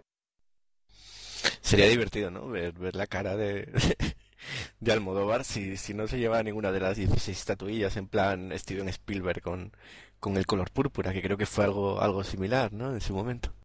Sería 1.60 1.88
divertido, 1.88 2.30
¿no? 2.30 2.48
Ver, 2.48 2.72
ver 2.72 2.96
la 2.96 3.06
cara 3.06 3.36
de, 3.36 3.68
de 4.80 4.92
Almodóvar 4.92 5.44
si, 5.44 5.76
si 5.76 5.92
no 5.92 6.06
se 6.06 6.18
lleva 6.18 6.42
ninguna 6.42 6.72
de 6.72 6.80
las 6.80 6.96
16 6.96 7.36
estatuillas 7.36 7.98
en 7.98 8.08
plan 8.08 8.50
Steven 8.56 8.88
Spielberg 8.88 9.42
con, 9.42 9.72
con 10.20 10.38
el 10.38 10.46
color 10.46 10.70
púrpura, 10.70 11.12
que 11.12 11.20
creo 11.20 11.36
que 11.36 11.44
fue 11.44 11.64
algo, 11.64 12.00
algo 12.00 12.24
similar, 12.24 12.72
¿no? 12.72 12.94
En 12.94 13.02
su 13.02 13.12
momento 13.12 13.55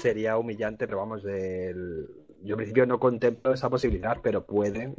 sería 0.00 0.36
humillante, 0.38 0.86
pero 0.86 0.98
vamos, 0.98 1.22
del... 1.22 2.08
yo 2.42 2.54
en 2.54 2.56
principio 2.56 2.86
no 2.86 2.98
contemplo 2.98 3.52
esa 3.52 3.70
posibilidad, 3.70 4.18
pero 4.22 4.44
pueden, 4.44 4.94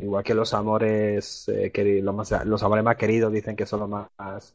igual 0.00 0.24
que 0.24 0.34
los 0.34 0.54
amores, 0.54 1.48
eh, 1.48 1.72
los, 2.02 2.14
más, 2.14 2.32
amores 2.32 2.84
más 2.84 2.96
queridos 2.96 3.32
dicen 3.32 3.56
que 3.56 3.66
son 3.66 3.80
los 3.80 3.88
más 3.88 4.54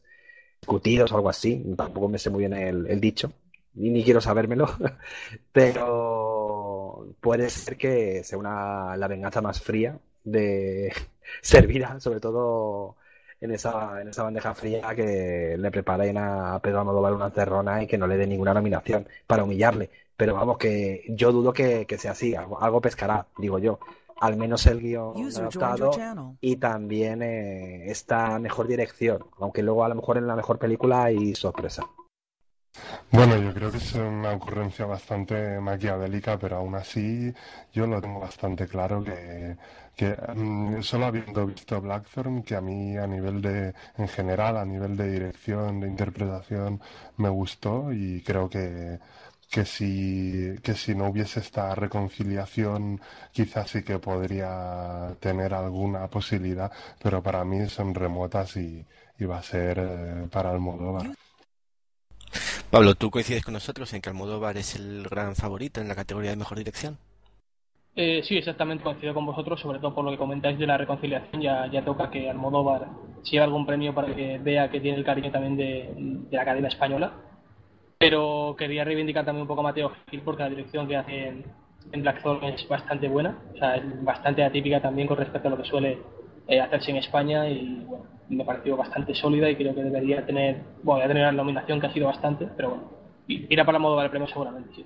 discutidos 0.60 1.12
o 1.12 1.16
algo 1.16 1.28
así, 1.30 1.64
tampoco 1.76 2.08
me 2.08 2.18
sé 2.18 2.30
muy 2.30 2.40
bien 2.40 2.52
el, 2.54 2.86
el 2.86 3.00
dicho, 3.00 3.32
ni, 3.74 3.90
ni 3.90 4.04
quiero 4.04 4.20
sabérmelo, 4.20 4.68
pero 5.52 7.14
puede 7.20 7.50
ser 7.50 7.76
que 7.76 8.22
sea 8.24 8.38
una, 8.38 8.96
la 8.96 9.08
venganza 9.08 9.40
más 9.40 9.60
fría 9.60 9.98
de 10.24 10.92
servida, 11.42 11.98
sobre 12.00 12.20
todo 12.20 12.96
en 13.40 13.52
esa, 13.52 14.00
en 14.00 14.08
esa 14.08 14.22
bandeja 14.22 14.54
fría 14.54 14.94
que 14.94 15.56
le 15.58 15.70
preparen 15.70 16.18
a 16.18 16.58
Pedro 16.60 16.80
Almodóvar 16.80 17.14
una 17.14 17.30
cerrona 17.30 17.82
y 17.82 17.86
que 17.86 17.98
no 17.98 18.06
le 18.06 18.16
dé 18.16 18.26
ninguna 18.26 18.54
nominación 18.54 19.08
para 19.26 19.44
humillarle. 19.44 19.90
Pero 20.16 20.34
vamos, 20.34 20.58
que 20.58 21.04
yo 21.08 21.32
dudo 21.32 21.52
que, 21.52 21.86
que 21.86 21.96
sea 21.96 22.12
así, 22.12 22.34
algo, 22.34 22.60
algo, 22.60 22.80
pescará, 22.80 23.26
digo 23.38 23.58
yo. 23.58 23.78
Al 24.20 24.36
menos 24.36 24.66
el 24.66 24.80
guion 24.80 25.14
adaptado 25.34 25.92
y 26.42 26.56
también 26.56 27.22
eh, 27.22 27.90
esta 27.90 28.38
mejor 28.38 28.66
dirección, 28.66 29.24
aunque 29.38 29.62
luego 29.62 29.82
a 29.82 29.88
lo 29.88 29.94
mejor 29.94 30.18
en 30.18 30.26
la 30.26 30.36
mejor 30.36 30.58
película 30.58 31.04
hay 31.04 31.34
sorpresa. 31.34 31.86
Bueno, 33.10 33.36
yo 33.36 33.52
creo 33.52 33.70
que 33.70 33.78
es 33.78 33.94
una 33.94 34.32
ocurrencia 34.32 34.86
bastante 34.86 35.60
maquiavélica, 35.60 36.38
pero 36.38 36.56
aún 36.58 36.74
así 36.74 37.32
yo 37.72 37.86
lo 37.86 38.00
tengo 38.00 38.20
bastante 38.20 38.66
claro 38.68 39.02
que, 39.04 39.56
que 39.96 40.16
um, 40.36 40.82
solo 40.82 41.06
habiendo 41.06 41.46
visto 41.46 41.80
Blackthorn, 41.80 42.42
que 42.42 42.56
a 42.56 42.60
mí 42.60 42.96
a 42.96 43.06
nivel 43.06 43.42
de, 43.42 43.74
en 43.96 44.08
general, 44.08 44.56
a 44.56 44.64
nivel 44.64 44.96
de 44.96 45.10
dirección, 45.10 45.80
de 45.80 45.88
interpretación, 45.88 46.80
me 47.16 47.28
gustó 47.28 47.92
y 47.92 48.22
creo 48.22 48.48
que, 48.48 48.98
que 49.50 49.64
si, 49.64 50.56
que 50.62 50.74
si 50.74 50.94
no 50.94 51.08
hubiese 51.08 51.40
esta 51.40 51.74
reconciliación, 51.74 53.00
quizás 53.32 53.70
sí 53.70 53.82
que 53.82 53.98
podría 53.98 55.16
tener 55.20 55.54
alguna 55.54 56.08
posibilidad, 56.08 56.70
pero 57.02 57.22
para 57.22 57.44
mí 57.44 57.68
son 57.68 57.94
remotas 57.94 58.56
y, 58.56 58.86
y 59.18 59.24
va 59.24 59.38
a 59.38 59.42
ser 59.42 59.78
eh, 59.80 60.28
para 60.30 60.50
Almodóvar. 60.50 61.10
Pablo, 62.70 62.94
¿tú 62.94 63.10
coincides 63.10 63.44
con 63.44 63.54
nosotros 63.54 63.92
en 63.94 64.00
que 64.00 64.10
Almodóvar 64.10 64.56
es 64.56 64.76
el 64.76 65.02
gran 65.10 65.34
favorito 65.34 65.80
en 65.80 65.88
la 65.88 65.96
categoría 65.96 66.30
de 66.30 66.36
mejor 66.36 66.56
dirección? 66.56 66.98
Eh, 67.96 68.22
sí, 68.22 68.36
exactamente, 68.36 68.84
coincido 68.84 69.12
con 69.12 69.26
vosotros, 69.26 69.60
sobre 69.60 69.80
todo 69.80 69.92
por 69.92 70.04
lo 70.04 70.12
que 70.12 70.16
comentáis 70.16 70.56
de 70.56 70.68
la 70.68 70.78
reconciliación. 70.78 71.42
Ya, 71.42 71.84
toca 71.84 72.10
que 72.10 72.30
Almodóvar 72.30 72.86
lleve 73.24 73.42
algún 73.42 73.66
premio 73.66 73.92
para 73.92 74.14
que 74.14 74.38
vea 74.38 74.70
que 74.70 74.78
tiene 74.78 74.98
el 74.98 75.04
cariño 75.04 75.32
también 75.32 75.56
de, 75.56 76.28
la 76.30 76.42
Academia 76.42 76.68
Española. 76.68 77.12
Pero 77.98 78.54
quería 78.56 78.84
reivindicar 78.84 79.24
también 79.24 79.42
un 79.42 79.48
poco 79.48 79.62
a 79.62 79.64
Mateo 79.64 79.90
Gil 80.08 80.22
porque 80.22 80.44
la 80.44 80.50
dirección 80.50 80.86
que 80.86 80.96
hace 80.96 81.26
en, 81.26 81.44
en 81.90 82.02
Blackthorn 82.02 82.44
es 82.44 82.68
bastante 82.68 83.08
buena, 83.08 83.36
o 83.52 83.58
sea, 83.58 83.76
es 83.76 84.04
bastante 84.04 84.44
atípica 84.44 84.80
también 84.80 85.08
con 85.08 85.16
respecto 85.16 85.48
a 85.48 85.50
lo 85.50 85.56
que 85.60 85.68
suele 85.68 85.98
eh, 86.50 86.60
hacerse 86.60 86.90
en 86.90 86.96
España 86.96 87.48
y 87.48 87.84
bueno, 87.86 88.06
me 88.28 88.44
pareció 88.44 88.76
bastante 88.76 89.14
sólida 89.14 89.48
y 89.48 89.54
creo 89.54 89.72
que 89.72 89.84
debería 89.84 90.26
tener, 90.26 90.60
bueno, 90.82 91.00
ya 91.00 91.06
tener 91.06 91.22
la 91.22 91.32
nominación 91.32 91.80
que 91.80 91.86
ha 91.86 91.92
sido 91.92 92.08
bastante, 92.08 92.48
pero 92.56 92.70
bueno, 92.70 92.90
irá 93.28 93.64
para 93.64 93.78
modo 93.78 94.00
del 94.00 94.10
premio 94.10 94.26
seguramente, 94.26 94.74
sí. 94.74 94.84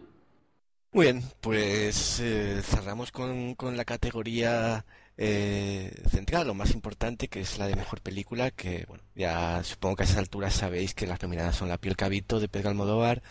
Muy 0.93 1.07
bien, 1.07 1.23
pues 1.41 2.21
eh, 2.21 2.61
cerramos 2.63 3.11
con, 3.11 3.55
con, 3.55 3.79
la 3.79 3.87
categoría 3.87 4.85
eh, 5.17 5.91
central, 6.09 6.47
lo 6.47 6.55
más 6.55 6.73
importante, 6.73 7.29
que 7.29 7.41
es 7.41 7.59
la 7.59 7.67
de 7.67 7.77
mejor 7.77 8.03
película, 8.03 8.51
que 8.51 8.85
bueno, 8.87 9.03
ya 9.15 9.65
supongo 9.65 9.97
que 9.97 10.03
a 10.03 10.05
esas 10.05 10.19
alturas 10.19 10.53
sabéis 10.53 10.95
que 10.95 11.07
las 11.07 11.23
nominadas 11.23 11.57
son 11.57 11.71
La 11.71 11.79
piel 11.79 11.97
cabito 11.97 12.41
de 12.41 12.49
Pedro 12.49 12.69
Almodóvar, 12.69 13.23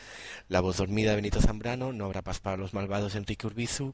La 0.49 0.59
voz 0.59 0.77
dormida 0.77 1.11
de 1.11 1.17
Benito 1.17 1.39
Zambrano, 1.39 1.93
No 1.93 2.05
habrá 2.05 2.23
paz 2.23 2.39
para 2.39 2.57
los 2.57 2.73
malvados 2.73 3.13
de 3.13 3.19
Enrique 3.19 3.45
Urbizu 3.45 3.93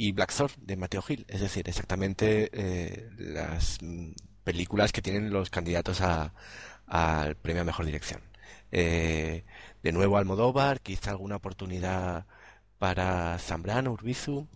y 0.00 0.12
Black 0.12 0.30
Sword 0.30 0.52
de 0.58 0.76
Mateo 0.76 1.02
Gil, 1.02 1.26
es 1.26 1.40
decir, 1.40 1.68
exactamente 1.68 2.50
eh, 2.52 3.10
las 3.18 3.78
películas 4.44 4.92
que 4.92 5.02
tienen 5.02 5.30
los 5.32 5.50
candidatos 5.50 6.00
al 6.00 7.34
premio 7.34 7.62
a 7.62 7.64
mejor 7.64 7.84
dirección. 7.84 8.20
Eh, 8.70 9.42
de 9.82 9.92
nuevo 9.92 10.16
Almodóvar, 10.16 10.80
quizá 10.82 11.10
alguna 11.10 11.34
oportunidad 11.34 12.26
para 12.78 13.38
Zambrano, 13.38 13.90
Urbizu. 13.90 14.46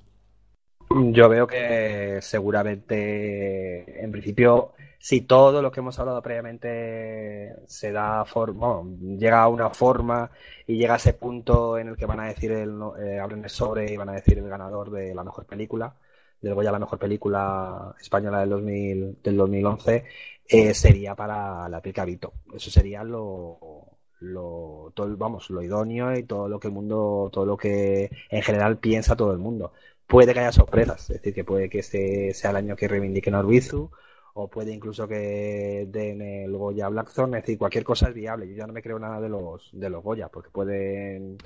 Yo 1.10 1.28
veo 1.28 1.48
que 1.48 2.20
seguramente, 2.20 4.04
en 4.04 4.12
principio, 4.12 4.74
si 5.02 5.22
todo 5.22 5.62
lo 5.62 5.72
que 5.72 5.80
hemos 5.80 5.98
hablado 5.98 6.22
previamente 6.22 7.56
se 7.66 7.90
da 7.90 8.24
forma, 8.24 8.76
bueno, 8.76 9.18
llega 9.18 9.42
a 9.42 9.48
una 9.48 9.68
forma 9.70 10.30
y 10.64 10.76
llega 10.76 10.94
a 10.94 10.96
ese 10.98 11.12
punto 11.14 11.76
en 11.76 11.88
el 11.88 11.96
que 11.96 12.06
van 12.06 12.20
a 12.20 12.28
decir 12.28 12.52
el, 12.52 12.78
eh, 13.00 13.18
abren 13.18 13.42
el 13.42 13.50
sobre 13.50 13.92
y 13.92 13.96
van 13.96 14.10
a 14.10 14.12
decir 14.12 14.38
el 14.38 14.48
ganador 14.48 14.90
de 14.92 15.12
la 15.12 15.24
mejor 15.24 15.44
película, 15.44 15.96
del 16.40 16.54
Goya 16.54 16.70
la 16.70 16.78
mejor 16.78 17.00
película 17.00 17.92
española 18.00 18.40
del, 18.40 18.50
2000, 18.50 19.22
del 19.24 19.36
2011, 19.36 20.04
eh, 20.48 20.72
sería 20.74 21.16
para 21.16 21.68
La 21.68 21.82
Piel 21.82 21.94
Cabito. 21.96 22.34
Eso 22.54 22.70
sería 22.70 23.02
lo, 23.02 23.58
lo 24.20 24.92
todo, 24.94 25.16
vamos, 25.16 25.50
lo 25.50 25.62
idóneo 25.62 26.16
y 26.16 26.22
todo 26.22 26.48
lo 26.48 26.60
que 26.60 26.68
el 26.68 26.74
mundo, 26.74 27.28
todo 27.32 27.44
lo 27.44 27.56
que 27.56 28.08
en 28.30 28.42
general 28.42 28.78
piensa 28.78 29.16
todo 29.16 29.32
el 29.32 29.38
mundo. 29.38 29.72
Puede 30.06 30.32
que 30.32 30.40
haya 30.40 30.52
sorpresas, 30.52 31.10
es 31.10 31.16
decir, 31.16 31.34
que 31.34 31.44
puede 31.44 31.68
que 31.68 31.80
este 31.80 32.34
sea 32.34 32.50
el 32.50 32.56
año 32.56 32.76
que 32.76 32.86
reivindiquen 32.86 33.34
a 33.34 33.40
Urbizu 33.40 33.90
o 34.34 34.48
puede 34.48 34.72
incluso 34.72 35.06
que 35.06 35.86
den 35.88 36.22
el 36.22 36.56
Goya 36.56 36.88
Blackthorn, 36.88 37.34
es 37.34 37.42
decir, 37.42 37.58
cualquier 37.58 37.84
cosa 37.84 38.08
es 38.08 38.14
viable. 38.14 38.48
Yo 38.48 38.54
ya 38.54 38.66
no 38.66 38.72
me 38.72 38.82
creo 38.82 38.98
nada 38.98 39.20
de 39.20 39.28
los, 39.28 39.70
de 39.72 39.90
los 39.90 40.02
Goya, 40.02 40.28
porque 40.28 40.50
pueden 40.50 41.38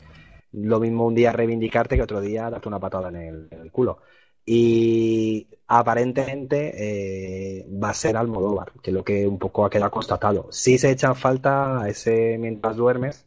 lo 0.52 0.80
mismo 0.80 1.06
un 1.06 1.14
día 1.14 1.32
reivindicarte 1.32 1.96
que 1.96 2.02
otro 2.02 2.20
día 2.20 2.50
darte 2.50 2.68
una 2.68 2.80
patada 2.80 3.08
en 3.08 3.48
el, 3.50 3.72
culo. 3.72 4.00
Y 4.44 5.48
aparentemente 5.66 7.60
eh, 7.60 7.66
va 7.68 7.90
a 7.90 7.94
ser 7.94 8.16
Almodóvar, 8.16 8.72
que 8.82 8.90
es 8.90 8.94
lo 8.94 9.04
que 9.04 9.26
un 9.26 9.38
poco 9.38 9.64
ha 9.64 9.70
quedado 9.70 9.90
constatado. 9.90 10.48
Sí 10.52 10.78
se 10.78 10.90
echan 10.90 11.16
falta 11.16 11.82
a 11.82 11.88
ese 11.88 12.38
mientras 12.38 12.76
duermes 12.76 13.26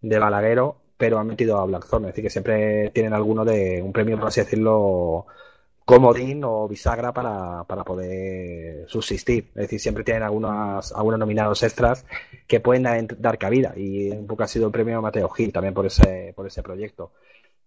de 0.00 0.18
Balaguero, 0.18 0.78
pero 0.96 1.18
han 1.18 1.26
metido 1.26 1.58
a 1.58 1.66
Blackthorn, 1.66 2.04
es 2.06 2.08
decir, 2.12 2.24
que 2.24 2.30
siempre 2.30 2.90
tienen 2.90 3.12
alguno 3.12 3.44
de 3.44 3.82
un 3.82 3.92
premio, 3.92 4.18
por 4.18 4.28
así 4.28 4.40
decirlo, 4.40 5.26
comodín 5.86 6.42
o 6.44 6.66
bisagra 6.66 7.14
para, 7.14 7.62
para 7.64 7.84
poder 7.84 8.88
subsistir. 8.88 9.50
Es 9.54 9.62
decir, 9.62 9.80
siempre 9.80 10.02
tienen 10.02 10.24
algunos, 10.24 10.92
algunos 10.92 11.18
nominados 11.20 11.62
extras 11.62 12.04
que 12.48 12.58
pueden 12.58 13.06
dar, 13.18 13.38
cabida. 13.38 13.72
Y 13.76 14.10
un 14.10 14.26
poco 14.26 14.42
ha 14.42 14.48
sido 14.48 14.66
el 14.66 14.72
premio 14.72 15.00
Mateo 15.00 15.28
Gil 15.28 15.52
también 15.52 15.72
por 15.72 15.86
ese, 15.86 16.32
por 16.34 16.46
ese 16.48 16.62
proyecto. 16.62 17.12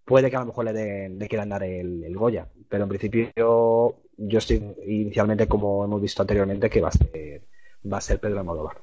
Puede 0.04 0.30
que 0.30 0.36
a 0.36 0.42
lo 0.42 0.48
mejor 0.48 0.66
le, 0.66 0.74
den, 0.74 1.18
le 1.18 1.30
quieran 1.30 1.50
dar 1.50 1.64
el, 1.64 2.14
Goya, 2.14 2.46
pero 2.68 2.84
en 2.84 2.90
principio 2.90 3.30
yo, 3.36 4.02
yo 4.18 4.38
estoy 4.40 4.76
inicialmente, 4.86 5.48
como 5.48 5.86
hemos 5.86 6.02
visto 6.02 6.22
anteriormente, 6.22 6.70
que 6.70 6.82
va 6.82 6.90
a 6.90 6.92
ser, 6.92 7.44
va 7.92 8.00
a 8.00 8.02
ser 8.02 8.20
Pedro 8.20 8.40
Almodóvar. 8.40 8.82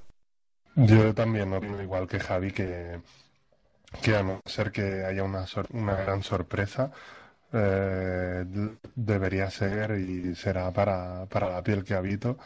Yo 0.77 1.13
también 1.15 1.53
opino 1.53 1.83
igual 1.83 2.07
que 2.07 2.21
Javi 2.21 2.53
que, 2.53 3.01
que 4.03 4.17
a 4.17 4.23
no 4.23 4.41
ser 4.47 4.73
que 4.73 5.05
haya 5.05 5.25
una, 5.25 5.45
una 5.73 5.95
gran 5.95 6.23
sorpresa, 6.23 6.93
eh, 7.53 8.45
debería 8.95 9.51
ser 9.51 9.99
y 9.99 10.35
será 10.35 10.73
para, 10.73 11.27
para, 11.27 11.49
la 11.51 11.63
piel 11.63 11.85
que 11.85 11.95
habito. 11.95 12.39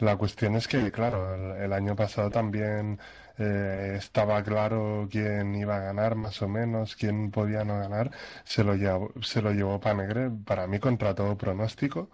La 0.00 0.16
cuestión 0.16 0.56
es 0.56 0.68
que, 0.68 0.90
claro, 0.92 1.54
el, 1.56 1.72
año 1.72 1.96
pasado 1.96 2.30
también 2.30 2.98
eh, 3.38 3.94
estaba 3.98 4.42
claro 4.42 5.08
quién 5.10 5.54
iba 5.54 5.76
a 5.76 5.80
ganar, 5.80 6.14
más 6.16 6.40
o 6.42 6.48
menos, 6.48 6.96
quién 6.96 7.30
podía 7.30 7.64
no 7.64 7.78
ganar. 7.78 8.10
Se 8.44 8.64
lo 8.64 8.74
llevó, 8.74 9.12
se 9.22 9.42
lo 9.42 9.52
llevó 9.52 9.80
Panegre, 9.80 10.30
para 10.44 10.66
mí 10.66 10.78
contra 10.80 11.14
todo 11.14 11.36
pronóstico 11.36 12.10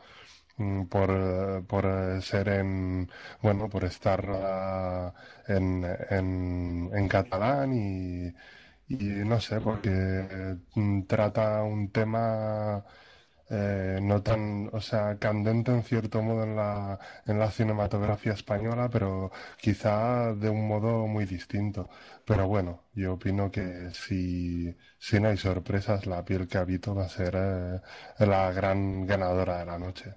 mm, 0.56 0.84
por, 0.86 1.66
por 1.66 2.22
ser 2.22 2.48
en, 2.48 3.10
bueno, 3.42 3.68
por 3.68 3.84
estar 3.84 4.24
ah, 4.30 5.14
en, 5.48 5.84
en, 6.10 6.90
en 6.94 7.08
catalán 7.08 7.72
y, 7.74 8.34
y 8.88 8.96
no 9.24 9.40
sé, 9.40 9.60
porque 9.60 10.56
mm, 10.74 11.02
trata 11.06 11.62
un 11.62 11.90
tema 11.90 12.84
eh, 13.50 13.98
no 14.02 14.22
tan, 14.22 14.70
o 14.72 14.80
sea, 14.80 15.18
candente 15.18 15.70
en 15.72 15.82
cierto 15.82 16.22
modo 16.22 16.44
en 16.44 16.56
la, 16.56 16.98
en 17.26 17.38
la 17.38 17.50
cinematografía 17.50 18.32
española, 18.32 18.88
pero 18.90 19.30
quizá 19.60 20.34
de 20.34 20.48
un 20.50 20.66
modo 20.68 21.06
muy 21.06 21.26
distinto. 21.26 21.88
Pero 22.24 22.48
bueno, 22.48 22.84
yo 22.94 23.14
opino 23.14 23.50
que 23.50 23.90
si, 23.92 24.74
si 24.98 25.20
no 25.20 25.28
hay 25.28 25.36
sorpresas, 25.36 26.06
la 26.06 26.24
piel 26.24 26.48
que 26.48 26.58
habito 26.58 26.94
va 26.94 27.04
a 27.04 27.08
ser 27.08 27.34
eh, 27.36 27.80
la 28.20 28.52
gran 28.52 29.06
ganadora 29.06 29.58
de 29.58 29.66
la 29.66 29.78
noche. 29.78 30.14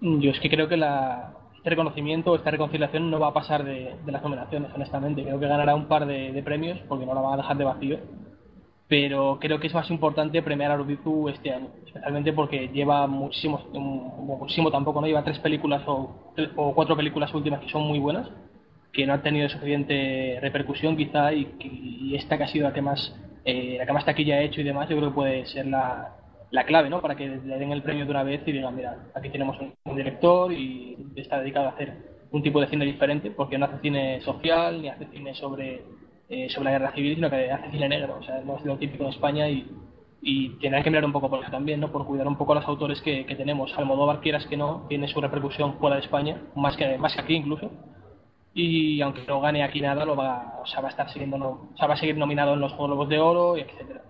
Yo 0.00 0.30
es 0.30 0.40
que 0.40 0.50
creo 0.50 0.68
que 0.68 0.76
la, 0.76 1.43
este 1.64 1.70
reconocimiento, 1.70 2.34
esta 2.34 2.50
reconciliación 2.50 3.10
no 3.10 3.18
va 3.18 3.28
a 3.28 3.32
pasar 3.32 3.64
de, 3.64 3.96
las 4.06 4.22
nominaciones, 4.22 4.70
honestamente. 4.74 5.22
Creo 5.24 5.40
que 5.40 5.48
ganará 5.48 5.74
un 5.74 5.86
par 5.86 6.04
de, 6.04 6.42
premios 6.44 6.78
porque 6.86 7.06
no 7.06 7.14
la 7.14 7.22
van 7.22 7.32
a 7.32 7.36
dejar 7.38 7.56
de 7.56 7.64
vacío. 7.64 7.98
Pero 8.86 9.38
creo 9.40 9.58
que 9.58 9.68
es 9.68 9.74
más 9.74 9.88
importante 9.88 10.42
premiar 10.42 10.72
a 10.72 10.76
Rubizu 10.76 11.30
este 11.30 11.54
año, 11.54 11.68
especialmente 11.86 12.34
porque 12.34 12.68
lleva 12.68 13.06
muchísimo, 13.06 13.62
muchísimo 13.72 14.70
tampoco, 14.70 15.00
¿no? 15.00 15.06
Lleva 15.06 15.24
tres 15.24 15.38
películas 15.38 15.82
o, 15.86 16.34
cuatro 16.74 16.94
películas 16.98 17.32
últimas 17.32 17.60
que 17.60 17.70
son 17.70 17.84
muy 17.84 17.98
buenas, 17.98 18.28
que 18.92 19.06
no 19.06 19.14
han 19.14 19.22
tenido 19.22 19.48
suficiente 19.48 20.38
repercusión 20.42 20.98
quizá 20.98 21.32
y, 21.32 22.14
esta 22.14 22.36
que 22.36 22.44
ha 22.44 22.48
sido 22.48 22.68
la 22.68 22.74
que 22.74 22.82
más 22.82 23.18
eh, 23.46 23.76
la 23.78 23.86
que 23.86 23.92
más 23.94 24.04
taquilla 24.04 24.34
ha 24.34 24.42
hecho 24.42 24.60
y 24.60 24.64
demás, 24.64 24.86
yo 24.90 24.98
creo 24.98 25.08
que 25.08 25.14
puede 25.14 25.46
ser 25.46 25.66
la, 25.66 26.12
la 26.54 26.64
clave, 26.64 26.88
¿no? 26.88 27.00
Para 27.00 27.16
que 27.16 27.26
le 27.26 27.58
den 27.58 27.72
el 27.72 27.82
premio 27.82 28.04
de 28.04 28.10
una 28.12 28.22
vez 28.22 28.42
y 28.46 28.52
digan, 28.52 28.76
mira, 28.76 28.96
aquí 29.12 29.28
tenemos 29.28 29.58
un, 29.60 29.96
director 29.96 30.52
y 30.52 30.96
está 31.16 31.40
dedicado 31.40 31.66
a 31.66 31.70
hacer 31.70 31.92
un 32.30 32.42
tipo 32.44 32.60
de 32.60 32.68
cine 32.68 32.84
diferente, 32.84 33.32
porque 33.32 33.58
no 33.58 33.66
hace 33.66 33.78
cine 33.80 34.20
social 34.20 34.80
ni 34.80 34.88
hace 34.88 35.06
cine 35.06 35.34
sobre, 35.34 35.82
eh, 36.28 36.48
sobre 36.50 36.66
la 36.66 36.78
guerra 36.78 36.92
civil, 36.92 37.16
sino 37.16 37.28
que 37.28 37.50
hace 37.50 37.70
cine 37.72 37.88
negro, 37.88 38.18
o 38.20 38.22
sea, 38.22 38.40
no 38.40 38.56
es 38.56 38.64
lo 38.64 38.78
típico 38.78 39.02
en 39.02 39.10
España 39.10 39.48
y, 39.48 39.68
y 40.22 40.50
tiene 40.60 40.80
que 40.84 40.90
mirar 40.90 41.04
un 41.04 41.12
poco 41.12 41.28
por 41.28 41.42
eso 41.42 41.50
también, 41.50 41.80
¿no? 41.80 41.90
Por 41.90 42.06
cuidar 42.06 42.28
un 42.28 42.36
poco 42.36 42.52
a 42.52 42.56
los 42.56 42.66
autores 42.66 43.02
que, 43.02 43.26
que 43.26 43.34
tenemos. 43.34 43.76
Almodóvar, 43.76 44.20
quieras 44.20 44.46
que 44.46 44.56
no, 44.56 44.86
tiene 44.88 45.08
su 45.08 45.20
repercusión 45.20 45.74
fuera 45.78 45.96
de 45.96 46.02
España, 46.02 46.40
más 46.54 46.76
que, 46.76 46.98
más 46.98 47.14
que 47.14 47.20
aquí 47.20 47.34
incluso. 47.34 47.68
Y 48.54 49.00
aunque 49.00 49.24
no 49.26 49.40
gane 49.40 49.64
aquí 49.64 49.80
nada, 49.80 50.04
lo 50.04 50.14
va, 50.14 50.60
o 50.62 50.66
sea, 50.66 50.80
va 50.80 50.86
a 50.86 50.90
estar 50.92 51.10
siguiendo, 51.10 51.36
o 51.36 51.76
sea, 51.76 51.88
va 51.88 51.94
a 51.94 51.96
seguir 51.96 52.16
nominado 52.16 52.54
en 52.54 52.60
los 52.60 52.72
Juegos 52.74 53.08
de 53.08 53.18
Oro, 53.18 53.56
y 53.56 53.62
etcétera. 53.62 54.02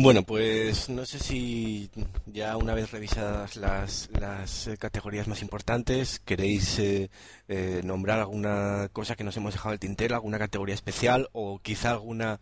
Bueno, 0.00 0.22
pues 0.22 0.88
no 0.88 1.04
sé 1.04 1.18
si 1.18 1.90
ya 2.26 2.56
una 2.56 2.72
vez 2.72 2.92
revisadas 2.92 3.56
las, 3.56 4.08
las 4.12 4.68
eh, 4.68 4.76
categorías 4.76 5.26
más 5.26 5.42
importantes, 5.42 6.20
queréis 6.20 6.78
eh, 6.78 7.10
eh, 7.48 7.80
nombrar 7.82 8.20
alguna 8.20 8.90
cosa 8.92 9.16
que 9.16 9.24
nos 9.24 9.36
hemos 9.36 9.54
dejado 9.54 9.72
el 9.72 9.80
tintero, 9.80 10.14
alguna 10.14 10.38
categoría 10.38 10.76
especial 10.76 11.28
o 11.32 11.58
quizá 11.58 11.90
alguna 11.90 12.38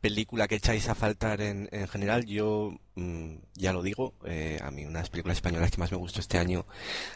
película 0.00 0.48
que 0.48 0.56
echáis 0.56 0.88
a 0.88 0.96
faltar 0.96 1.42
en, 1.42 1.68
en 1.70 1.86
general. 1.86 2.26
Yo 2.26 2.76
mm, 2.96 3.36
ya 3.54 3.72
lo 3.72 3.84
digo, 3.84 4.14
a 4.60 4.70
mí 4.72 4.82
una 4.82 4.98
de 4.98 5.02
las 5.02 5.10
películas 5.10 5.38
españolas 5.38 5.70
que 5.70 5.78
más 5.78 5.92
me 5.92 5.98
gustó 5.98 6.18
este 6.18 6.38
año 6.38 6.66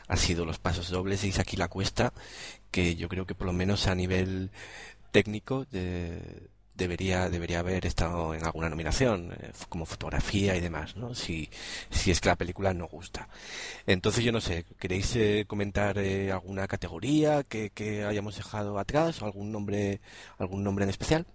ha 0.07 0.17
sido 0.17 0.45
Los 0.45 0.61
Pasos 0.61 0.89
Dobles 0.91 1.23
de 1.23 1.29
Isaac 1.29 1.53
la 1.57 1.67
Cuesta, 1.67 2.13
que 2.71 2.95
yo 2.95 3.09
creo 3.09 3.27
que 3.27 3.35
por 3.35 3.49
lo 3.49 3.53
menos 3.53 3.89
a 3.89 3.97
nivel 3.97 4.53
técnico 5.11 5.65
de 5.65 6.49
debería 6.81 7.29
debería 7.29 7.61
haber 7.61 7.87
estado 7.87 8.35
en 8.35 8.45
alguna 8.45 8.69
nominación 8.69 9.33
eh, 9.33 9.53
como 9.69 9.85
fotografía 9.87 10.57
y 10.57 10.61
demás 10.61 10.97
no 10.97 11.15
si 11.15 11.49
si 11.91 12.11
es 12.11 12.21
que 12.21 12.31
la 12.31 12.37
película 12.37 12.75
no 12.75 12.89
gusta. 12.89 13.29
Entonces 13.87 14.25
yo 14.25 14.33
no 14.33 14.41
sé 14.41 14.65
queréis 14.79 15.15
eh, 15.17 15.45
comentar 15.47 15.99
eh, 15.99 16.33
alguna 16.33 16.67
categoría 16.67 17.45
que, 17.45 17.71
hayamos 18.05 18.37
dejado 18.37 18.79
atrás 18.79 19.21
o 19.23 19.27
algún 19.27 19.53
nombre 19.53 20.01
algún 20.39 20.65
nombre 20.65 20.85
en 20.85 20.91
especial 20.91 21.27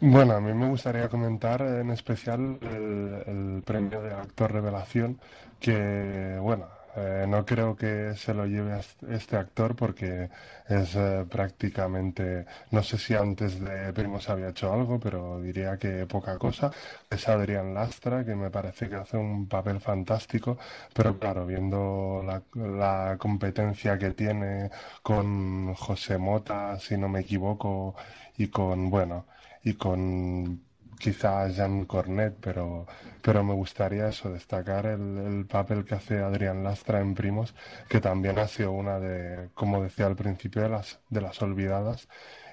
bueno 0.00 0.34
a 0.34 0.40
mí 0.40 0.52
me 0.52 0.68
gustaría 0.68 1.08
comentar 1.08 1.62
en 1.62 1.90
especial 1.90 2.58
el, 2.62 3.22
el 3.26 3.62
premio 3.62 4.02
de 4.02 4.12
actor 4.12 4.52
revelación 4.52 5.20
que 5.60 6.38
bueno 6.40 6.66
eh, 6.96 7.24
no 7.28 7.44
creo 7.46 7.74
que 7.74 8.14
se 8.16 8.34
lo 8.34 8.46
lleve 8.46 8.78
este 9.08 9.36
actor 9.36 9.74
porque 9.74 10.28
es 10.68 10.94
eh, 10.96 11.24
prácticamente, 11.28 12.44
no 12.70 12.82
sé 12.82 12.98
si 12.98 13.14
antes 13.14 13.60
de 13.60 13.92
Primos 13.92 14.28
había 14.28 14.48
hecho 14.50 14.72
algo, 14.72 15.00
pero 15.00 15.40
diría 15.40 15.76
que 15.78 16.06
poca 16.06 16.38
cosa. 16.38 16.70
Es 17.10 17.28
Adrián 17.28 17.74
Lastra, 17.74 18.24
que 18.24 18.34
me 18.34 18.50
parece 18.50 18.88
que 18.88 18.96
hace 18.96 19.16
un 19.16 19.48
papel 19.48 19.80
fantástico, 19.80 20.58
pero 20.94 21.18
claro, 21.18 21.46
viendo 21.46 22.22
la, 22.24 22.42
la 22.54 23.16
competencia 23.18 23.98
que 23.98 24.10
tiene 24.12 24.70
con 25.02 25.74
José 25.74 26.18
Mota, 26.18 26.78
si 26.78 26.96
no 26.96 27.08
me 27.08 27.20
equivoco, 27.20 27.94
y 28.36 28.48
con, 28.48 28.90
bueno, 28.90 29.26
y 29.62 29.74
con 29.74 30.62
quizá 31.02 31.48
Jean 31.48 31.84
Cornet, 31.84 32.36
pero, 32.40 32.86
pero 33.22 33.42
me 33.42 33.54
gustaría 33.54 34.08
eso, 34.08 34.30
destacar 34.30 34.86
el, 34.86 35.46
papel 35.46 35.84
que 35.84 35.96
hace 35.96 36.22
Adrián 36.22 36.62
Lastra 36.62 37.00
en 37.00 37.14
Primos, 37.14 37.54
que 37.88 38.00
también 38.00 38.38
ha 38.38 38.46
sido 38.46 38.70
una 38.70 39.00
de, 39.00 39.50
como 39.54 39.82
decía 39.82 40.06
al 40.06 40.14
principio, 40.16 40.62
de 40.62 40.68
las, 40.68 41.00
de 41.10 41.20
las 41.20 41.42
olvidadas 41.42 42.08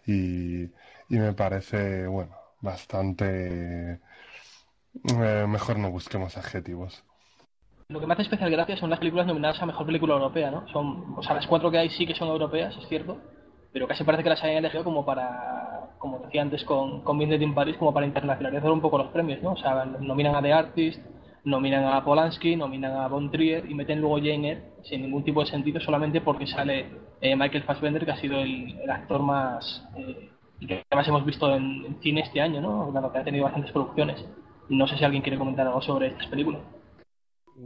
y, 0.05 0.63
y 0.63 1.17
me 1.17 1.33
parece, 1.33 2.07
bueno, 2.07 2.35
bastante... 2.61 4.01
Eh, 5.03 5.45
mejor 5.47 5.77
no 5.77 5.91
busquemos 5.91 6.35
adjetivos. 6.35 7.03
Lo 7.89 7.99
que 7.99 8.07
me 8.07 8.13
hace 8.13 8.23
especial 8.23 8.49
gracia 8.49 8.77
son 8.77 8.89
las 8.89 8.99
películas 8.99 9.27
nominadas 9.27 9.61
a 9.61 9.67
Mejor 9.67 9.85
Película 9.85 10.15
Europea, 10.15 10.49
¿no? 10.49 10.67
Son, 10.69 11.15
o 11.15 11.21
sea, 11.21 11.35
las 11.35 11.45
cuatro 11.45 11.69
que 11.69 11.77
hay 11.77 11.89
sí 11.91 12.07
que 12.07 12.15
son 12.15 12.27
europeas, 12.29 12.75
es 12.77 12.87
cierto, 12.87 13.21
pero 13.71 13.87
casi 13.87 14.03
parece 14.03 14.23
que 14.23 14.29
las 14.29 14.43
hayan 14.43 14.57
elegido 14.57 14.83
como 14.83 15.05
para, 15.05 15.91
como 15.97 16.19
decía 16.19 16.41
antes 16.41 16.63
con, 16.63 17.01
con 17.01 17.17
Vincent 17.17 17.41
in 17.41 17.53
Paris, 17.53 17.77
como 17.77 17.93
para 17.93 18.05
internacionalizar 18.05 18.71
un 18.71 18.81
poco 18.81 18.97
los 18.97 19.07
premios, 19.07 19.41
¿no? 19.41 19.53
O 19.53 19.57
sea, 19.57 19.85
nominan 19.85 20.35
a 20.35 20.41
The 20.41 20.53
Artist, 20.53 20.99
nominan 21.43 21.85
a 21.85 22.03
Polanski, 22.03 22.55
nominan 22.55 22.97
a 22.97 23.07
Von 23.07 23.31
Trier 23.31 23.69
y 23.69 23.73
meten 23.73 24.01
luego 24.01 24.17
Jane 24.17 24.61
sin 24.83 25.01
ningún 25.01 25.23
tipo 25.23 25.41
de 25.41 25.49
sentido 25.49 25.79
solamente 25.79 26.21
porque 26.21 26.47
sale 26.47 26.87
eh, 27.21 27.35
Michael 27.35 27.63
Fassbender, 27.63 28.05
que 28.05 28.11
ha 28.11 28.17
sido 28.17 28.39
el, 28.39 28.89
actor 28.89 29.21
más 29.21 29.87
eh, 29.97 30.29
que 30.67 30.83
más 30.93 31.07
hemos 31.07 31.25
visto 31.25 31.53
en, 31.55 31.97
cine 32.01 32.21
este 32.21 32.41
año, 32.41 32.61
¿no? 32.61 32.91
Claro, 32.91 33.11
que 33.11 33.19
ha 33.19 33.23
tenido 33.23 33.45
bastantes 33.45 33.71
producciones. 33.71 34.25
No 34.69 34.87
sé 34.87 34.97
si 34.97 35.05
alguien 35.05 35.21
quiere 35.21 35.37
comentar 35.37 35.65
algo 35.65 35.81
sobre 35.81 36.07
estas 36.07 36.27
películas. 36.27 36.61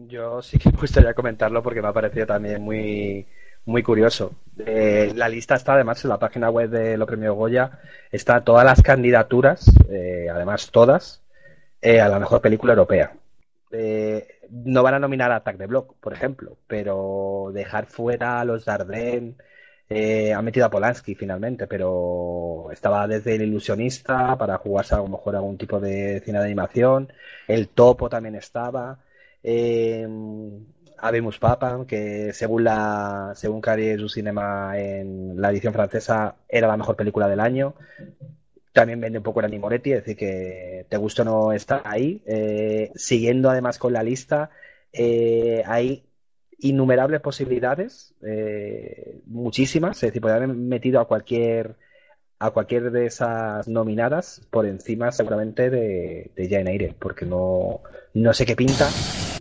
Yo 0.08 0.42
sí 0.42 0.58
que 0.58 0.72
me 0.72 0.78
gustaría 0.78 1.14
comentarlo 1.14 1.62
porque 1.62 1.82
me 1.82 1.88
ha 1.88 1.94
parecido 1.94 2.26
también 2.26 2.64
muy 2.64 3.28
muy 3.66 3.84
curioso. 3.84 4.34
Eh, 4.58 5.12
la 5.16 5.30
lista 5.30 5.56
está 5.56 5.74
además 5.74 6.04
en 6.04 6.10
la 6.10 6.20
página 6.20 6.50
web 6.50 6.70
de 6.70 6.98
Lo 6.98 7.06
Premio 7.06 7.34
Goya, 7.34 7.80
está 8.12 8.44
todas 8.44 8.66
las 8.66 8.82
candidaturas, 8.82 9.72
eh, 9.90 10.28
además 10.30 10.70
todas, 10.72 11.24
eh, 11.82 12.00
a 12.02 12.08
la 12.08 12.20
mejor 12.20 12.42
película 12.42 12.74
europea. 12.74 13.14
no 14.50 14.84
van 14.84 14.94
a 14.94 15.00
nominar 15.00 15.32
a 15.32 15.38
Attack 15.38 15.58
the 15.58 15.66
Block, 15.66 15.96
por 16.00 16.14
ejemplo, 16.14 16.58
pero 16.68 17.50
dejar 17.54 17.88
fuera 17.88 18.40
a 18.40 18.46
los 18.46 18.66
Dardenne, 18.66 19.36
eh, 19.90 20.34
han 20.34 20.46
metido 20.46 20.66
a 20.66 20.70
Polanski 20.70 21.14
finalmente, 21.14 21.68
pero 21.68 22.70
estaba 22.72 23.08
desde 23.08 23.36
el 23.36 23.44
ilusionista 23.44 24.36
para 24.38 24.58
jugarse 24.58 24.96
a 24.96 25.00
lo 25.00 25.08
mejor 25.08 25.36
algún 25.36 25.58
tipo 25.58 25.80
de 25.80 26.22
cine 26.26 26.40
de 26.40 26.46
animación, 26.46 27.12
el 27.48 27.70
topo 27.70 28.10
también 28.10 28.36
estaba. 28.36 29.00
Eh, 29.44 30.08
Abemus 31.04 31.38
Papa, 31.38 31.84
que 31.86 32.32
según 32.32 32.64
la 32.64 33.34
según 33.36 33.60
Carrier 33.60 34.00
du 34.00 34.08
Cinema 34.08 34.80
en 34.80 35.40
la 35.40 35.52
edición 35.52 35.74
francesa 35.74 36.38
era 36.48 36.70
la 36.70 36.78
mejor 36.78 36.96
película 36.96 37.28
del 37.28 37.42
año. 37.42 37.76
También 38.72 39.02
vende 39.02 39.20
un 39.20 39.24
poco 39.24 39.42
el 39.42 39.60
Moretti, 39.60 39.92
es 39.92 40.00
decir, 40.00 40.16
que 40.16 40.86
te 40.88 40.98
gusta 40.98 41.26
no 41.26 41.52
estar 41.52 41.82
ahí. 41.84 42.24
Eh, 42.26 42.92
siguiendo 42.96 43.50
además 43.50 43.78
con 43.78 43.92
la 43.92 44.02
lista, 44.02 44.50
eh, 44.94 45.62
hay 45.66 46.06
innumerables 46.60 47.20
posibilidades, 47.20 48.16
eh, 48.26 49.20
muchísimas, 49.26 49.98
es 49.98 50.10
decir, 50.10 50.22
podría 50.22 50.38
haber 50.38 50.56
metido 50.56 51.02
a 51.02 51.08
cualquier 51.08 51.76
a 52.40 52.52
cualquier 52.52 52.92
de 52.92 53.06
esas 53.06 53.68
nominadas 53.68 54.42
por 54.50 54.66
encima 54.66 55.12
seguramente 55.12 55.70
de, 55.70 56.32
de 56.36 56.50
Jane 56.50 56.72
Eyre, 56.72 56.96
porque 56.98 57.26
no, 57.26 57.82
no 58.14 58.34
sé 58.34 58.46
qué 58.46 58.56
pinta, 58.56 58.90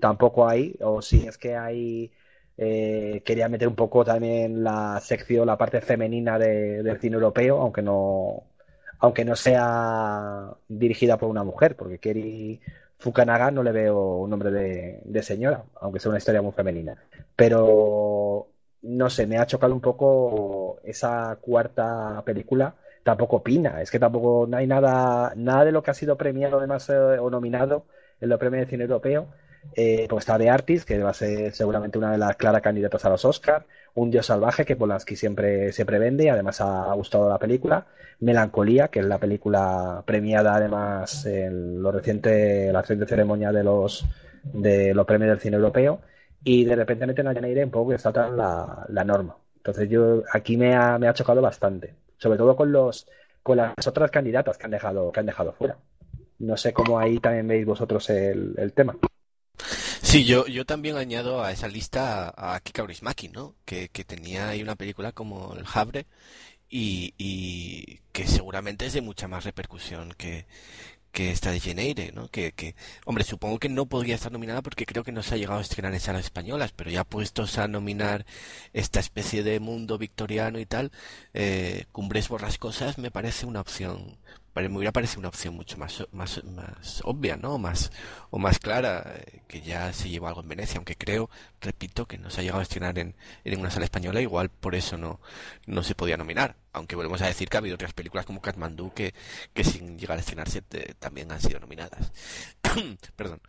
tampoco 0.03 0.49
hay, 0.49 0.75
o 0.81 1.01
si 1.01 1.29
es 1.29 1.39
que 1.39 1.57
hay, 1.57 2.11
eh, 2.59 3.23
quería 3.25 3.49
meter 3.49 3.69
un 3.69 3.77
poco 3.77 4.05
también 4.05 4.65
la 4.65 4.99
sección, 5.01 5.47
la 5.47 5.57
parte 5.57 5.81
femenina 5.81 6.41
de, 6.41 6.83
del 6.83 7.01
cine 7.01 7.15
europeo, 7.15 7.61
aunque 7.61 7.83
no, 7.83 8.43
aunque 8.99 9.25
no 9.25 9.37
sea 9.37 10.51
dirigida 10.69 11.17
por 11.19 11.29
una 11.29 11.45
mujer, 11.45 11.77
porque 11.77 11.99
Kerry 11.99 12.61
Fukanaga 12.99 13.53
no 13.53 13.63
le 13.63 13.71
veo 13.71 14.17
un 14.19 14.31
nombre 14.31 14.51
de, 14.51 15.01
de 15.05 15.23
señora, 15.23 15.65
aunque 15.81 16.01
sea 16.01 16.11
una 16.11 16.19
historia 16.19 16.43
muy 16.43 16.53
femenina. 16.53 16.97
Pero 17.37 18.49
no 18.83 19.09
sé, 19.09 19.27
me 19.29 19.39
ha 19.39 19.47
chocado 19.47 19.73
un 19.73 19.81
poco 19.81 20.81
esa 20.83 21.39
cuarta 21.41 22.23
película 22.25 22.75
tampoco 23.05 23.37
opina. 23.37 23.81
Es 23.81 23.91
que 23.91 23.99
tampoco 24.01 24.47
no 24.49 24.57
hay 24.57 24.67
nada, 24.67 25.33
nada 25.37 25.65
de 25.65 25.73
lo 25.73 25.83
que 25.83 25.91
ha 25.93 25.95
sido 25.95 26.17
premiado 26.17 26.59
además 26.59 26.89
eh, 26.91 26.95
o 26.95 27.31
nominado 27.31 27.87
en 28.21 28.29
los 28.29 28.39
premios 28.39 28.67
de 28.67 28.71
cine 28.71 28.85
europeo. 28.85 29.29
Eh, 29.75 30.07
pues 30.09 30.23
está 30.23 30.39
The 30.39 30.51
Artist, 30.51 30.87
que 30.87 30.99
va 30.99 31.11
a 31.11 31.15
ser 31.15 31.55
seguramente 31.55 31.99
una 31.99 32.13
de 32.13 32.19
las 32.19 32.37
claras 32.37 32.63
candidatas 32.63 33.05
a 33.05 33.11
los 33.11 33.25
Oscars. 33.25 33.65
Un 33.95 34.11
Dios 34.11 34.27
salvaje, 34.27 34.65
que 34.65 34.77
Polanski 34.77 35.17
siempre, 35.17 35.73
siempre 35.73 35.99
vende 35.99 36.25
y 36.25 36.29
además 36.29 36.61
ha, 36.61 36.93
gustado 36.95 37.29
la 37.29 37.39
película. 37.39 37.87
Melancolía, 38.21 38.89
que 38.89 39.01
es 39.01 39.07
la 39.07 39.19
película 39.19 40.03
premiada 40.07 40.55
además 40.55 41.27
en 41.27 41.83
lo 41.83 41.93
reciente, 41.93 42.73
la 42.73 42.81
reciente 42.81 43.07
ceremonia 43.07 43.53
de 43.53 43.65
los, 43.65 44.07
de 44.45 44.95
los 44.95 45.07
premios 45.07 45.31
del 45.31 45.41
cine 45.41 45.57
europeo. 45.57 46.01
Y 46.45 46.65
de 46.65 46.77
repente 46.77 47.07
meten 47.07 47.29
a 47.29 47.35
Janeire 47.35 47.65
un 47.65 47.71
poco 47.71 47.91
que 47.91 47.97
está 47.97 48.11
la, 48.29 48.87
la 48.89 49.05
norma. 49.05 49.37
Entonces 49.57 49.89
yo 49.89 50.23
aquí 50.33 50.57
me 50.57 50.75
ha, 50.75 50.99
me 50.99 51.09
ha 51.09 51.15
chocado 51.15 51.41
bastante 51.41 51.95
sobre 52.23 52.39
todo 52.39 52.55
con 52.55 52.71
los 52.71 53.09
con 53.43 53.57
las 53.57 53.85
otras 53.85 54.11
candidatas 54.13 54.57
que 54.57 54.65
han 54.65 54.71
dejado 54.71 55.11
que 55.11 55.21
han 55.21 55.27
dejado 55.27 55.53
fuera. 55.53 55.77
No 56.39 56.57
sé 56.57 56.73
cómo 56.73 56.99
ahí 56.99 57.19
también 57.19 57.49
veis 57.49 57.67
vosotros 57.67 58.09
el, 58.11 58.73
tema. 58.75 58.97
Sí, 60.03 60.25
yo, 60.25 60.47
yo 60.47 60.67
también 60.67 60.97
añado 60.97 61.43
a 61.43 61.53
esa 61.53 61.69
lista 61.69 62.33
a 62.37 62.61
Kika 62.61 62.83
Kaurismäki, 62.83 63.29
¿no? 63.29 63.55
Que, 63.65 63.89
que 63.89 64.05
tenía 64.05 64.49
ahí 64.49 64.63
una 64.63 64.75
película 64.77 65.13
como 65.13 65.55
El 65.57 65.65
Havre 65.73 66.07
y, 66.71 67.15
y 67.19 68.01
que 68.13 68.27
seguramente 68.27 68.87
es 68.87 68.95
de 68.95 69.03
mucha 69.03 69.29
más 69.29 69.45
repercusión 69.45 70.13
que, 70.19 70.47
que 71.13 71.31
esta 71.33 71.53
de 71.53 71.61
Geneire, 71.61 72.13
¿no? 72.13 72.29
Que, 72.29 72.53
que, 72.53 72.77
hombre, 73.07 73.25
supongo 73.25 73.59
que 73.61 73.69
no 73.71 73.87
podría 73.87 74.17
estar 74.17 74.33
nominada 74.33 74.63
porque 74.63 74.87
creo 74.87 75.05
que 75.05 75.13
no 75.13 75.23
se 75.23 75.35
ha 75.37 75.39
llegado 75.39 75.61
a 75.61 75.63
estrenar 75.63 75.95
en 75.95 76.01
salas 76.01 76.25
españolas, 76.27 76.73
pero 76.73 76.91
ya 76.91 77.05
puestos 77.05 77.59
a 77.59 77.69
nominar 77.69 78.27
esta 78.75 79.01
especie 79.01 79.43
de 79.45 79.61
mundo 79.61 79.99
victoriano 79.99 80.59
y 80.61 80.67
tal, 80.67 80.93
eh, 81.35 81.87
Cumbres 81.93 82.29
Borrascosas 82.29 82.99
me 82.99 83.11
parece 83.11 83.47
una 83.47 83.61
opción 83.61 84.19
me 84.55 84.77
hubiera 84.77 84.93
parecido 84.93 85.21
una 85.21 85.29
opción 85.29 85.55
mucho 85.55 85.79
más, 85.79 86.07
más, 86.13 86.43
más 86.45 87.01
obvia, 87.05 87.37
¿no? 87.37 87.59
Más, 87.59 87.91
o 88.31 88.39
más 88.39 88.59
clara, 88.59 89.15
eh, 89.17 89.43
que 89.49 89.63
ya 89.63 89.93
se 89.93 90.09
llevó 90.11 90.29
algo 90.29 90.43
en 90.43 90.49
Venecia, 90.49 90.77
aunque 90.77 90.97
creo, 90.97 91.31
repito, 91.61 92.07
que 92.07 92.19
no 92.19 92.31
se 92.31 92.41
ha 92.41 92.45
llegado 92.45 92.61
a 92.61 92.63
estrenar 92.65 92.99
en, 92.99 93.15
en 93.45 93.61
una 93.61 93.71
sala 93.71 93.85
española, 93.87 94.21
igual 94.21 94.51
por 94.51 94.75
eso 94.75 94.99
no, 94.99 95.21
no 95.67 95.83
se 95.83 95.95
podía 95.95 96.17
nominar. 96.17 96.57
Aunque 96.73 96.97
volvemos 96.97 97.21
a 97.23 97.27
decir 97.27 97.49
que 97.49 97.57
ha 97.57 97.61
habido 97.61 97.75
otras 97.75 97.93
películas 97.93 98.27
como 98.27 98.41
Kathmandu 98.41 98.93
que, 98.95 99.15
que 99.53 99.65
sin 99.65 99.99
llegar 99.99 100.17
a 100.19 100.21
estrenarse 100.21 100.63
también 100.99 101.31
han 101.33 101.41
sido 101.41 101.61
nominadas. 101.61 102.13
Perdón. 103.17 103.41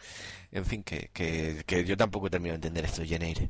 En 0.51 0.65
fin, 0.65 0.83
que, 0.83 1.09
que, 1.13 1.63
que 1.65 1.85
yo 1.85 1.97
tampoco 1.97 2.29
termino 2.29 2.51
de 2.53 2.55
entender 2.55 2.85
esto 2.85 3.03
Jeneire. 3.03 3.49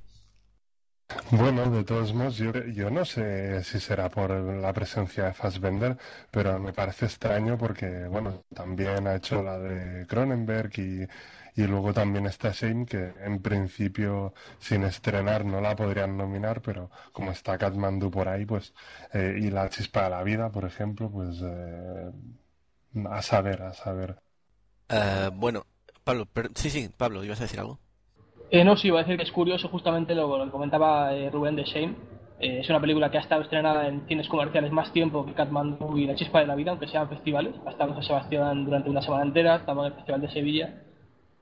Bueno, 1.32 1.70
de 1.70 1.84
todos 1.84 2.14
modos, 2.14 2.38
yo, 2.38 2.52
yo, 2.66 2.90
no 2.90 3.06
sé 3.06 3.64
si 3.64 3.80
será 3.80 4.10
por 4.10 4.32
la 4.32 4.72
presencia 4.74 5.26
de 5.26 5.34
Fassbender, 5.34 5.98
pero 6.32 6.60
me 6.60 6.74
parece 6.74 7.06
extraño 7.06 7.58
porque, 7.58 8.06
bueno, 8.08 8.44
también 8.54 9.08
ha 9.08 9.16
hecho 9.16 9.42
la 9.44 9.58
de 9.60 10.06
Cronenberg 10.08 10.72
y, 10.80 11.08
y 11.56 11.68
luego 11.68 11.94
también 11.94 12.26
está 12.26 12.52
Shane, 12.52 12.86
que 12.86 13.14
en 13.20 13.42
principio 13.42 14.34
sin 14.60 14.84
estrenar 14.84 15.46
no 15.46 15.62
la 15.62 15.76
podrían 15.76 16.18
nominar, 16.18 16.62
pero 16.62 16.90
como 17.12 17.32
está 17.32 17.58
Kathmandu 17.58 18.10
por 18.12 18.28
ahí, 18.28 18.46
pues, 18.46 18.74
eh, 19.14 19.38
y 19.40 19.50
La 19.50 19.70
Chispa 19.70 20.04
de 20.06 20.10
la 20.12 20.24
Vida, 20.24 20.52
por 20.52 20.66
ejemplo, 20.66 21.10
pues 21.12 21.38
eh, 21.44 22.12
a 23.10 23.22
saber, 23.22 23.62
a 23.64 23.74
saber. 23.74 24.18
Uh, 24.90 25.32
bueno, 25.32 25.66
Pablo, 26.04 26.28
sí, 26.56 26.70
sí, 26.70 26.90
Pablo, 26.96 27.24
¿ibas 27.24 27.40
a 27.40 27.44
decir 27.44 27.60
algo? 27.60 27.80
Eh, 28.54 28.64
no, 28.64 28.78
sí, 28.78 28.90
iba 28.90 29.00
a 29.00 29.02
decir 29.02 29.18
que 29.18 29.24
es 29.24 29.32
curioso 29.32 29.68
justamente 29.68 30.14
lo, 30.14 30.46
que 30.46 30.52
comentaba 30.52 31.12
eh, 31.12 31.32
Rubén 31.32 31.56
de 31.56 31.64
Shane. 31.64 31.96
Eh, 32.40 32.60
es 32.60 32.70
una 32.70 32.80
película 32.80 33.10
que 33.10 33.18
ha 33.18 33.22
estado 33.22 33.42
estrenada 33.42 33.88
en 33.88 34.06
cines 34.08 34.28
comerciales 34.28 34.72
más 34.72 34.94
tiempo 34.94 35.26
que 35.26 35.34
Kathmandu 35.34 35.98
y 35.98 36.06
La 36.06 36.14
Chispa 36.14 36.42
de 36.42 36.46
la 36.46 36.54
Vida, 36.54 36.70
aunque 36.70 36.88
sean 36.88 37.10
festivales. 37.10 37.56
Ha 37.66 37.72
estado 37.72 37.96
en 37.96 38.04
Sebastián 38.04 38.64
durante 38.64 38.92
una 38.92 39.02
semana 39.02 39.24
entera, 39.24 39.56
estaba 39.56 39.82
en 39.82 39.88
el 39.88 39.96
Festival 39.96 40.22
de 40.22 40.30
Sevilla. 40.30 40.84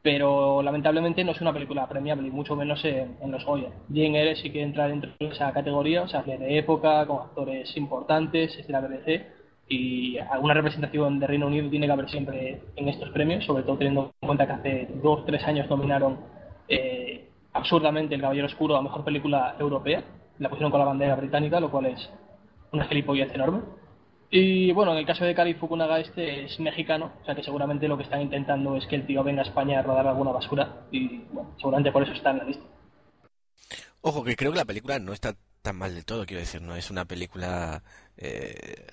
Pero 0.01 0.63
lamentablemente 0.63 1.25
no 1.25 1.33
es 1.33 1.41
una 1.41 1.51
película 1.51 1.85
premiable, 1.89 2.29
y 2.29 2.31
mucho 2.31 2.55
menos 2.55 2.81
en, 2.85 3.17
los 3.29 3.43
Goya. 3.43 3.71
Jane 3.89 4.17
Eyre 4.17 4.37
sí 4.37 4.49
que 4.49 4.63
entra 4.63 4.87
dentro 4.87 5.11
de 5.19 5.25
esa 5.27 5.51
categoría, 5.51 6.03
o 6.03 6.07
sea, 6.07 6.23
que 6.23 6.37
de 6.37 6.59
época, 6.59 7.05
con 7.07 7.23
actores 7.23 7.75
importantes, 7.75 8.57
es 8.57 8.65
de 8.65 8.71
la 8.71 8.79
BBC 8.79 9.25
y 9.67 10.17
alguna 10.17 10.53
representación 10.53 11.19
de 11.19 11.27
Reino 11.27 11.47
Unido 11.47 11.69
tiene 11.69 11.87
que 11.87 11.91
haber 11.91 12.09
siempre 12.09 12.61
en 12.77 12.87
estos 12.87 13.09
premios, 13.09 13.43
sobre 13.43 13.63
todo 13.63 13.77
teniendo 13.77 14.13
en 14.21 14.27
cuenta 14.27 14.47
que 14.47 14.53
hace 14.53 14.87
dos 15.03 15.25
tres 15.25 15.43
años 15.43 15.69
nominaron 15.69 16.40
eh, 16.71 17.29
absurdamente 17.53 18.15
El 18.15 18.21
Caballero 18.21 18.47
Oscuro 18.47 18.75
a 18.75 18.81
Mejor 18.81 19.03
Película 19.03 19.55
Europea. 19.59 20.03
La 20.39 20.49
pusieron 20.49 20.71
con 20.71 20.79
la 20.79 20.85
bandera 20.85 21.15
británica, 21.15 21.59
lo 21.59 21.69
cual 21.69 21.87
es 21.87 22.09
una 22.71 22.85
gilipollez 22.85 23.33
enorme. 23.33 23.61
Y 24.29 24.71
bueno, 24.71 24.93
en 24.93 24.99
el 24.99 25.05
caso 25.05 25.25
de 25.25 25.35
Cari 25.35 25.55
Fukunaga 25.55 25.99
este 25.99 26.45
es 26.45 26.57
mexicano, 26.61 27.11
o 27.21 27.25
sea 27.25 27.35
que 27.35 27.43
seguramente 27.43 27.89
lo 27.89 27.97
que 27.97 28.03
están 28.03 28.21
intentando 28.21 28.77
es 28.77 28.85
que 28.87 28.95
el 28.95 29.05
tío 29.05 29.25
venga 29.25 29.41
a 29.41 29.45
España 29.45 29.79
a 29.79 29.81
rodar 29.81 30.07
alguna 30.07 30.31
basura 30.31 30.85
y 30.89 31.17
bueno, 31.33 31.53
seguramente 31.57 31.91
por 31.91 32.03
eso 32.03 32.13
está 32.13 32.31
en 32.31 32.37
la 32.37 32.43
lista. 32.45 32.63
Ojo, 33.99 34.23
que 34.23 34.37
creo 34.37 34.53
que 34.53 34.57
la 34.57 34.65
película 34.65 34.99
no 34.99 35.11
está 35.11 35.35
tan 35.61 35.75
mal 35.75 35.93
del 35.93 36.05
todo, 36.05 36.25
quiero 36.25 36.39
decir, 36.39 36.61
no 36.61 36.77
es 36.77 36.89
una 36.89 37.03
película 37.03 37.83
eh, 38.15 38.87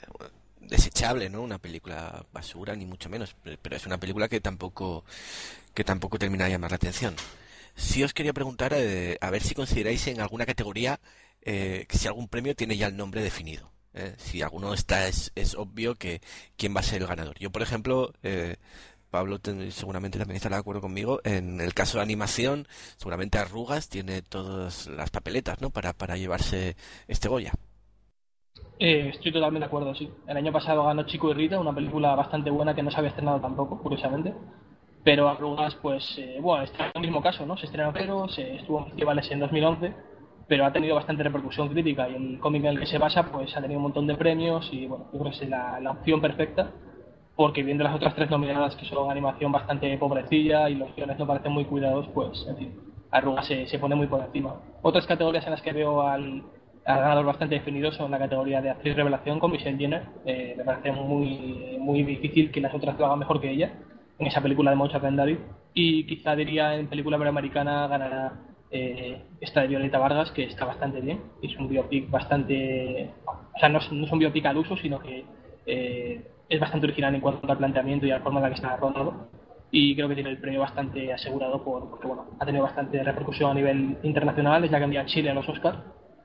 desechable, 0.61 1.31
¿no? 1.31 1.43
Una 1.43 1.59
película 1.59 2.24
basura, 2.33 2.74
ni 2.74 2.85
mucho 2.85 3.09
menos, 3.09 3.37
pero 3.62 3.76
es 3.76 3.87
una 3.87 3.99
película 3.99 4.29
que 4.29 4.41
tampoco, 4.41 5.05
que 5.72 5.85
tampoco 5.85 6.18
termina 6.18 6.47
de 6.47 6.51
llamar 6.51 6.72
la 6.72 6.76
atención. 6.76 7.14
Si 7.79 8.03
os 8.03 8.12
quería 8.12 8.33
preguntar 8.33 8.72
eh, 8.74 9.18
a 9.20 9.31
ver 9.31 9.41
si 9.41 9.55
consideráis 9.55 10.09
en 10.09 10.20
alguna 10.20 10.45
categoría 10.47 10.99
eh, 11.43 11.87
si 11.89 12.09
algún 12.09 12.26
premio 12.26 12.57
tiene 12.57 12.76
ya 12.76 12.89
el 12.89 12.97
nombre 12.97 13.22
definido. 13.22 13.70
Eh. 13.95 14.14
Si 14.16 14.43
alguno 14.43 14.74
está, 14.74 15.07
es, 15.07 15.31
obvio 15.57 15.95
que 15.95 16.20
quién 16.57 16.74
va 16.74 16.81
a 16.81 16.83
ser 16.83 17.03
el 17.03 17.07
ganador. 17.07 17.39
Yo, 17.39 17.51
por 17.51 17.62
ejemplo, 17.62 18.12
Pablo 19.11 19.39
seguramente 19.70 20.18
también 20.18 20.37
estará 20.37 20.57
de 20.57 20.61
acuerdo 20.61 20.81
conmigo. 20.81 21.20
En 21.22 21.61
el 21.61 21.72
caso 21.72 21.99
de 21.99 22.03
animación, 22.03 22.66
seguramente 22.97 23.39
Arrugas 23.39 23.89
tiene 23.89 24.22
todas 24.22 24.89
las 24.89 25.11
papeletas, 25.11 25.61
¿no? 25.61 25.70
Para, 25.70 25.93
para 25.93 26.16
llevarse 26.16 26.74
este 27.07 27.29
Goya. 27.29 27.53
estoy 28.81 29.33
totalmente 29.33 29.61
de 29.61 29.66
acuerdo, 29.66 29.95
sí. 29.95 30.11
El 30.26 30.37
año 30.37 30.53
pasado 30.53 30.85
ganó 30.85 31.07
Chico 31.07 31.31
y 31.31 31.35
Rita, 31.35 31.61
una 31.61 31.72
película 31.72 32.16
bastante 32.16 32.51
buena 32.51 32.74
que 32.74 32.83
no 32.83 32.91
se 32.91 32.97
había 32.97 33.11
estrenado 33.11 33.41
tampoco, 33.41 33.79
curiosamente 33.81 34.35
pero 35.05 35.28
Arrugas, 35.28 35.74
pues, 35.76 36.18
eh, 36.18 36.38
bueno, 36.40 36.64
está 36.64 36.86
en 36.86 36.92
el 36.96 37.01
mismo 37.03 37.22
caso, 37.22 37.46
¿no? 37.46 37.57
Se 37.57 37.66
estrenó 37.66 37.92
pero 37.92 38.28
se 38.28 38.57
estuvo 38.57 38.80
en 38.80 38.86
festivales 38.86 39.30
en 39.30 39.40
2011, 39.40 39.92
pero 40.46 40.64
ha 40.64 40.72
tenido 40.72 40.96
bastante 40.96 41.22
repercusión 41.22 41.68
crítica 41.68 42.09
y 42.09 42.14
el 42.14 42.38
cómic 42.40 42.64
en 42.64 42.70
el 42.70 42.80
que 42.80 42.86
se 42.86 42.99
basa, 42.99 43.24
pues, 43.30 43.57
ha 43.57 43.61
tenido 43.61 43.78
un 43.78 43.84
montón 43.84 44.07
de 44.07 44.14
premios 44.16 44.68
y, 44.72 44.86
bueno, 44.86 45.07
yo 45.12 45.18
creo 45.20 45.32
que 45.32 45.44
es 45.44 45.49
la, 45.49 45.90
opción 45.90 46.20
perfecta, 46.20 46.70
porque 47.36 47.62
viendo 47.62 47.84
las 47.84 47.94
otras 47.94 48.14
tres 48.14 48.30
nominadas 48.30 48.74
que 48.76 48.84
son 48.86 49.11
animación 49.11 49.53
bastante 49.53 49.96
pobrecilla 49.96 50.68
y 50.68 50.74
los 50.74 50.94
guiones 50.94 51.18
no 51.18 51.26
parecen 51.26 51.53
muy 51.53 51.64
cuidados, 51.64 52.09
pues, 52.12 52.44
en 52.49 52.57
fin, 52.57 52.80
Arrugas 53.11 53.46
se, 53.46 53.66
se 53.66 53.78
pone 53.78 53.94
muy 53.94 54.09
por 54.09 54.20
encima. 54.20 54.57
Otras 54.82 55.07
categorías 55.07 55.44
en 55.44 55.53
las 55.53 55.62
que 55.62 55.72
veo 55.72 56.03
al, 56.03 56.42
al 56.84 57.01
ganador 57.01 57.26
bastante 57.26 57.55
definido 57.55 57.92
son 57.92 58.11
la 58.11 58.18
categoría 58.18 58.61
de 58.61 58.70
actriz 58.70 58.96
revelación 58.96 59.38
con 59.38 59.53
Michelle 59.53 59.78
Jenner. 59.78 60.03
Eh, 60.24 60.55
me 60.57 60.64
parece 60.64 60.92
muy, 60.92 61.76
muy 61.78 62.03
difícil 62.03 62.51
que 62.51 62.61
las 62.61 62.74
otras 62.74 62.99
lo 62.99 63.07
hagan 63.07 63.20
mejor 63.20 63.40
que 63.40 63.51
ella 63.51 63.72
en 64.19 64.27
esa 64.27 64.41
película 64.41 64.71
de 64.71 64.77
Moncha 64.77 64.99
David. 64.99 65.39
Y 65.75 66.05
quizá 66.07 66.35
diría 66.35 66.75
en 66.75 66.89
película 66.89 67.16
americana 67.16 67.87
ganará 67.87 68.33
eh, 68.71 69.23
esta 69.41 69.62
de 69.62 69.69
Violeta 69.69 69.99
Vargas, 69.99 70.31
que 70.33 70.45
está 70.45 70.64
bastante 70.64 71.01
bien. 71.01 71.21
Es 71.43 71.57
un 71.57 71.69
biopic 71.69 72.11
bastante. 72.11 73.11
O 73.27 73.59
sea, 73.59 73.69
no 73.69 73.79
es, 73.79 73.91
un 73.91 74.19
biopic 74.19 74.47
al 74.47 74.59
uso, 74.59 74.77
sino 74.77 74.99
que 74.99 75.25
eh, 75.66 76.27
es 76.49 76.61
bastante 76.61 76.87
original 76.87 77.14
en 77.14 77.21
cuanto 77.21 77.51
al 77.51 77.59
planteamiento 77.59 78.07
y 78.07 78.11
a 78.11 78.19
la 78.19 78.23
forma 78.23 78.41
en 78.41 78.43
la 78.45 78.49
que 78.49 78.57
está 78.57 78.77
rodado. 78.77 79.29
Y 79.71 79.95
creo 79.95 80.09
que 80.09 80.14
tiene 80.14 80.31
el 80.31 80.39
premio 80.39 80.61
bastante 80.61 81.12
asegurado 81.12 81.62
por, 81.62 81.91
porque 81.91 82.07
bueno, 82.07 82.27
ha 82.41 82.47
tenido 82.47 82.64
bastante 82.64 83.03
repercusión 83.03 83.51
a 83.51 83.55
nivel 83.55 83.99
internacional, 84.03 84.64
es 84.64 84.71
la 84.71 84.79
que 84.79 84.85
envía 84.85 85.05
Chile 85.05 85.31
a 85.31 85.35
los 85.35 85.47
Oscars 85.47 85.79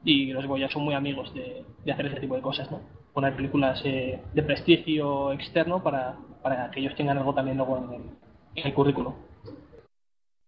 y 0.06 0.28
los 0.32 0.46
Goya 0.46 0.70
son 0.70 0.84
muy 0.84 0.94
amigos 0.94 1.34
de, 1.34 1.66
hacer 1.91 2.06
ese 2.06 2.22
tipo 2.22 2.36
de 2.36 2.41
cosas, 2.41 2.72
¿no? 2.72 2.82
Poner 3.14 3.36
películas 3.36 3.82
eh, 3.84 4.22
de 4.34 4.44
prestigio 4.44 5.34
externo 5.34 5.84
para, 5.84 6.16
para, 6.44 6.70
que 6.70 6.82
ellos 6.82 6.96
tengan 6.96 7.18
algo 7.18 7.34
también 7.34 7.58
luego 7.58 7.78
en 7.78 7.94
el, 7.94 8.64
en 8.66 8.74
currículo. 8.74 9.16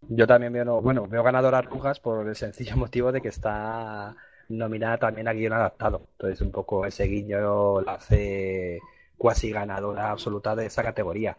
Yo 0.07 0.27
también 0.27 0.53
veo, 0.53 0.81
bueno, 0.81 1.07
veo 1.07 1.23
ganador 1.23 1.55
Arrugas 1.55 1.99
por 1.99 2.27
el 2.27 2.35
sencillo 2.35 2.77
motivo 2.77 3.11
de 3.11 3.21
que 3.21 3.29
está 3.29 4.15
nominada 4.49 4.97
también 4.97 5.27
a 5.27 5.33
guion 5.33 5.53
adaptado. 5.53 6.07
Entonces, 6.11 6.41
un 6.41 6.51
poco 6.51 6.85
ese 6.85 7.05
guiño 7.05 7.81
la 7.81 7.93
hace 7.93 8.79
cuasi 9.17 9.51
ganadora 9.51 10.11
absoluta 10.11 10.55
de 10.55 10.67
esa 10.67 10.83
categoría. 10.83 11.37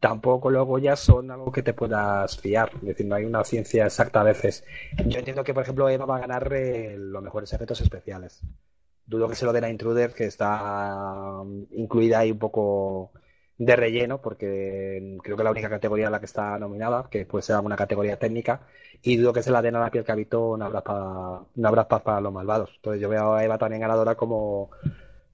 Tampoco 0.00 0.50
luego 0.50 0.78
ya 0.78 0.94
son 0.96 1.30
algo 1.30 1.50
que 1.50 1.62
te 1.62 1.74
puedas 1.74 2.38
fiar, 2.38 2.70
es 2.76 2.82
decir, 2.82 3.06
no 3.06 3.16
hay 3.16 3.24
una 3.24 3.42
ciencia 3.42 3.84
exacta 3.84 4.20
a 4.20 4.24
veces. 4.24 4.64
Yo 5.06 5.18
entiendo 5.18 5.42
que, 5.42 5.52
por 5.52 5.64
ejemplo, 5.64 5.88
Eva 5.88 6.06
va 6.06 6.16
a 6.16 6.20
ganar 6.20 6.52
eh, 6.52 6.96
los 6.96 7.22
mejores 7.22 7.52
efectos 7.52 7.80
especiales. 7.80 8.42
Dudo 9.06 9.28
que 9.28 9.34
se 9.34 9.44
lo 9.44 9.52
den 9.52 9.64
a 9.64 9.70
Intruder, 9.70 10.12
que 10.14 10.26
está 10.26 11.40
um, 11.40 11.66
incluida 11.72 12.20
ahí 12.20 12.30
un 12.30 12.38
poco 12.38 13.12
de 13.58 13.74
relleno, 13.76 14.20
porque 14.22 15.18
creo 15.22 15.36
que 15.36 15.42
es 15.42 15.44
la 15.44 15.50
única 15.50 15.68
categoría 15.68 16.06
en 16.06 16.12
la 16.12 16.20
que 16.20 16.26
está 16.26 16.58
nominada, 16.58 17.08
que 17.10 17.26
puede 17.26 17.42
ser 17.42 17.56
alguna 17.56 17.76
categoría 17.76 18.18
técnica, 18.18 18.62
y 19.02 19.16
dudo 19.16 19.32
que 19.32 19.42
se 19.42 19.50
la 19.50 19.62
den 19.62 19.76
a 19.76 19.80
la 19.80 19.90
piel 19.90 20.04
que 20.04 20.12
habitó 20.12 20.56
no 20.56 20.64
habrá 20.64 21.88
paz 21.88 22.02
para 22.02 22.20
los 22.20 22.32
malvados. 22.32 22.70
Entonces 22.76 23.02
yo 23.02 23.08
veo 23.08 23.34
a 23.34 23.44
Eva 23.44 23.58
también 23.58 23.82
ganadora 23.82 24.14
como, 24.14 24.70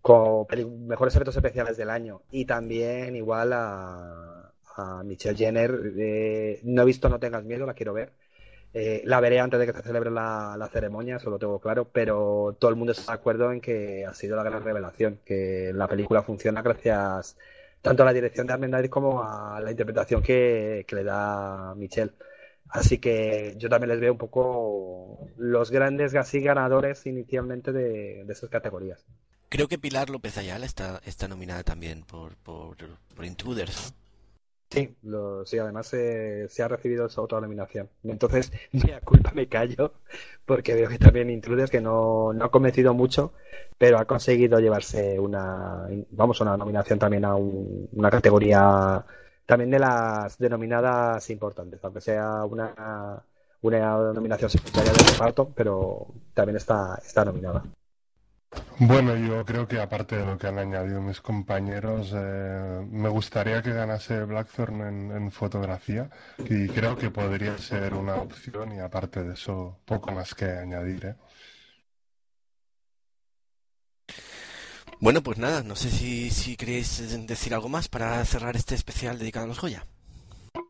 como 0.01 0.47
mejores 0.87 1.14
efectos 1.14 1.37
especiales 1.37 1.77
del 1.77 1.91
año, 1.91 2.22
y 2.31 2.47
también 2.47 3.14
igual 3.16 3.53
a, 3.53 4.53
a 4.77 5.03
Michelle 5.05 5.37
Jenner, 5.37 5.93
eh, 5.99 6.61
no 6.64 6.83
he 6.83 6.85
visto 6.87 7.09
No 7.09 7.18
tengas 7.20 7.45
miedo, 7.45 7.66
la 7.66 7.75
quiero 7.75 7.93
ver. 7.93 8.12
Eh, 8.72 9.03
la 9.05 9.20
veré 9.20 9.39
antes 9.39 9.61
de 9.61 9.66
que 9.66 9.72
se 9.72 9.83
celebre 9.83 10.11
la, 10.11 10.57
la, 10.59 10.68
ceremonia, 10.68 11.16
eso 11.16 11.31
lo 11.31 11.39
tengo 11.39 11.61
claro, 11.61 11.89
pero 11.93 12.57
todo 12.59 12.70
el 12.70 12.77
mundo 12.77 12.93
está 12.93 13.12
de 13.12 13.18
acuerdo 13.18 13.53
en 13.53 13.61
que 13.61 14.05
ha 14.05 14.14
sido 14.14 14.37
la 14.37 14.43
gran 14.43 14.64
revelación, 14.64 15.20
que 15.25 15.72
la 15.75 15.87
película 15.87 16.22
funciona 16.22 16.61
gracias 16.62 17.37
tanto 17.85 18.03
a 18.03 18.07
la 18.07 18.14
dirección 18.14 18.47
de 18.47 18.55
Armendariz 18.55 18.91
como 18.91 19.22
a 19.22 19.61
la 19.61 19.70
interpretación 19.70 20.22
que, 20.22 20.87
le 20.89 21.05
da 21.05 21.74
Michelle. 21.76 22.12
Así 22.70 22.97
que 22.97 23.55
yo 23.59 23.68
también 23.68 23.91
les 23.91 24.01
veo 24.01 24.12
un 24.12 24.18
poco 24.18 25.28
los 25.37 25.70
grandes 25.70 26.14
así 26.14 26.41
ganadores 26.41 27.05
inicialmente 27.05 27.72
de, 27.72 28.24
de 28.24 28.32
esas 28.32 28.49
categorías. 28.49 29.05
Creo 29.51 29.68
que 29.68 29.78
Pilar 29.78 30.09
López 30.09 30.39
Ayala 30.39 30.64
está, 30.64 31.03
está 31.05 31.28
nominada 31.28 31.62
también 31.62 32.05
por, 32.05 32.37
por, 32.39 32.78
por 33.14 33.24
Intruders. 33.26 33.95
Sí, 34.75 34.97
lo, 35.05 35.47
sí 35.47 35.57
además 35.59 35.87
se 35.87 36.62
ha 36.62 36.68
recibido 36.68 37.09
otra 37.16 37.41
nominación. 37.41 37.89
Entonces, 38.03 38.53
me 38.72 39.01
culpa, 39.03 39.31
me 39.33 39.47
callo, 39.47 39.93
porque 40.45 40.75
veo 40.75 40.89
que 40.89 40.99
también 40.99 41.31
Intruders, 41.31 41.70
que 41.70 41.81
no, 41.81 42.33
no 42.33 42.45
ha 42.45 42.51
convencido 42.51 42.93
mucho, 42.93 43.33
pero 43.79 43.99
ha 43.99 44.05
conseguido 44.05 44.59
llevarse 44.59 45.18
una, 45.20 45.87
vamos, 46.11 46.41
una 46.41 46.57
nominación 46.57 46.99
también 46.99 47.25
a 47.25 47.37
una 47.37 48.11
categoría 48.11 49.05
también 49.47 49.70
de 49.70 49.79
las 49.79 50.39
denominadas 50.39 51.29
importantes, 51.31 51.79
aunque 51.85 52.01
sea 52.01 52.45
una, 52.45 53.22
una 53.62 54.12
nominación 54.12 54.51
secundaria 54.51 54.93
de 54.93 55.12
reparto, 55.12 55.53
pero 55.55 56.07
también 56.35 56.57
está, 56.57 56.99
está 57.05 57.25
nominada. 57.25 57.62
Bueno, 58.78 59.16
yo 59.16 59.44
creo 59.44 59.68
que 59.68 59.80
aparte 59.80 60.16
de 60.16 60.26
lo 60.26 60.36
que 60.36 60.48
han 60.48 60.59
añadido 60.59 61.00
mis 61.00 61.20
compañeros, 61.20 62.11
eh, 62.12 62.84
me 62.90 63.09
gustaría 63.09 63.62
que 63.62 63.72
ganase 63.72 64.24
Blackthorn 64.24 65.12
en, 65.12 65.30
fotografía 65.30 66.11
y 66.38 66.68
creo 66.68 66.96
que 66.96 67.11
podría 67.11 67.57
ser 67.57 67.94
una 67.94 68.16
opción 68.16 68.74
y 68.74 68.80
aparte 68.80 69.22
de 69.22 69.34
eso, 69.34 69.78
poco 69.84 70.11
más 70.11 70.34
que 70.34 70.46
añadir. 70.46 71.07
¿eh? 71.07 71.14
Bueno, 75.00 75.22
pues 75.22 75.38
nada, 75.38 75.62
no 75.62 75.76
sé 75.76 75.90
si, 75.90 76.30
si 76.30 76.57
queréis 76.57 77.26
decir 77.26 77.55
algo 77.55 77.68
más 77.68 77.88
para 77.88 78.24
cerrar 78.24 78.57
este 78.57 78.74
especial 78.74 79.18
dedicado 79.18 79.44
a 79.44 79.48
los 79.48 79.61
Goya. 79.61 79.86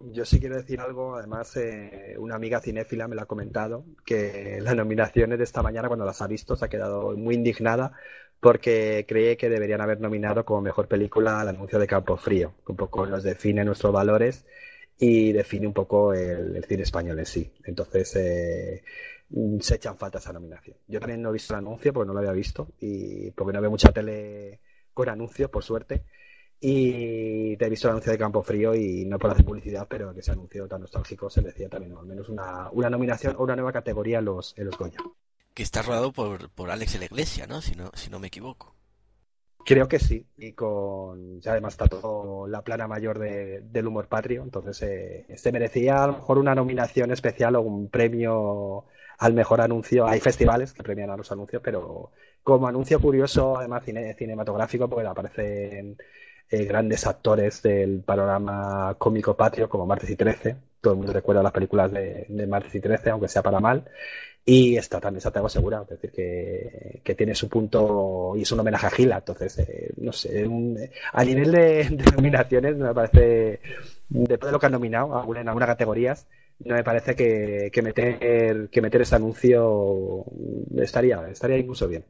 Yo 0.00 0.24
sí 0.24 0.38
quiero 0.40 0.56
decir 0.56 0.80
algo, 0.80 1.16
además 1.16 1.56
eh, 1.56 2.14
una 2.18 2.36
amiga 2.36 2.60
cinéfila 2.60 3.08
me 3.08 3.16
lo 3.16 3.22
ha 3.22 3.26
comentado, 3.26 3.84
que 4.04 4.58
las 4.60 4.74
nominaciones 4.76 5.38
de 5.38 5.44
esta 5.44 5.62
mañana 5.62 5.88
cuando 5.88 6.04
las 6.06 6.22
ha 6.22 6.26
visto 6.26 6.56
se 6.56 6.64
ha 6.64 6.68
quedado 6.68 7.16
muy 7.16 7.34
indignada 7.34 7.92
porque 8.40 9.06
cree 9.08 9.36
que 9.36 9.48
deberían 9.48 9.80
haber 9.80 10.00
nominado 10.00 10.44
como 10.44 10.60
mejor 10.60 10.88
película 10.88 11.40
al 11.40 11.48
anuncio 11.48 11.78
de 11.78 11.86
Campo 11.86 12.16
Frío, 12.16 12.54
que 12.64 12.72
un 12.72 12.76
poco 12.76 13.06
nos 13.06 13.22
define 13.22 13.64
nuestros 13.64 13.92
valores 13.92 14.44
y 14.98 15.32
define 15.32 15.66
un 15.66 15.72
poco 15.72 16.14
el, 16.14 16.62
cine 16.64 16.82
español 16.82 17.18
en 17.18 17.26
sí. 17.26 17.52
Entonces 17.64 18.14
eh, 18.16 18.82
se 19.60 19.74
echan 19.76 19.96
falta 19.96 20.18
esa 20.18 20.32
nominación. 20.32 20.76
Yo 20.86 21.00
también 21.00 21.22
no 21.22 21.30
he 21.30 21.32
visto 21.32 21.54
el 21.54 21.58
anuncio 21.58 21.92
porque 21.92 22.06
no 22.06 22.12
lo 22.12 22.20
había 22.20 22.32
visto 22.32 22.68
y 22.80 23.30
porque 23.32 23.52
no 23.52 23.60
veo 23.60 23.70
mucha 23.70 23.92
tele 23.92 24.60
con 24.92 25.08
anuncios, 25.08 25.50
por 25.50 25.64
suerte. 25.64 26.04
Y 26.60 27.56
te 27.56 27.66
he 27.66 27.68
visto 27.68 27.88
el 27.88 27.92
anuncio 27.92 28.12
de 28.12 28.18
Campo 28.18 28.42
Frío 28.42 28.74
y 28.74 29.04
no 29.04 29.18
por 29.18 29.30
hacer 29.30 29.44
publicidad, 29.44 29.86
pero 29.88 30.14
que 30.14 30.20
ese 30.20 30.32
anuncio 30.32 30.66
tan 30.66 30.80
nostálgico 30.80 31.28
se 31.28 31.42
decía 31.42 31.68
también, 31.68 31.96
al 31.96 32.06
menos 32.06 32.28
una, 32.28 32.70
una 32.70 32.88
nominación 32.88 33.36
o 33.36 33.42
una 33.42 33.56
nueva 33.56 33.72
categoría 33.72 34.20
en 34.20 34.24
los, 34.26 34.56
en 34.56 34.66
los 34.66 34.78
Goya. 34.78 34.98
Que 35.52 35.62
está 35.62 35.82
rodado 35.82 36.12
por, 36.12 36.50
por 36.50 36.70
Alex 36.70 36.94
de 36.94 37.00
la 37.00 37.04
Iglesia, 37.04 37.46
¿no? 37.46 37.60
Si, 37.60 37.74
¿no? 37.74 37.90
si 37.94 38.10
no 38.10 38.18
me 38.18 38.28
equivoco. 38.28 38.74
Creo 39.64 39.88
que 39.88 39.98
sí, 39.98 40.26
y 40.36 40.52
con 40.52 41.40
ya 41.40 41.52
además 41.52 41.72
está 41.72 41.86
todo 41.86 42.46
la 42.46 42.62
plana 42.62 42.86
mayor 42.86 43.18
de, 43.18 43.62
del 43.62 43.86
humor 43.86 44.08
patrio, 44.08 44.42
entonces 44.42 44.82
eh, 44.82 45.24
este 45.30 45.52
merecía 45.52 46.04
a 46.04 46.06
lo 46.08 46.12
mejor 46.14 46.36
una 46.36 46.54
nominación 46.54 47.10
especial 47.12 47.56
o 47.56 47.62
un 47.62 47.88
premio 47.88 48.84
al 49.18 49.32
mejor 49.32 49.62
anuncio. 49.62 50.06
Hay 50.06 50.20
festivales 50.20 50.74
que 50.74 50.82
premian 50.82 51.08
a 51.10 51.16
los 51.16 51.32
anuncios, 51.32 51.62
pero 51.62 52.10
como 52.42 52.66
anuncio 52.68 53.00
curioso, 53.00 53.56
además 53.56 53.84
cine, 53.84 54.14
cinematográfico, 54.14 54.88
porque 54.88 55.06
aparecen 55.06 55.96
eh, 56.50 56.64
grandes 56.64 57.06
actores 57.06 57.62
del 57.62 58.00
panorama 58.00 58.94
cómico 58.98 59.36
patrio 59.36 59.68
como 59.68 59.86
Martes 59.86 60.10
y 60.10 60.16
Trece. 60.16 60.56
Todo 60.80 60.92
el 60.92 60.98
mundo 60.98 61.12
recuerda 61.12 61.42
las 61.42 61.52
películas 61.52 61.90
de, 61.90 62.46
Martes 62.46 62.74
y 62.74 62.80
Trece, 62.80 63.10
aunque 63.10 63.28
sea 63.28 63.42
para 63.42 63.60
mal. 63.60 63.84
Y 64.44 64.76
está 64.76 65.00
también 65.00 65.22
Santiago 65.22 65.48
Segura, 65.48 65.80
es 65.82 65.88
decir, 65.88 66.10
que, 66.12 67.00
que, 67.02 67.14
tiene 67.14 67.34
su 67.34 67.48
punto 67.48 68.34
y 68.36 68.42
es 68.42 68.52
un 68.52 68.60
homenaje 68.60 68.86
a 68.86 68.90
Gila. 68.90 69.16
Entonces, 69.18 69.58
eh, 69.60 69.94
no 69.96 70.12
sé, 70.12 70.46
a 71.12 71.24
nivel 71.24 71.50
de, 71.50 71.90
nominaciones, 72.14 72.76
me 72.76 72.92
parece, 72.92 73.60
después 74.10 74.48
de 74.48 74.52
lo 74.52 74.58
que 74.60 74.66
han 74.66 74.72
nominado 74.72 75.34
en 75.34 75.48
algunas 75.48 75.68
categorías, 75.68 76.26
no 76.58 76.74
me 76.74 76.84
parece 76.84 77.16
que, 77.16 77.70
que, 77.72 77.82
meter, 77.82 78.68
que 78.68 78.82
meter 78.82 79.00
ese 79.00 79.16
anuncio 79.16 80.26
estaría, 80.76 81.26
estaría 81.30 81.56
incluso 81.56 81.88
bien 81.88 82.04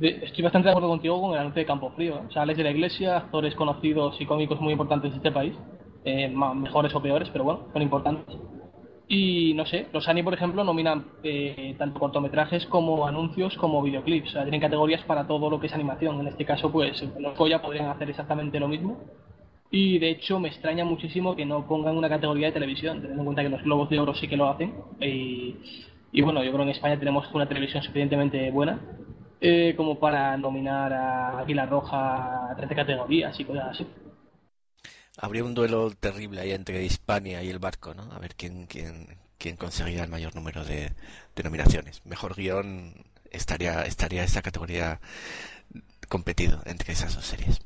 estoy 0.00 0.44
bastante 0.44 0.66
de 0.66 0.70
acuerdo 0.70 0.88
contigo 0.88 1.20
con 1.20 1.32
el 1.32 1.38
anuncio 1.38 1.60
de 1.60 1.66
Campo 1.66 1.90
Frío. 1.90 2.22
O 2.28 2.30
sea, 2.30 2.46
de 2.46 2.62
la 2.62 2.70
Iglesia, 2.70 3.16
actores 3.16 3.54
conocidos 3.54 4.20
y 4.20 4.26
cómicos 4.26 4.60
muy 4.60 4.72
importantes 4.72 5.10
de 5.10 5.16
este 5.16 5.32
país, 5.32 5.54
eh, 6.04 6.28
mejores 6.28 6.94
o 6.94 7.02
peores, 7.02 7.28
pero 7.32 7.44
bueno, 7.44 7.68
son 7.72 7.82
importantes. 7.82 8.36
Y 9.08 9.54
no 9.54 9.66
sé, 9.66 9.88
los 9.92 10.06
ANI, 10.08 10.22
por 10.22 10.34
ejemplo, 10.34 10.62
nominan 10.62 11.04
eh, 11.24 11.74
tanto 11.78 11.98
cortometrajes 11.98 12.64
como 12.66 13.08
anuncios 13.08 13.56
como 13.56 13.82
videoclips. 13.82 14.28
O 14.28 14.32
sea, 14.32 14.42
tienen 14.42 14.60
categorías 14.60 15.02
para 15.02 15.26
todo 15.26 15.50
lo 15.50 15.58
que 15.58 15.66
es 15.66 15.72
animación. 15.72 16.20
En 16.20 16.28
este 16.28 16.44
caso, 16.44 16.70
pues 16.70 17.02
los 17.18 17.36
Goya 17.36 17.60
podrían 17.60 17.86
hacer 17.86 18.08
exactamente 18.08 18.60
lo 18.60 18.68
mismo. 18.68 18.98
Y 19.72 19.98
de 19.98 20.10
hecho, 20.10 20.38
me 20.38 20.48
extraña 20.48 20.84
muchísimo 20.84 21.34
que 21.34 21.44
no 21.44 21.66
pongan 21.66 21.96
una 21.96 22.08
categoría 22.08 22.48
de 22.48 22.52
televisión, 22.52 22.98
teniendo 23.00 23.22
en 23.22 23.24
cuenta 23.24 23.42
que 23.42 23.48
los 23.48 23.62
Globos 23.62 23.90
de 23.90 23.98
Oro 23.98 24.14
sí 24.14 24.28
que 24.28 24.36
lo 24.36 24.48
hacen. 24.48 24.74
Y, 25.00 25.56
y 26.12 26.22
bueno, 26.22 26.44
yo 26.44 26.52
creo 26.52 26.64
que 26.64 26.70
en 26.70 26.76
España 26.76 26.98
tenemos 26.98 27.28
una 27.34 27.48
televisión 27.48 27.82
suficientemente 27.82 28.50
buena 28.52 28.78
eh, 29.40 29.74
como 29.76 29.98
para 29.98 30.36
nominar 30.36 30.92
a 30.92 31.38
Águila 31.38 31.66
Roja 31.66 32.50
a 32.50 32.56
13 32.56 32.74
categorías 32.74 33.38
y 33.40 33.44
cosas 33.44 33.68
así. 33.70 33.86
Habría 35.16 35.44
un 35.44 35.54
duelo 35.54 35.90
terrible 35.90 36.40
ahí 36.40 36.52
entre 36.52 36.82
Hispania 36.84 37.42
y 37.42 37.48
el 37.50 37.58
barco, 37.58 37.94
¿no? 37.94 38.02
A 38.12 38.18
ver 38.18 38.34
quién, 38.36 38.66
quién, 38.66 39.18
quién 39.38 39.56
conseguirá 39.56 40.04
el 40.04 40.10
mayor 40.10 40.34
número 40.34 40.64
de, 40.64 40.92
nominaciones. 41.42 42.04
Mejor 42.04 42.34
guion 42.36 42.92
estaría, 43.30 43.82
estaría 43.84 44.24
esa 44.24 44.42
categoría 44.42 45.00
competido 46.08 46.60
entre 46.66 46.92
esas 46.92 47.14
dos 47.14 47.24
series. 47.24 47.60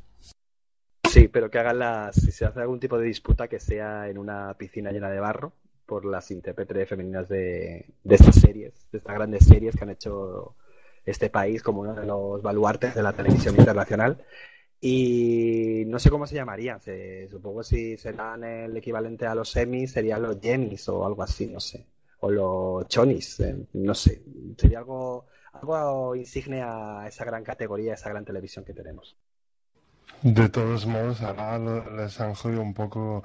Sí, 1.11 1.29
pero 1.29 1.51
que 1.51 1.59
hagan 1.59 1.81
las, 1.81 2.15
si 2.15 2.31
se 2.31 2.45
hace 2.45 2.61
algún 2.61 2.81
tipo 2.81 2.99
de 2.99 3.07
disputa 3.07 3.49
que 3.49 3.59
sea 3.59 4.09
en 4.09 4.19
una 4.19 4.55
piscina 4.55 4.93
llena 4.93 5.11
de 5.11 5.21
barro 5.21 5.53
por 5.87 6.05
las 6.05 6.31
intérpretes 6.31 6.89
femeninas 6.89 7.29
de, 7.29 7.87
de 8.05 8.15
estas 8.15 8.37
series, 8.37 8.73
de 8.91 8.99
estas 8.99 9.15
grandes 9.15 9.45
series 9.45 9.75
que 9.77 9.85
han 9.85 9.91
hecho 9.91 10.57
este 11.07 11.31
país 11.31 11.63
como 11.63 11.83
uno 11.83 11.95
de 11.95 12.07
los 12.07 12.43
baluartes 12.43 12.95
de 12.95 13.03
la 13.03 13.13
televisión 13.13 13.57
internacional 13.57 14.19
Y 14.81 15.85
no 15.87 15.99
sé 15.99 16.11
cómo 16.11 16.27
se 16.27 16.35
llamarían. 16.37 16.81
supongo 17.31 17.63
si 17.63 17.97
serán 17.97 18.45
el 18.45 18.77
equivalente 18.77 19.27
a 19.27 19.35
los 19.35 19.51
semis, 19.51 19.93
serían 19.93 20.23
los 20.23 20.41
Jemis 20.41 20.89
o 20.89 21.07
algo 21.07 21.23
así, 21.23 21.47
no 21.49 21.61
sé. 21.61 21.87
O 22.21 22.31
los 22.31 22.89
Chonis, 22.89 23.41
eh, 23.41 23.57
no 23.75 23.95
sé. 23.95 24.23
Sería 24.59 24.79
algo, 24.81 25.27
algo 25.53 26.15
insigne 26.17 26.63
a 26.63 27.07
esa 27.09 27.25
gran 27.25 27.45
categoría, 27.45 27.93
a 27.93 27.95
esa 27.97 28.11
gran 28.11 28.25
televisión 28.25 28.65
que 28.65 28.75
tenemos. 28.75 29.17
De 30.23 30.49
todos 30.49 30.87
modos, 30.87 31.21
ahora 31.23 31.59
les 31.97 32.21
han 32.21 32.35
un 32.59 32.75
poco 32.75 33.23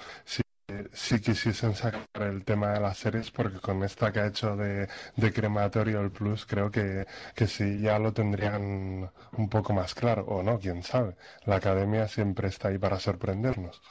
quisiesen 1.23 1.73
sacar 1.75 2.07
el 2.21 2.43
tema 2.43 2.69
de 2.73 2.79
las 2.79 2.97
series, 2.97 3.31
porque 3.31 3.59
con 3.59 3.83
esta 3.83 4.11
que 4.11 4.19
ha 4.19 4.27
hecho 4.27 4.55
de, 4.55 4.87
Crematorio 5.33 6.01
el 6.01 6.11
Plus, 6.11 6.45
creo 6.45 6.71
que, 6.71 7.05
que 7.35 7.47
sí 7.47 7.79
ya 7.81 7.99
lo 7.99 8.13
tendrían 8.13 9.09
un 9.37 9.49
poco 9.49 9.73
más 9.73 9.93
claro, 9.95 10.25
o 10.27 10.43
no, 10.43 10.59
quién 10.59 10.83
sabe. 10.83 11.15
La 11.45 11.57
academia 11.57 12.07
siempre 12.07 12.47
está 12.47 12.69
ahí 12.69 12.77
para 12.77 12.99
sorprendernos. 12.99 13.81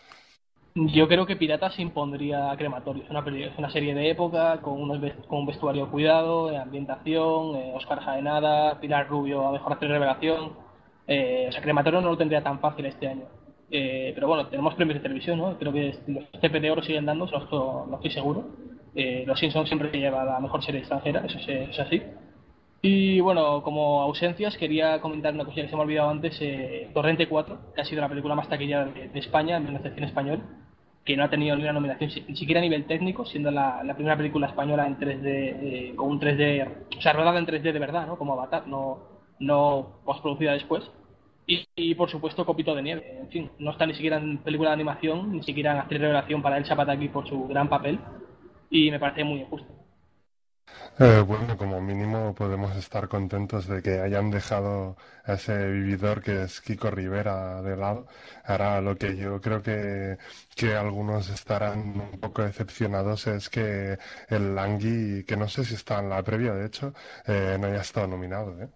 Yo 0.74 1.08
creo 1.08 1.26
que 1.26 1.34
Pirata 1.34 1.70
se 1.70 1.82
impondría 1.82 2.50
a 2.50 2.56
Crematorio. 2.56 3.04
Es 3.04 3.58
una, 3.58 3.70
serie 3.70 3.94
de 3.94 4.10
época, 4.10 4.60
con, 4.60 4.80
unos, 4.80 4.98
con 5.26 5.40
un 5.40 5.46
vestuario 5.46 5.90
cuidado, 5.90 6.56
ambientación, 6.56 7.56
eh, 7.56 7.72
Oscar 7.74 8.00
Jaenada, 8.00 8.78
Pilar 8.80 9.08
Rubio 9.08 9.46
a 9.46 9.52
mejor 9.52 9.72
hacer 9.72 9.88
revelación. 9.88 10.52
Eh, 11.08 11.46
o 11.48 11.52
sea, 11.52 11.62
Crematorio 11.62 12.00
no 12.00 12.10
lo 12.10 12.16
tendría 12.16 12.42
tan 12.44 12.60
fácil 12.60 12.86
este 12.86 13.08
año. 13.08 13.24
Eh, 13.70 14.12
pero 14.14 14.28
bueno, 14.28 14.46
tenemos 14.46 14.74
premios 14.74 14.96
de 14.96 15.02
televisión, 15.02 15.38
¿no? 15.38 15.58
Creo 15.58 15.72
que 15.72 15.94
los 16.06 16.24
CP 16.40 16.60
de 16.60 16.70
oro 16.70 16.82
siguen 16.82 17.06
dando, 17.06 17.26
no, 17.26 17.94
estoy 17.96 18.10
seguro. 18.10 18.46
Eh, 18.94 19.24
los 19.26 19.38
Simpsons 19.38 19.68
siempre 19.68 19.90
lleva 19.92 20.24
la 20.24 20.40
mejor 20.40 20.62
serie 20.62 20.80
extranjera, 20.80 21.24
eso 21.26 21.38
es, 21.46 21.78
así. 21.78 22.02
Y 22.80 23.20
bueno, 23.20 23.62
como 23.62 24.02
ausencias, 24.02 24.56
quería 24.56 25.00
comentar 25.00 25.34
una 25.34 25.44
cosa 25.44 25.56
que 25.56 25.68
se 25.68 25.74
me 25.74 25.82
ha 25.82 25.84
olvidado 25.84 26.10
antes: 26.10 26.38
eh, 26.40 26.90
Torrente 26.94 27.28
4, 27.28 27.58
que 27.74 27.80
ha 27.80 27.84
sido 27.84 28.00
la 28.00 28.08
película 28.08 28.34
más 28.34 28.48
taquillada 28.48 28.86
de, 28.86 29.10
España, 29.18 29.56
en 29.56 29.74
la 29.74 29.80
cine 29.80 30.06
español, 30.06 30.42
que 31.04 31.16
no 31.16 31.24
ha 31.24 31.30
tenido 31.30 31.56
ni 31.56 31.62
una 31.62 31.72
nominación, 31.72 32.10
ni 32.28 32.36
siquiera 32.36 32.60
a 32.60 32.62
nivel 32.62 32.86
técnico, 32.86 33.26
siendo 33.26 33.50
la, 33.50 33.82
primera 33.94 34.16
película 34.16 34.46
española 34.46 34.86
en 34.86 34.98
3D, 34.98 35.22
eh, 35.24 35.92
con 35.96 36.08
un 36.10 36.20
3D, 36.20 36.68
o 36.96 37.00
sea, 37.00 37.12
rodada 37.12 37.38
en 37.38 37.46
3D 37.46 37.72
de 37.72 37.78
verdad, 37.78 38.06
¿no? 38.06 38.16
Como 38.16 38.32
Avatar, 38.34 38.66
no, 38.66 38.98
no 39.40 40.00
postproducida 40.04 40.52
después. 40.52 40.90
Y, 41.50 41.94
por 41.94 42.10
supuesto 42.10 42.44
Copito 42.44 42.74
de 42.74 42.82
Nieve. 42.82 43.18
En 43.20 43.28
fin, 43.30 43.50
no 43.58 43.70
está 43.70 43.86
ni 43.86 43.94
siquiera 43.94 44.18
en 44.18 44.38
película 44.38 44.68
de 44.70 44.74
animación, 44.74 45.32
ni 45.32 45.42
siquiera 45.42 45.72
en 45.72 45.78
actriz 45.78 46.00
revelación 46.00 46.42
para 46.42 46.58
el 46.58 46.66
Zapataki 46.66 47.08
por 47.08 47.26
su 47.26 47.48
gran 47.48 47.70
papel. 47.70 47.98
Y 48.70 48.90
me 48.90 49.00
parece 49.00 49.24
muy 49.24 49.40
injusto. 49.40 49.78
Eh, 50.98 51.20
bueno, 51.26 51.56
como 51.56 51.80
mínimo 51.80 52.34
podemos 52.34 52.76
estar 52.76 53.08
contentos 53.08 53.66
de 53.66 53.82
que 53.82 54.00
hayan 54.00 54.30
dejado 54.30 54.96
a 55.24 55.34
ese 55.34 55.68
vividor 55.70 56.22
que 56.22 56.42
es 56.42 56.60
Kiko 56.60 56.90
Rivera 56.90 57.62
de 57.62 57.76
lado. 57.76 58.06
Ahora 58.44 58.80
lo 58.80 58.96
que 58.96 59.16
yo 59.16 59.40
creo 59.40 59.62
que, 59.62 60.18
que 60.56 60.74
algunos 60.74 61.30
estarán 61.30 61.98
un 62.00 62.20
poco 62.20 62.42
decepcionados 62.42 63.26
es 63.28 63.48
que 63.48 63.96
el 64.28 64.54
Langui, 64.54 65.24
que 65.24 65.36
no 65.36 65.48
sé 65.48 65.64
si 65.64 65.74
está 65.74 66.00
en 66.00 66.10
la 66.10 66.22
previa 66.22 66.52
de 66.54 66.66
hecho, 66.66 66.92
eh, 67.26 67.56
no 67.60 67.68
haya 67.68 67.80
estado 67.80 68.06
nominado. 68.08 68.60
¿eh? 68.60 68.68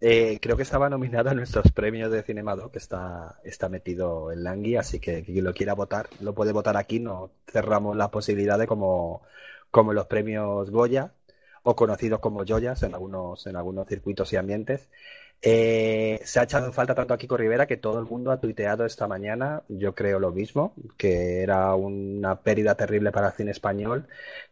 Eh, 0.00 0.38
creo 0.40 0.56
que 0.56 0.62
estaba 0.62 0.88
nominado 0.88 1.30
a 1.30 1.34
nuestros 1.34 1.72
premios 1.72 2.10
de 2.12 2.22
Cinemado, 2.22 2.70
que 2.70 2.78
está, 2.78 3.40
está 3.42 3.68
metido 3.68 4.30
en 4.30 4.44
Langui, 4.44 4.76
así 4.76 5.00
que 5.00 5.24
quien 5.24 5.44
lo 5.44 5.52
quiera 5.54 5.74
votar, 5.74 6.08
lo 6.20 6.34
puede 6.34 6.52
votar 6.52 6.76
aquí, 6.76 7.00
no 7.00 7.32
cerramos 7.48 7.96
la 7.96 8.10
posibilidad 8.10 8.58
de 8.58 8.68
como, 8.68 9.22
como 9.70 9.92
los 9.92 10.06
premios 10.06 10.70
Goya, 10.70 11.12
o 11.64 11.74
conocidos 11.76 12.20
como 12.20 12.44
Joyas 12.46 12.82
en 12.84 12.94
algunos, 12.94 13.46
en 13.46 13.56
algunos 13.56 13.88
circuitos 13.88 14.32
y 14.32 14.36
ambientes. 14.36 14.88
Eh, 15.42 16.20
se 16.24 16.40
ha 16.40 16.44
echado 16.44 16.66
en 16.66 16.72
falta 16.72 16.94
tanto 16.94 17.14
a 17.14 17.18
Kiko 17.18 17.36
Rivera 17.36 17.66
que 17.66 17.76
todo 17.76 18.00
el 18.00 18.06
mundo 18.06 18.32
ha 18.32 18.40
tuiteado 18.40 18.84
esta 18.84 19.06
mañana, 19.06 19.62
yo 19.68 19.94
creo 19.94 20.18
lo 20.20 20.32
mismo, 20.32 20.74
que 20.96 21.42
era 21.42 21.74
una 21.74 22.40
pérdida 22.42 22.74
terrible 22.76 23.12
para 23.12 23.28
el 23.28 23.34
cine 23.34 23.50
español, 23.52 24.06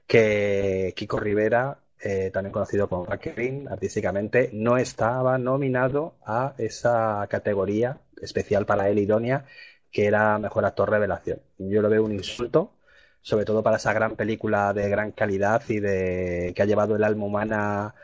que 0.07 0.93
Kiko 0.97 1.19
Rivera 1.19 1.79
eh, 2.01 2.31
también 2.33 2.53
conocido 2.53 2.89
como 2.89 3.07
Green, 3.07 3.69
artísticamente, 3.69 4.51
no 4.53 4.77
estaba 4.77 5.39
nominado 5.39 6.17
a 6.25 6.55
esa 6.59 7.27
categoría 7.29 7.99
especial 8.21 8.67
para 8.67 8.89
él 8.89 8.99
idónea, 8.99 9.47
que 9.91 10.07
era 10.07 10.39
Mejor 10.39 10.65
Actor 10.65 10.91
Revelación. 10.91 11.41
Yo 11.59 11.83
lo 11.83 11.89
veo 11.89 12.05
un 12.05 12.13
insulto, 12.13 12.75
sobre 13.23 13.45
todo 13.45 13.63
para 13.63 13.79
esa 13.79 13.93
gran 13.93 14.17
película 14.17 14.73
de 14.73 14.89
gran 14.89 15.13
calidad 15.13 15.63
y 15.69 15.81
de 15.81 16.53
que 16.55 16.63
ha 16.63 16.67
llevado 16.67 16.97
el 16.97 17.05
alma 17.05 17.25
humana 17.25 17.95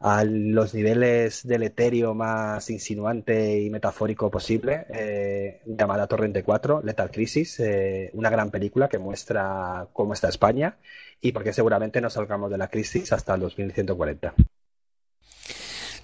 a 0.00 0.24
los 0.24 0.74
niveles 0.74 1.46
del 1.46 1.62
etéreo 1.64 2.14
más 2.14 2.68
insinuante 2.70 3.60
y 3.62 3.70
metafórico 3.70 4.30
posible, 4.30 4.86
eh, 4.90 5.62
llamada 5.66 6.06
Torrente 6.06 6.42
4, 6.42 6.82
Lethal 6.84 7.10
Crisis, 7.10 7.58
eh, 7.60 8.10
una 8.12 8.30
gran 8.30 8.50
película 8.50 8.88
que 8.88 8.98
muestra 8.98 9.88
cómo 9.92 10.12
está 10.12 10.28
España 10.28 10.76
y 11.20 11.32
por 11.32 11.44
qué 11.44 11.52
seguramente 11.52 12.00
no 12.00 12.10
salgamos 12.10 12.50
de 12.50 12.58
la 12.58 12.68
crisis 12.68 13.12
hasta 13.12 13.34
el 13.34 13.40
2140. 13.40 14.34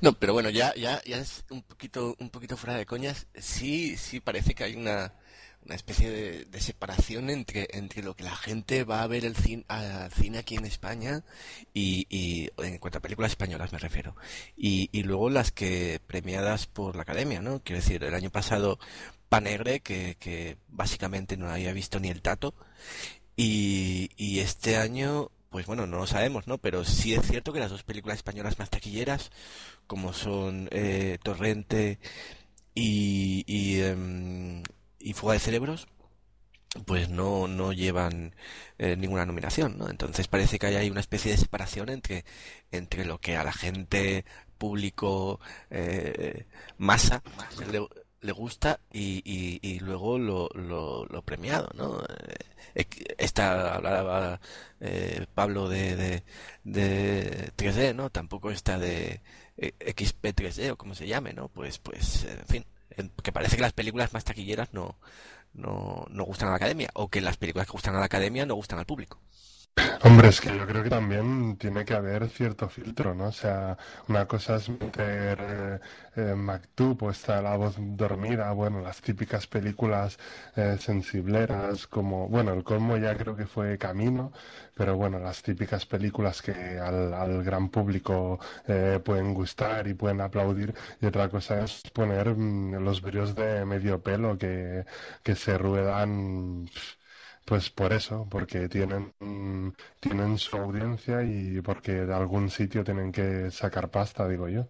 No, 0.00 0.14
pero 0.14 0.32
bueno, 0.32 0.48
ya, 0.48 0.74
ya, 0.74 1.02
ya 1.04 1.18
es 1.18 1.44
un 1.50 1.62
poquito, 1.62 2.16
un 2.18 2.30
poquito 2.30 2.56
fuera 2.56 2.76
de 2.76 2.86
coñas. 2.86 3.26
Sí, 3.34 3.98
sí 3.98 4.20
parece 4.20 4.54
que 4.54 4.64
hay 4.64 4.74
una, 4.74 5.12
una 5.64 5.74
especie 5.74 6.10
de, 6.46 6.60
separación 6.60 7.30
entre, 7.30 7.68
entre 7.72 8.02
lo 8.02 8.14
que 8.14 8.24
la 8.24 8.34
gente 8.34 8.84
va 8.84 9.02
a 9.02 9.06
ver 9.06 9.24
el 9.24 9.36
cine, 9.36 9.64
al 9.68 10.10
cine 10.12 10.38
aquí 10.38 10.56
en 10.56 10.64
España 10.64 11.22
y, 11.74 12.50
en 12.58 12.78
cuanto 12.78 12.98
a 12.98 13.02
películas 13.02 13.32
españolas 13.32 13.72
me 13.72 13.78
refiero 13.78 14.16
y, 14.56 14.88
y 14.92 15.02
luego 15.02 15.30
las 15.30 15.52
que 15.52 16.00
premiadas 16.06 16.66
por 16.66 16.96
la 16.96 17.02
academia 17.02 17.40
no 17.40 17.62
quiero 17.62 17.80
decir 17.80 18.02
el 18.04 18.14
año 18.14 18.30
pasado 18.30 18.78
Panegre 19.28 19.80
que, 19.80 20.16
que 20.18 20.56
básicamente 20.68 21.36
no 21.36 21.48
había 21.48 21.72
visto 21.72 22.00
ni 22.00 22.08
el 22.08 22.22
tato 22.22 22.54
y, 23.40 24.10
y 24.16 24.40
este 24.40 24.76
año 24.76 25.30
pues 25.50 25.66
bueno, 25.66 25.86
no 25.86 25.98
lo 25.98 26.06
sabemos, 26.06 26.46
¿no? 26.46 26.58
Pero 26.58 26.84
sí 26.84 27.14
es 27.14 27.26
cierto 27.26 27.52
que 27.52 27.58
las 27.60 27.70
dos 27.70 27.82
películas 27.82 28.18
españolas 28.18 28.58
más 28.58 28.70
taquilleras, 28.70 29.30
como 29.86 30.12
son 30.12 30.68
eh, 30.70 31.18
Torrente 31.22 31.98
y, 32.74 33.44
y, 33.48 33.80
em, 33.80 34.62
y 35.00 35.12
Fuga 35.14 35.34
de 35.34 35.40
Cerebros, 35.40 35.88
pues 36.86 37.08
no, 37.08 37.48
no 37.48 37.72
llevan 37.72 38.34
eh, 38.78 38.96
ninguna 38.96 39.26
nominación, 39.26 39.76
¿no? 39.78 39.90
Entonces 39.90 40.28
parece 40.28 40.58
que 40.58 40.66
hay 40.68 40.90
una 40.90 41.00
especie 41.00 41.32
de 41.32 41.38
separación 41.38 41.88
entre, 41.88 42.24
entre 42.70 43.04
lo 43.04 43.18
que 43.20 43.36
a 43.36 43.44
la 43.44 43.52
gente, 43.52 44.24
público, 44.58 45.40
eh, 45.70 46.46
masa, 46.78 47.22
le, 47.72 47.88
gusta 48.32 48.80
y, 48.92 49.22
y, 49.24 49.80
luego 49.80 50.18
lo, 50.18 50.48
lo, 50.54 51.22
premiado, 51.22 51.70
¿no? 51.74 52.02
Eh, 52.74 52.86
está, 53.18 53.74
hablaba 53.74 54.40
Pablo 55.34 55.68
de, 55.68 55.96
de, 55.96 56.22
de 56.64 57.52
3D, 57.56 57.94
¿no? 57.94 58.10
Tampoco 58.10 58.50
está 58.50 58.78
de 58.78 59.20
XP3D 59.58 60.72
o 60.72 60.76
como 60.76 60.94
se 60.94 61.06
llame, 61.06 61.32
¿no? 61.32 61.48
Pues, 61.48 61.78
pues, 61.78 62.24
en 62.24 62.46
fin 62.46 62.64
que 63.22 63.32
parece 63.32 63.56
que 63.56 63.62
las 63.62 63.72
películas 63.72 64.12
más 64.12 64.24
taquilleras 64.24 64.72
no, 64.72 64.96
no, 65.54 66.06
no 66.10 66.24
gustan 66.24 66.48
a 66.48 66.52
la 66.52 66.56
academia, 66.56 66.90
o 66.94 67.08
que 67.08 67.20
las 67.20 67.36
películas 67.36 67.66
que 67.66 67.72
gustan 67.72 67.96
a 67.96 68.00
la 68.00 68.06
academia 68.06 68.46
no 68.46 68.54
gustan 68.54 68.78
al 68.78 68.86
público. 68.86 69.20
Hombre, 70.02 70.28
es 70.28 70.40
que 70.40 70.48
yo 70.56 70.66
creo 70.66 70.82
que 70.82 70.90
también 70.90 71.56
tiene 71.56 71.84
que 71.84 71.94
haber 71.94 72.28
cierto 72.28 72.68
filtro, 72.68 73.14
¿no? 73.14 73.26
O 73.26 73.32
sea, 73.32 73.76
una 74.08 74.26
cosa 74.26 74.56
es 74.56 74.68
meter 74.68 75.38
eh, 75.40 75.80
eh 76.16 76.34
Mactub 76.34 77.02
o 77.04 77.10
está 77.10 77.40
La 77.42 77.56
voz 77.56 77.76
dormida, 77.78 78.50
bueno, 78.52 78.80
las 78.80 79.00
típicas 79.02 79.46
películas 79.46 80.18
eh, 80.56 80.76
sensibleras, 80.80 81.86
como, 81.86 82.28
bueno, 82.28 82.52
el 82.54 82.64
colmo 82.64 82.96
ya 82.96 83.14
creo 83.16 83.36
que 83.36 83.46
fue 83.46 83.76
Camino, 83.78 84.32
pero 84.74 84.96
bueno, 84.96 85.18
las 85.18 85.42
típicas 85.42 85.84
películas 85.86 86.40
que 86.42 86.78
al, 86.78 87.42
gran 87.44 87.68
público 87.68 88.38
eh, 88.66 89.00
pueden 89.04 89.34
gustar 89.34 89.86
y 89.86 89.94
pueden 89.94 90.20
aplaudir, 90.22 90.74
y 91.00 91.06
otra 91.06 91.28
cosa 91.28 91.62
es 91.64 91.82
poner 91.92 92.34
mm, 92.34 92.82
los 92.84 93.02
brillos 93.02 93.34
de 93.34 93.64
medio 93.66 94.02
pelo 94.02 94.38
que, 94.38 94.84
que 95.22 95.34
se 95.36 95.58
ruedan. 95.58 96.66
Pues 97.44 97.70
por 97.70 97.92
eso, 97.92 98.26
porque 98.30 98.68
tienen, 98.68 99.12
tienen 99.98 100.38
su 100.38 100.56
audiencia 100.56 101.22
y 101.22 101.60
porque 101.62 101.92
de 101.92 102.14
algún 102.14 102.48
sitio 102.48 102.84
tienen 102.84 103.10
que 103.10 103.50
sacar 103.50 103.90
pasta, 103.90 104.28
digo 104.28 104.48
yo. 104.48 104.66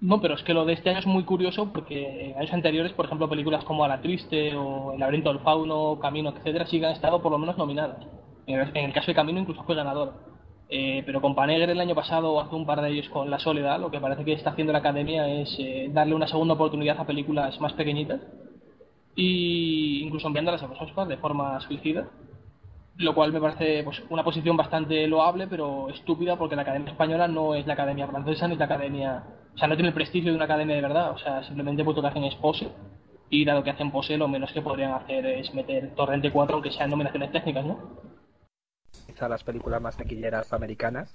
No, 0.00 0.20
pero 0.20 0.34
es 0.34 0.42
que 0.42 0.54
lo 0.54 0.64
de 0.64 0.74
este 0.74 0.90
año 0.90 1.00
es 1.00 1.06
muy 1.06 1.24
curioso 1.24 1.72
porque 1.72 2.30
en 2.30 2.38
años 2.38 2.52
anteriores, 2.52 2.92
por 2.92 3.06
ejemplo, 3.06 3.28
películas 3.28 3.64
como 3.64 3.84
A 3.84 3.88
la 3.88 4.00
Triste 4.00 4.54
o 4.54 4.92
El 4.92 5.00
laberinto 5.00 5.32
del 5.32 5.42
fauno, 5.42 5.98
Camino, 6.00 6.30
etcétera, 6.30 6.66
sí 6.66 6.82
han 6.82 6.92
estado 6.92 7.20
por 7.20 7.32
lo 7.32 7.38
menos 7.38 7.58
nominadas. 7.58 8.06
En 8.46 8.60
el 8.60 8.92
caso 8.92 9.08
de 9.08 9.14
Camino 9.14 9.40
incluso 9.40 9.64
fue 9.64 9.74
ganador. 9.74 10.14
Eh, 10.70 11.02
pero 11.04 11.20
con 11.20 11.34
Panegre 11.34 11.72
el 11.72 11.80
año 11.80 11.94
pasado 11.94 12.40
hace 12.40 12.54
un 12.54 12.66
par 12.66 12.80
de 12.80 12.90
ellos 12.90 13.08
con 13.08 13.28
La 13.30 13.38
Soledad, 13.38 13.80
lo 13.80 13.90
que 13.90 14.00
parece 14.00 14.24
que 14.24 14.34
está 14.34 14.50
haciendo 14.50 14.72
la 14.72 14.80
Academia 14.80 15.26
es 15.26 15.56
eh, 15.58 15.88
darle 15.90 16.14
una 16.14 16.28
segunda 16.28 16.54
oportunidad 16.54 17.00
a 17.00 17.06
películas 17.06 17.58
más 17.60 17.72
pequeñitas 17.72 18.20
y 19.20 20.00
incluso 20.04 20.28
enviándolas 20.28 20.62
a 20.62 20.68
los 20.68 20.80
Oscars 20.80 21.08
de 21.08 21.16
forma 21.16 21.58
suicida, 21.58 22.08
lo 22.98 23.16
cual 23.16 23.32
me 23.32 23.40
parece 23.40 23.82
pues, 23.82 24.00
una 24.10 24.22
posición 24.22 24.56
bastante 24.56 25.08
loable, 25.08 25.48
pero 25.48 25.88
estúpida 25.88 26.36
porque 26.36 26.54
la 26.54 26.62
Academia 26.62 26.92
Española 26.92 27.26
no 27.26 27.56
es 27.56 27.66
la 27.66 27.72
Academia 27.72 28.06
Francesa 28.06 28.46
ni 28.46 28.54
la 28.56 28.66
Academia... 28.66 29.24
O 29.56 29.58
sea, 29.58 29.66
no 29.66 29.74
tiene 29.74 29.88
el 29.88 29.94
prestigio 29.94 30.30
de 30.30 30.36
una 30.36 30.44
academia 30.44 30.76
de 30.76 30.82
verdad, 30.82 31.10
o 31.10 31.18
sea, 31.18 31.42
simplemente 31.42 31.82
puesto 31.82 32.00
que 32.00 32.06
hacen 32.06 32.22
expose 32.22 32.68
y 33.28 33.44
dado 33.44 33.64
que 33.64 33.70
hacen 33.70 33.90
pose, 33.90 34.16
lo 34.16 34.28
menos 34.28 34.52
que 34.52 34.62
podrían 34.62 34.92
hacer 34.92 35.26
es 35.26 35.52
meter 35.52 35.96
Torrente 35.96 36.30
4, 36.30 36.54
aunque 36.54 36.70
sean 36.70 36.88
nominaciones 36.88 37.32
técnicas, 37.32 37.66
¿no? 37.66 38.00
Quizá 39.04 39.28
las 39.28 39.42
películas 39.42 39.82
más 39.82 39.96
taquilleras 39.96 40.52
americanas. 40.52 41.10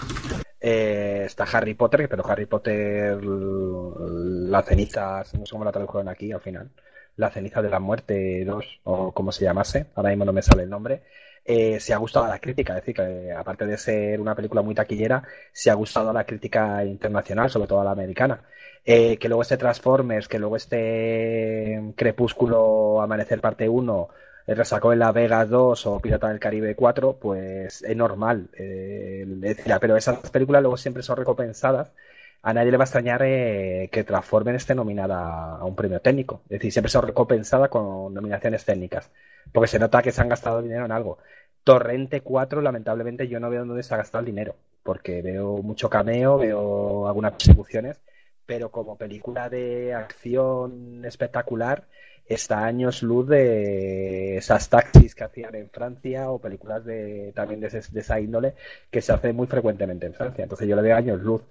Eh, 0.59 1.23
está 1.25 1.45
Harry 1.45 1.73
Potter, 1.73 2.09
pero 2.09 2.27
Harry 2.27 2.47
Potter, 2.47 3.23
las 3.23 4.65
cenizas, 4.65 5.33
no 5.35 5.45
sé 5.45 5.51
cómo 5.53 5.63
la 5.63 5.71
tradujeron 5.71 6.09
aquí 6.09 6.33
al 6.33 6.41
final. 6.41 6.69
La 7.15 7.29
ceniza 7.29 7.61
de 7.61 7.69
la 7.69 7.79
muerte 7.79 8.43
2, 8.45 8.81
o 8.83 9.11
como 9.11 9.31
se 9.31 9.45
llamase, 9.45 9.87
ahora 9.95 10.09
mismo 10.09 10.25
no 10.25 10.33
me 10.33 10.41
sale 10.41 10.63
el 10.63 10.69
nombre. 10.69 11.03
Eh, 11.45 11.79
se 11.79 11.93
ha 11.93 11.97
gustado 11.97 12.25
a 12.25 12.29
la 12.29 12.39
crítica, 12.39 12.73
es 12.73 12.81
decir, 12.81 12.95
que 12.95 13.31
aparte 13.31 13.65
de 13.65 13.77
ser 13.77 14.19
una 14.21 14.35
película 14.35 14.61
muy 14.61 14.73
taquillera, 14.75 15.23
se 15.51 15.69
ha 15.69 15.73
gustado 15.73 16.09
a 16.09 16.13
la 16.13 16.25
crítica 16.25 16.83
internacional, 16.85 17.49
sobre 17.49 17.67
todo 17.67 17.81
a 17.81 17.83
la 17.83 17.91
americana. 17.91 18.43
Eh, 18.85 19.17
que 19.17 19.29
luego 19.29 19.41
este 19.41 19.57
Transformers, 19.57 20.27
que 20.27 20.39
luego 20.39 20.57
este 20.57 21.93
Crepúsculo 21.95 23.01
Amanecer 23.01 23.39
parte 23.39 23.69
1 23.69 24.09
eh, 24.47 24.55
resacó 24.55 24.91
en 24.91 24.99
La 24.99 25.11
Vegas 25.13 25.49
2 25.49 25.85
o 25.87 25.99
Pirata 25.99 26.27
del 26.29 26.39
Caribe 26.39 26.75
4, 26.75 27.17
pues 27.19 27.81
es 27.81 27.95
normal. 27.95 28.49
Eh, 28.57 29.25
pero 29.79 29.95
esas 29.97 30.29
películas 30.29 30.61
luego 30.61 30.77
siempre 30.77 31.03
son 31.03 31.17
recompensadas. 31.17 31.91
A 32.43 32.53
nadie 32.53 32.71
le 32.71 32.77
va 32.77 32.83
a 32.83 32.85
extrañar 32.85 33.21
que 33.21 34.03
Transformers 34.05 34.57
esté 34.57 34.75
nominada 34.75 35.57
a 35.57 35.65
un 35.65 35.75
premio 35.75 35.99
técnico. 36.01 36.41
Es 36.45 36.59
decir, 36.59 36.71
siempre 36.71 36.91
son 36.91 37.07
recompensadas 37.07 37.69
con 37.69 38.13
nominaciones 38.13 38.65
técnicas. 38.65 39.11
Porque 39.51 39.67
se 39.67 39.79
nota 39.79 40.01
que 40.01 40.11
se 40.11 40.21
han 40.21 40.29
gastado 40.29 40.61
dinero 40.61 40.85
en 40.85 40.91
algo. 40.91 41.17
Torrente 41.63 42.21
4, 42.21 42.61
lamentablemente, 42.61 43.27
yo 43.27 43.39
no 43.39 43.49
veo 43.49 43.65
dónde 43.65 43.83
se 43.83 43.93
ha 43.93 43.97
gastado 43.97 44.19
el 44.19 44.25
dinero. 44.27 44.55
Porque 44.83 45.21
veo 45.21 45.57
mucho 45.63 45.89
cameo, 45.89 46.37
veo 46.37 47.07
algunas 47.07 47.33
persecuciones 47.33 47.99
pero 48.45 48.71
como 48.71 48.97
película 48.97 49.49
de 49.49 49.93
acción 49.93 51.03
espectacular 51.05 51.87
está 52.25 52.65
años 52.65 53.03
luz 53.03 53.27
de 53.27 54.37
esas 54.37 54.69
taxis 54.69 55.13
que 55.15 55.23
hacían 55.23 55.55
en 55.55 55.69
Francia 55.69 56.29
o 56.29 56.39
películas 56.39 56.85
de 56.85 57.31
también 57.35 57.59
de, 57.59 57.67
esa 57.67 58.19
índole 58.19 58.55
que 58.89 59.01
se 59.01 59.11
hace 59.11 59.33
muy 59.33 59.47
frecuentemente 59.47 60.05
en 60.05 60.13
Francia. 60.13 60.43
Entonces 60.43 60.67
yo 60.67 60.75
le 60.75 60.81
veo 60.81 60.95
años 60.95 61.21
luz. 61.21 61.41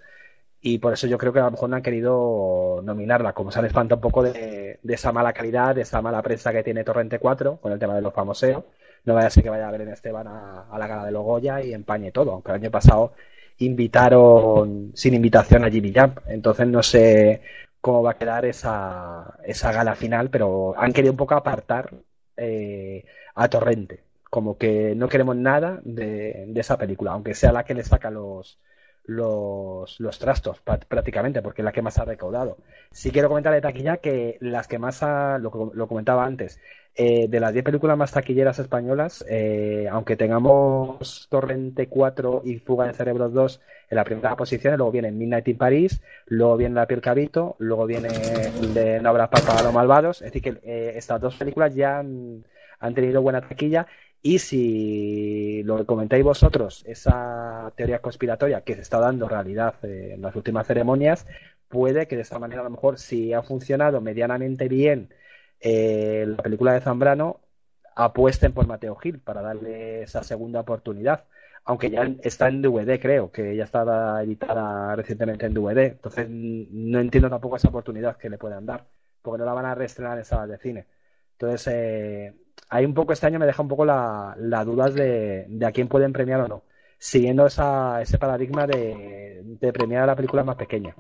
Y 0.64 0.78
por 0.78 0.92
eso 0.92 1.08
yo 1.08 1.18
creo 1.18 1.32
que 1.32 1.40
a 1.40 1.44
lo 1.44 1.50
mejor 1.50 1.68
no 1.68 1.76
han 1.76 1.82
querido 1.82 2.80
nominarla, 2.84 3.32
como 3.32 3.50
se 3.50 3.58
han 3.58 3.64
espantado 3.66 3.96
un 3.96 4.02
poco 4.02 4.22
de, 4.22 4.78
esa 4.86 5.10
mala 5.10 5.32
calidad, 5.32 5.74
de 5.74 5.82
esa 5.82 6.00
mala 6.00 6.22
prensa 6.22 6.52
que 6.52 6.62
tiene 6.62 6.84
Torrente 6.84 7.18
4 7.18 7.56
con 7.60 7.72
el 7.72 7.80
tema 7.80 7.96
de 7.96 8.00
los 8.02 8.14
famoseos. 8.14 8.62
No 9.04 9.14
vaya 9.14 9.26
a 9.26 9.30
ser 9.30 9.42
que 9.42 9.50
vaya 9.50 9.66
a 9.66 9.72
ver 9.72 9.80
en 9.80 9.88
Esteban 9.88 10.28
a, 10.28 10.66
la 10.78 10.86
gala 10.86 11.04
de 11.04 11.10
los 11.10 11.24
Goya 11.24 11.60
y 11.60 11.74
empañe 11.74 12.12
todo, 12.12 12.30
aunque 12.32 12.52
el 12.52 12.56
año 12.56 12.70
pasado 12.70 13.14
invitaron 13.58 14.92
sin 14.94 15.14
invitación 15.14 15.64
a 15.64 15.70
Jimmy 15.70 15.92
Jump. 15.92 16.20
Entonces 16.28 16.68
no 16.68 16.82
sé 16.84 17.42
cómo 17.80 18.04
va 18.04 18.12
a 18.12 18.18
quedar 18.18 18.44
esa, 18.44 19.38
esa 19.44 19.72
gala 19.72 19.96
final, 19.96 20.30
pero 20.30 20.74
han 20.78 20.92
querido 20.92 21.12
un 21.12 21.18
poco 21.18 21.34
apartar 21.34 21.90
eh, 22.36 23.04
a 23.34 23.48
Torrente. 23.48 24.04
Como 24.30 24.56
que 24.56 24.94
no 24.94 25.08
queremos 25.08 25.36
nada 25.36 25.80
de, 25.84 26.44
de, 26.48 26.60
esa 26.60 26.78
película, 26.78 27.12
aunque 27.12 27.34
sea 27.34 27.52
la 27.52 27.64
que 27.64 27.74
le 27.74 27.84
saca 27.84 28.10
los, 28.10 28.58
los, 29.04 29.98
los 29.98 30.18
trastos 30.18 30.60
prácticamente, 30.60 31.42
porque 31.42 31.62
es 31.62 31.64
la 31.64 31.72
que 31.72 31.82
más 31.82 31.98
ha 31.98 32.04
recaudado. 32.04 32.58
Sí 32.90 33.10
quiero 33.10 33.28
comentar 33.28 33.52
de 33.52 33.60
taquilla 33.60 33.96
que 33.98 34.38
las 34.40 34.68
que 34.68 34.78
más 34.78 35.02
ha, 35.02 35.38
lo, 35.38 35.72
lo 35.74 35.88
comentaba 35.88 36.24
antes, 36.24 36.60
eh, 36.94 37.26
de 37.26 37.40
las 37.40 37.54
10 37.54 37.64
películas 37.64 37.96
más 37.96 38.12
taquilleras 38.12 38.58
españolas, 38.58 39.24
eh, 39.26 39.88
aunque 39.90 40.14
tengamos 40.14 41.26
Torrente 41.30 41.88
4 41.88 42.42
y 42.44 42.58
Fuga 42.58 42.86
de 42.86 42.92
Cerebros 42.92 43.32
2 43.32 43.60
en 43.88 43.96
la 43.96 44.04
primera 44.04 44.36
posición, 44.36 44.76
luego 44.76 44.92
viene 44.92 45.10
Midnight 45.10 45.48
in 45.48 45.56
Paris, 45.56 46.02
luego 46.26 46.58
viene 46.58 46.74
La 46.74 46.86
piel 46.86 47.00
cabito, 47.00 47.56
luego 47.58 47.86
viene 47.86 48.08
de 48.10 49.00
No 49.00 49.08
habrá 49.08 49.30
para 49.30 49.62
los 49.62 49.72
malvados, 49.72 50.20
es 50.20 50.32
decir 50.32 50.42
que 50.42 50.60
eh, 50.70 50.92
estas 50.96 51.18
dos 51.18 51.34
películas 51.36 51.74
ya 51.74 51.98
han 51.98 52.94
tenido 52.94 53.22
buena 53.22 53.40
taquilla 53.40 53.86
y 54.22 54.38
si 54.38 55.62
lo 55.64 55.84
comentáis 55.84 56.24
vosotros, 56.24 56.84
esa 56.86 57.72
teoría 57.76 58.00
conspiratoria 58.00 58.62
que 58.62 58.76
se 58.76 58.82
está 58.82 58.98
dando 59.00 59.28
realidad 59.28 59.74
en 59.82 60.22
las 60.22 60.36
últimas 60.36 60.66
ceremonias, 60.66 61.26
puede 61.68 62.06
que 62.06 62.16
de 62.16 62.22
esta 62.22 62.38
manera 62.38 62.60
a 62.60 62.64
lo 62.64 62.70
mejor 62.70 62.98
si 62.98 63.32
ha 63.32 63.42
funcionado 63.42 64.00
medianamente 64.00 64.68
bien 64.68 65.12
eh, 65.60 66.24
la 66.26 66.42
película 66.42 66.72
de 66.74 66.80
Zambrano 66.82 67.40
apuesten 67.96 68.52
por 68.52 68.66
Mateo 68.66 68.96
Gil 68.96 69.20
para 69.20 69.42
darle 69.42 70.02
esa 70.02 70.22
segunda 70.22 70.60
oportunidad. 70.60 71.24
Aunque 71.64 71.90
ya 71.90 72.02
está 72.22 72.48
en 72.48 72.62
DVD, 72.62 73.00
creo, 73.00 73.30
que 73.32 73.56
ya 73.56 73.64
estaba 73.64 74.22
editada 74.22 74.96
recientemente 74.96 75.46
en 75.46 75.54
DVD. 75.54 75.78
Entonces 75.92 76.28
no 76.28 77.00
entiendo 77.00 77.30
tampoco 77.30 77.56
esa 77.56 77.68
oportunidad 77.68 78.16
que 78.16 78.30
le 78.30 78.38
puedan 78.38 78.66
dar, 78.66 78.86
porque 79.22 79.38
no 79.38 79.44
la 79.46 79.54
van 79.54 79.66
a 79.66 79.74
reestrenar 79.74 80.18
en 80.18 80.24
salas 80.24 80.48
de 80.48 80.58
cine. 80.58 80.86
Entonces, 81.32 81.66
eh, 81.72 82.34
hay 82.72 82.86
un 82.86 82.94
poco 82.94 83.12
este 83.12 83.26
año 83.26 83.38
me 83.38 83.44
deja 83.44 83.62
un 83.62 83.68
poco 83.68 83.84
la, 83.84 84.34
la 84.38 84.64
dudas 84.64 84.94
de, 84.94 85.46
a 85.62 85.72
quién 85.72 85.88
pueden 85.88 86.12
premiar 86.12 86.40
o 86.40 86.48
no, 86.48 86.64
siguiendo 86.98 87.46
esa, 87.46 88.00
ese 88.00 88.16
paradigma 88.16 88.66
de, 88.66 89.44
premiar 89.74 90.04
a 90.04 90.06
la 90.06 90.16
película 90.16 90.42
más 90.42 90.56
pequeña. 90.56 90.94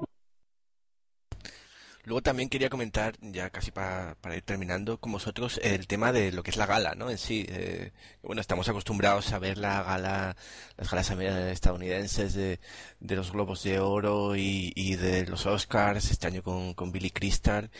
Luego 2.04 2.20
también 2.20 2.48
quería 2.48 2.68
comentar, 2.68 3.14
ya 3.20 3.48
casi 3.50 3.70
para, 3.70 4.16
ir 4.34 4.42
terminando 4.42 4.98
con 4.98 5.12
vosotros, 5.12 5.60
el 5.62 5.86
tema 5.86 6.12
de 6.12 6.32
lo 6.32 6.42
que 6.42 6.50
es 6.50 6.56
la 6.56 6.66
gala, 6.66 6.96
¿no? 6.96 7.08
En 7.08 7.16
sí, 7.16 7.46
eh, 7.48 7.92
bueno, 8.22 8.40
estamos 8.40 8.68
acostumbrados 8.68 9.32
a 9.32 9.38
ver 9.38 9.56
la 9.56 9.84
gala, 9.84 10.36
las 10.76 10.90
galas 10.90 11.10
estadounidenses 11.10 12.34
de, 12.34 12.58
los 13.00 13.30
Globos 13.30 13.62
de 13.62 13.78
Oro 13.78 14.34
y, 14.36 14.96
de 14.96 15.26
los 15.26 15.46
Oscars, 15.46 16.10
este 16.10 16.26
año 16.26 16.42
con 16.42 16.92
Billy 16.92 17.10
Crystal, 17.10 17.70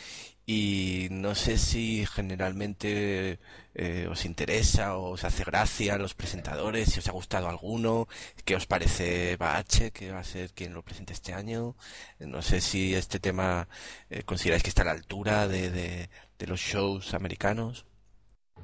y 0.45 1.07
no 1.09 1.35
sé 1.35 1.57
si 1.57 2.05
generalmente 2.05 3.39
eh, 3.75 4.07
os 4.11 4.25
interesa 4.25 4.97
o 4.97 5.11
os 5.11 5.23
hace 5.23 5.43
gracia 5.43 5.97
los 5.97 6.15
presentadores, 6.15 6.89
si 6.89 6.99
os 6.99 7.07
ha 7.07 7.13
gustado 7.13 7.47
alguno, 7.47 8.07
qué 8.43 8.55
os 8.55 8.65
parece 8.65 9.37
Bache, 9.37 9.91
que 9.91 10.11
va 10.11 10.19
a 10.19 10.23
ser 10.23 10.51
quien 10.51 10.73
lo 10.73 10.83
presente 10.83 11.13
este 11.13 11.33
año. 11.33 11.75
No 12.19 12.41
sé 12.41 12.59
si 12.59 12.93
este 12.93 13.19
tema 13.19 13.67
eh, 14.09 14.23
consideráis 14.23 14.63
que 14.63 14.69
está 14.69 14.81
a 14.81 14.85
la 14.85 14.91
altura 14.91 15.47
de, 15.47 15.71
de, 15.71 16.09
los 16.45 16.59
shows 16.59 17.13
americanos. 17.13 17.85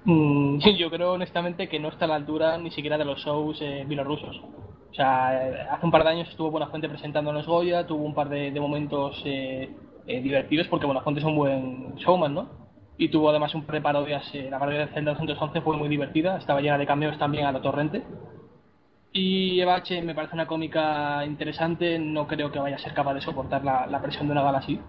Mm, 0.04 0.60
yo 0.78 0.90
creo 0.90 1.14
honestamente 1.14 1.70
que 1.70 1.80
no 1.80 1.88
está 1.88 2.04
a 2.04 2.10
la 2.10 2.16
altura 2.16 2.58
ni 2.58 2.72
siquiera 2.72 2.98
de 2.98 3.06
los 3.06 3.20
shows 3.22 3.58
eh, 3.62 3.86
bielorrusos. 3.88 4.36
O 4.92 4.94
sea, 4.94 5.30
hace 5.72 5.86
un 5.86 5.92
par 5.92 6.04
de 6.04 6.10
años 6.10 6.28
estuvo 6.28 6.52
Buenafuente 6.52 6.90
presentando 6.90 7.30
en 7.30 7.38
los 7.38 7.46
Goya, 7.46 7.88
tuvo 7.88 8.04
un 8.04 8.14
par 8.14 8.28
de, 8.28 8.52
de 8.52 8.60
momentos 8.60 9.24
eh, 10.08 10.18
eh, 10.18 10.22
divertidos 10.22 10.68
porque 10.68 10.86
Buenafuente 10.86 11.20
es 11.20 11.26
un 11.26 11.36
buen 11.36 11.96
showman, 11.96 12.34
¿no? 12.34 12.50
Y 12.98 13.10
tuvo 13.10 13.30
además 13.30 13.56
un 13.56 13.64
par 13.64 13.76
de 13.76 13.82
parodias, 13.82 14.30
eh, 14.36 14.50
la 14.52 14.60
parodia 14.60 14.86
de 14.86 14.94
Zelda 14.94 15.12
211 15.12 15.62
fue 15.62 15.78
muy 15.78 15.88
divertida, 15.88 16.38
estaba 16.38 16.62
llena 16.62 16.78
de 16.78 16.86
cameos 16.86 17.18
también 17.18 17.46
a 17.46 17.52
lo 17.52 17.62
torrente. 17.62 18.04
Y 19.14 19.60
Eva 19.60 19.76
H 19.76 20.02
me 20.02 20.14
parece 20.14 20.36
una 20.36 20.48
cómica 20.48 21.26
interesante, 21.26 21.98
no 21.98 22.28
creo 22.28 22.52
que 22.52 22.60
vaya 22.60 22.76
a 22.76 22.80
ser 22.80 22.94
capaz 22.94 23.14
de 23.14 23.22
soportar 23.22 23.64
la, 23.64 24.02
presión 24.02 24.28
de 24.28 24.34
una 24.34 24.44
gala 24.44 24.60
así. 24.60 24.80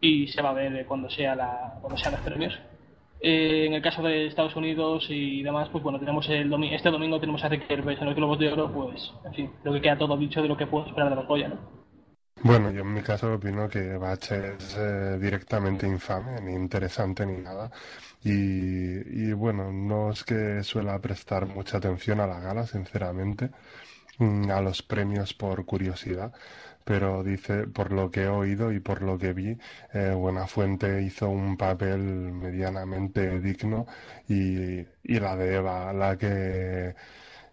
Y 0.00 0.26
se 0.28 0.42
va 0.42 0.50
a 0.50 0.54
ver 0.54 0.84
cuando, 0.86 1.08
sea 1.08 1.34
la, 1.34 1.78
cuando 1.80 1.96
sean 1.96 2.12
los 2.12 2.20
premios. 2.22 2.58
Eh, 3.20 3.64
en 3.66 3.72
el 3.72 3.80
caso 3.80 4.02
de 4.02 4.26
Estados 4.26 4.54
Unidos 4.54 5.06
y 5.08 5.42
demás, 5.42 5.70
pues 5.70 5.82
bueno, 5.82 5.98
tenemos 5.98 6.28
el 6.28 6.52
este 6.64 6.90
domingo 6.90 7.20
tenemos 7.20 7.42
a 7.42 7.48
Rick 7.48 7.66
Gervais 7.66 7.98
en 7.98 8.06
los 8.06 8.14
Globos 8.14 8.38
de 8.38 8.52
Oro, 8.52 8.70
pues 8.70 9.14
en 9.24 9.32
fin, 9.32 9.50
creo 9.62 9.72
que 9.72 9.80
queda 9.80 9.96
todo 9.96 10.16
dicho 10.18 10.42
de 10.42 10.48
lo 10.48 10.58
que 10.58 10.66
puedo 10.66 10.86
esperar 10.86 11.08
de 11.08 11.16
los 11.16 11.26
Goya, 11.26 11.48
¿no? 11.48 11.83
Bueno, 12.42 12.70
yo 12.70 12.82
en 12.82 12.92
mi 12.92 13.02
caso 13.02 13.32
opino 13.34 13.68
que 13.68 13.96
Bach 13.96 14.30
es 14.32 14.76
eh, 14.76 15.18
directamente 15.20 15.86
infame, 15.86 16.40
ni 16.42 16.52
interesante 16.52 17.24
ni 17.24 17.38
nada. 17.38 17.70
Y, 18.22 19.32
bueno, 19.32 19.72
no 19.72 20.10
es 20.10 20.24
que 20.24 20.62
suela 20.62 21.00
prestar 21.00 21.46
mucha 21.46 21.78
atención 21.78 22.20
a 22.20 22.26
la 22.26 22.40
gala, 22.40 22.66
sinceramente, 22.66 23.50
mm, 24.18 24.50
a 24.50 24.60
los 24.62 24.82
premios 24.82 25.34
por 25.34 25.64
curiosidad. 25.66 26.32
Pero 26.84 27.22
dice, 27.24 27.66
por 27.68 27.92
lo 27.92 28.10
que 28.10 28.24
he 28.24 28.28
oído 28.28 28.72
y 28.72 28.80
por 28.80 29.02
lo 29.02 29.18
que 29.18 29.32
vi, 29.34 29.58
eh, 29.94 30.12
Buenafuente 30.14 31.02
hizo 31.02 31.28
un 31.30 31.56
papel 31.56 32.00
medianamente 32.00 33.40
digno 33.40 33.86
y, 34.28 34.80
y 35.02 35.20
la 35.20 35.36
de 35.36 35.54
Eva, 35.56 35.92
la 35.94 36.18
que, 36.18 36.94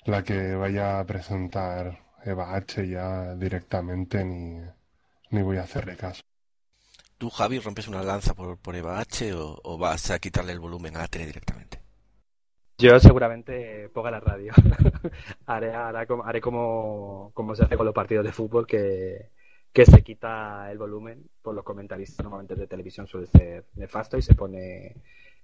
la 0.05 0.23
que 0.23 0.55
vaya 0.55 0.99
a 0.99 1.05
presentar 1.05 1.99
Eva 2.23 2.55
H 2.55 2.87
ya 2.87 3.35
directamente 3.35 4.23
ni, 4.23 4.61
ni 5.31 5.41
voy 5.41 5.57
a 5.57 5.63
hacerle 5.63 5.95
caso. 5.95 6.21
¿Tú, 7.17 7.29
Javi, 7.29 7.59
rompes 7.59 7.87
una 7.87 8.01
lanza 8.01 8.33
por, 8.33 8.57
por 8.57 8.75
Eva 8.75 8.99
H 8.99 9.31
o, 9.35 9.77
vas 9.77 10.09
a 10.09 10.19
quitarle 10.19 10.53
el 10.53 10.59
volumen 10.59 10.95
a 10.95 11.01
la 11.01 11.07
tele 11.07 11.27
directamente? 11.27 11.79
Yo 12.79 12.99
seguramente 12.99 13.89
ponga 13.89 14.09
la 14.09 14.19
radio. 14.19 14.51
haré, 15.45 15.71
haré, 15.71 16.41
como, 16.41 17.29
como 17.35 17.53
se 17.53 17.63
hace 17.63 17.77
con 17.77 17.85
los 17.85 17.93
partidos 17.93 18.25
de 18.25 18.31
fútbol, 18.31 18.65
que, 18.65 19.29
que 19.71 19.85
se 19.85 20.01
quita 20.01 20.71
el 20.71 20.79
volumen 20.79 21.29
por 21.43 21.53
los 21.53 21.63
comentaristas 21.63 22.23
normalmente 22.23 22.55
de 22.55 22.65
televisión 22.65 23.05
suele 23.05 23.27
ser 23.27 23.65
nefasto 23.75 24.17
y 24.17 24.23
se 24.23 24.33
pone 24.33 24.95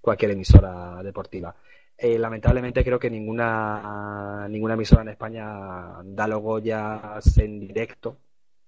cualquier 0.01 0.31
emisora 0.31 1.03
deportiva. 1.03 1.55
Eh, 1.99 2.19
lamentablemente 2.19 2.83
creo 2.83 2.99
que 2.99 3.09
ninguna 3.09 4.47
ninguna 4.49 4.75
emisora 4.75 5.01
en 5.01 5.09
España 5.09 5.45
da 6.03 6.27
los 6.27 6.41
Goyas 6.41 7.37
en 7.39 7.59
directo 7.59 8.19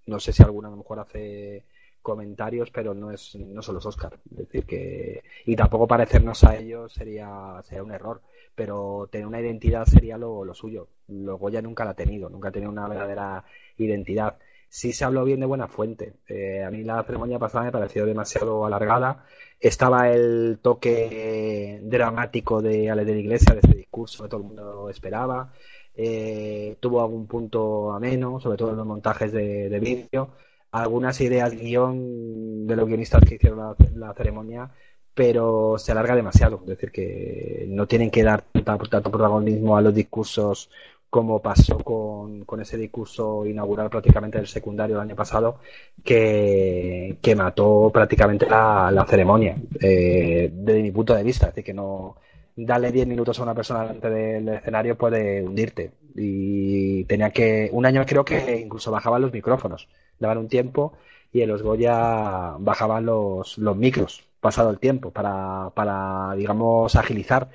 no 0.07 0.19
sé 0.19 0.33
si 0.33 0.43
alguna 0.43 0.69
a 0.69 0.71
lo 0.71 0.77
mejor 0.77 0.99
hace 0.99 1.65
comentarios, 2.01 2.71
pero 2.71 2.93
no 2.95 3.11
es 3.11 3.35
no 3.37 3.61
son 3.63 3.75
los 3.75 3.85
Oscar. 3.87 4.19
Es 4.31 4.37
decir, 4.39 4.65
que 4.65 5.23
y 5.45 5.55
tampoco 5.55 5.87
parecernos 5.87 6.43
a 6.45 6.57
ellos 6.57 6.93
sería 6.93 7.61
sería 7.63 7.83
un 7.83 7.91
error, 7.93 8.21
pero 8.55 9.09
tener 9.11 9.27
una 9.27 9.41
identidad 9.41 9.85
sería 9.85 10.17
lo, 10.17 10.45
lo 10.45 10.53
suyo. 10.55 10.89
Lo 11.09 11.37
Goya 11.37 11.61
nunca 11.61 11.85
la 11.85 11.91
ha 11.91 11.95
tenido, 11.95 12.29
nunca 12.29 12.49
ha 12.49 12.51
tenido 12.51 12.71
una 12.71 12.87
verdadera 12.87 13.45
identidad. 13.77 14.37
Sí 14.69 14.93
se 14.93 15.03
habló 15.03 15.25
bien 15.25 15.39
de 15.39 15.45
buena 15.45 15.67
fuente. 15.67 16.13
Eh, 16.27 16.63
a 16.63 16.71
mí 16.71 16.83
la 16.83 17.03
ceremonia 17.03 17.39
pasada 17.39 17.65
me 17.65 17.71
pareció 17.71 18.05
demasiado 18.05 18.65
alargada. 18.65 19.25
Estaba 19.59 20.09
el 20.11 20.59
toque 20.61 21.79
dramático 21.83 22.61
de 22.61 22.89
Ale 22.89 23.03
de 23.05 23.13
la 23.13 23.19
Iglesia, 23.19 23.55
de 23.55 23.61
ese 23.61 23.77
discurso 23.77 24.23
que 24.23 24.29
todo 24.29 24.41
el 24.41 24.47
mundo 24.47 24.89
esperaba. 24.89 25.51
Eh, 25.95 26.77
tuvo 26.79 27.01
algún 27.01 27.27
punto 27.27 27.91
ameno, 27.91 28.39
sobre 28.39 28.57
todo 28.57 28.71
en 28.71 28.77
los 28.77 28.85
montajes 28.85 29.31
de, 29.31 29.69
de 29.69 29.79
vídeo 29.79 30.29
algunas 30.71 31.19
ideas 31.21 31.51
guion 31.55 32.67
de 32.67 32.75
los 32.75 32.87
guionistas 32.87 33.23
que 33.27 33.35
hicieron 33.35 33.75
la, 33.95 34.13
ceremonia, 34.13 34.71
pero 35.13 35.77
se 35.77 35.91
alarga 35.91 36.15
demasiado. 36.15 36.59
Es 36.61 36.67
decir, 36.67 36.91
que 36.91 37.65
no 37.69 37.87
tienen 37.87 38.11
que 38.11 38.23
dar 38.23 38.43
tanto, 38.63 39.11
protagonismo 39.11 39.77
a 39.77 39.81
los 39.81 39.93
discursos 39.93 40.69
como 41.09 41.41
pasó 41.41 41.77
con, 41.79 42.45
ese 42.61 42.77
discurso 42.77 43.45
inaugural 43.45 43.89
prácticamente 43.89 44.37
del 44.37 44.47
secundario 44.47 44.95
el 44.95 45.01
año 45.01 45.15
pasado, 45.15 45.59
que, 46.03 47.17
que 47.21 47.35
mató 47.35 47.89
prácticamente 47.93 48.47
la, 48.47 49.05
ceremonia, 49.07 49.57
eh, 49.81 50.49
desde 50.51 50.81
mi 50.81 50.91
punto 50.91 51.15
de 51.15 51.23
vista. 51.23 51.47
Es 51.47 51.55
decir, 51.55 51.65
que 51.65 51.73
no 51.73 52.15
darle 52.55 52.91
10 52.91 53.07
minutos 53.07 53.39
a 53.39 53.43
una 53.43 53.55
persona 53.55 53.81
delante 53.81 54.09
del 54.09 54.49
escenario 54.49 54.97
puede 54.97 55.43
hundirte. 55.43 55.91
Y 56.15 57.05
tenía 57.05 57.31
que, 57.31 57.69
un 57.71 57.85
año 57.85 58.05
creo 58.05 58.25
que 58.25 58.59
incluso 58.63 58.91
bajaban 58.91 59.21
los 59.21 59.31
micrófonos 59.31 59.87
daban 60.19 60.37
un 60.37 60.47
tiempo 60.47 60.93
y 61.31 61.41
en 61.41 61.49
los 61.49 61.61
Goya 61.61 62.55
bajaban 62.59 63.05
los, 63.05 63.57
los 63.57 63.77
micros 63.77 64.23
pasado 64.39 64.69
el 64.69 64.79
tiempo 64.79 65.11
para, 65.11 65.71
para, 65.75 66.33
digamos, 66.35 66.95
agilizar. 66.95 67.49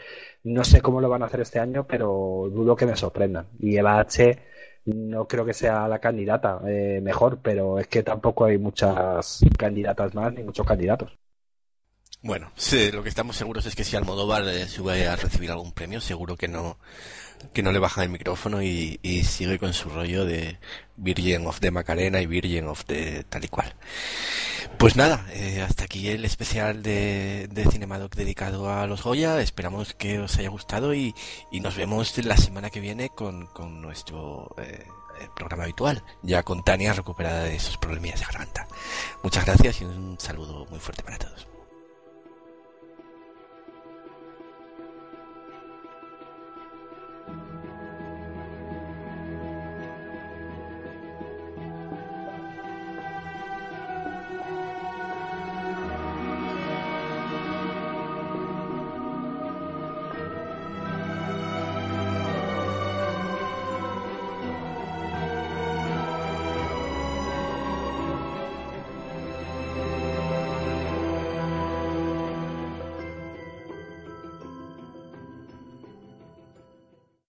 No 0.44 0.62
sé 0.64 0.80
cómo 0.80 1.00
lo 1.00 1.08
van 1.08 1.22
a 1.22 1.26
hacer 1.26 1.40
este 1.40 1.58
año, 1.58 1.86
pero 1.86 2.48
dudo 2.52 2.76
que 2.76 2.86
me 2.86 2.96
sorprendan. 2.96 3.48
Y 3.58 3.76
Eva 3.76 3.98
H 3.98 4.38
no 4.84 5.26
creo 5.26 5.44
que 5.44 5.54
sea 5.54 5.88
la 5.88 5.98
candidata 6.00 6.60
eh, 6.66 7.00
mejor, 7.02 7.40
pero 7.42 7.78
es 7.78 7.88
que 7.88 8.02
tampoco 8.02 8.44
hay 8.44 8.58
muchas 8.58 9.40
candidatas 9.58 10.14
más 10.14 10.32
ni 10.34 10.42
muchos 10.44 10.66
candidatos. 10.66 11.18
Bueno, 12.24 12.50
sí, 12.56 12.90
lo 12.90 13.02
que 13.02 13.10
estamos 13.10 13.36
seguros 13.36 13.66
es 13.66 13.76
que 13.76 13.84
si 13.84 13.96
Almodóvar 13.96 14.48
eh, 14.48 14.66
sube 14.66 15.06
a 15.06 15.14
recibir 15.14 15.50
algún 15.50 15.72
premio, 15.72 16.00
seguro 16.00 16.38
que 16.38 16.48
no 16.48 16.78
que 17.52 17.62
no 17.62 17.70
le 17.70 17.78
baja 17.78 18.02
el 18.02 18.08
micrófono 18.08 18.62
y, 18.62 18.98
sigue 19.24 19.58
con 19.58 19.74
su 19.74 19.90
rollo 19.90 20.24
de 20.24 20.58
Virgin 20.96 21.46
of 21.46 21.60
the 21.60 21.70
Macarena 21.70 22.22
y 22.22 22.26
Virgin 22.26 22.66
of 22.66 22.86
the 22.86 23.24
tal 23.24 23.44
y 23.44 23.48
cual. 23.48 23.74
Pues 24.78 24.96
nada, 24.96 25.26
eh, 25.32 25.60
hasta 25.60 25.84
aquí 25.84 26.08
el 26.08 26.24
especial 26.24 26.82
de, 26.82 27.46
de 27.52 27.70
Cinemadoc 27.70 28.14
dedicado 28.14 28.70
a 28.70 28.86
los 28.86 29.02
Goya. 29.02 29.42
Esperamos 29.42 29.92
que 29.92 30.18
os 30.20 30.38
haya 30.38 30.48
gustado 30.48 30.94
y, 30.94 31.14
nos 31.52 31.76
vemos 31.76 32.16
la 32.24 32.38
semana 32.38 32.70
que 32.70 32.80
viene 32.80 33.10
con, 33.10 33.50
nuestro 33.82 34.54
eh, 34.56 34.86
programa 35.36 35.64
habitual, 35.64 36.02
ya 36.22 36.42
con 36.42 36.64
Tania 36.64 36.94
recuperada 36.94 37.44
de 37.44 37.56
esos 37.56 37.76
problemillas 37.76 38.20
de 38.20 38.26
garganta. 38.26 38.66
Muchas 39.22 39.44
gracias 39.44 39.82
y 39.82 39.84
un 39.84 40.16
saludo 40.18 40.64
muy 40.70 40.80
fuerte 40.80 41.02
para 41.02 41.18
todos. 41.18 41.53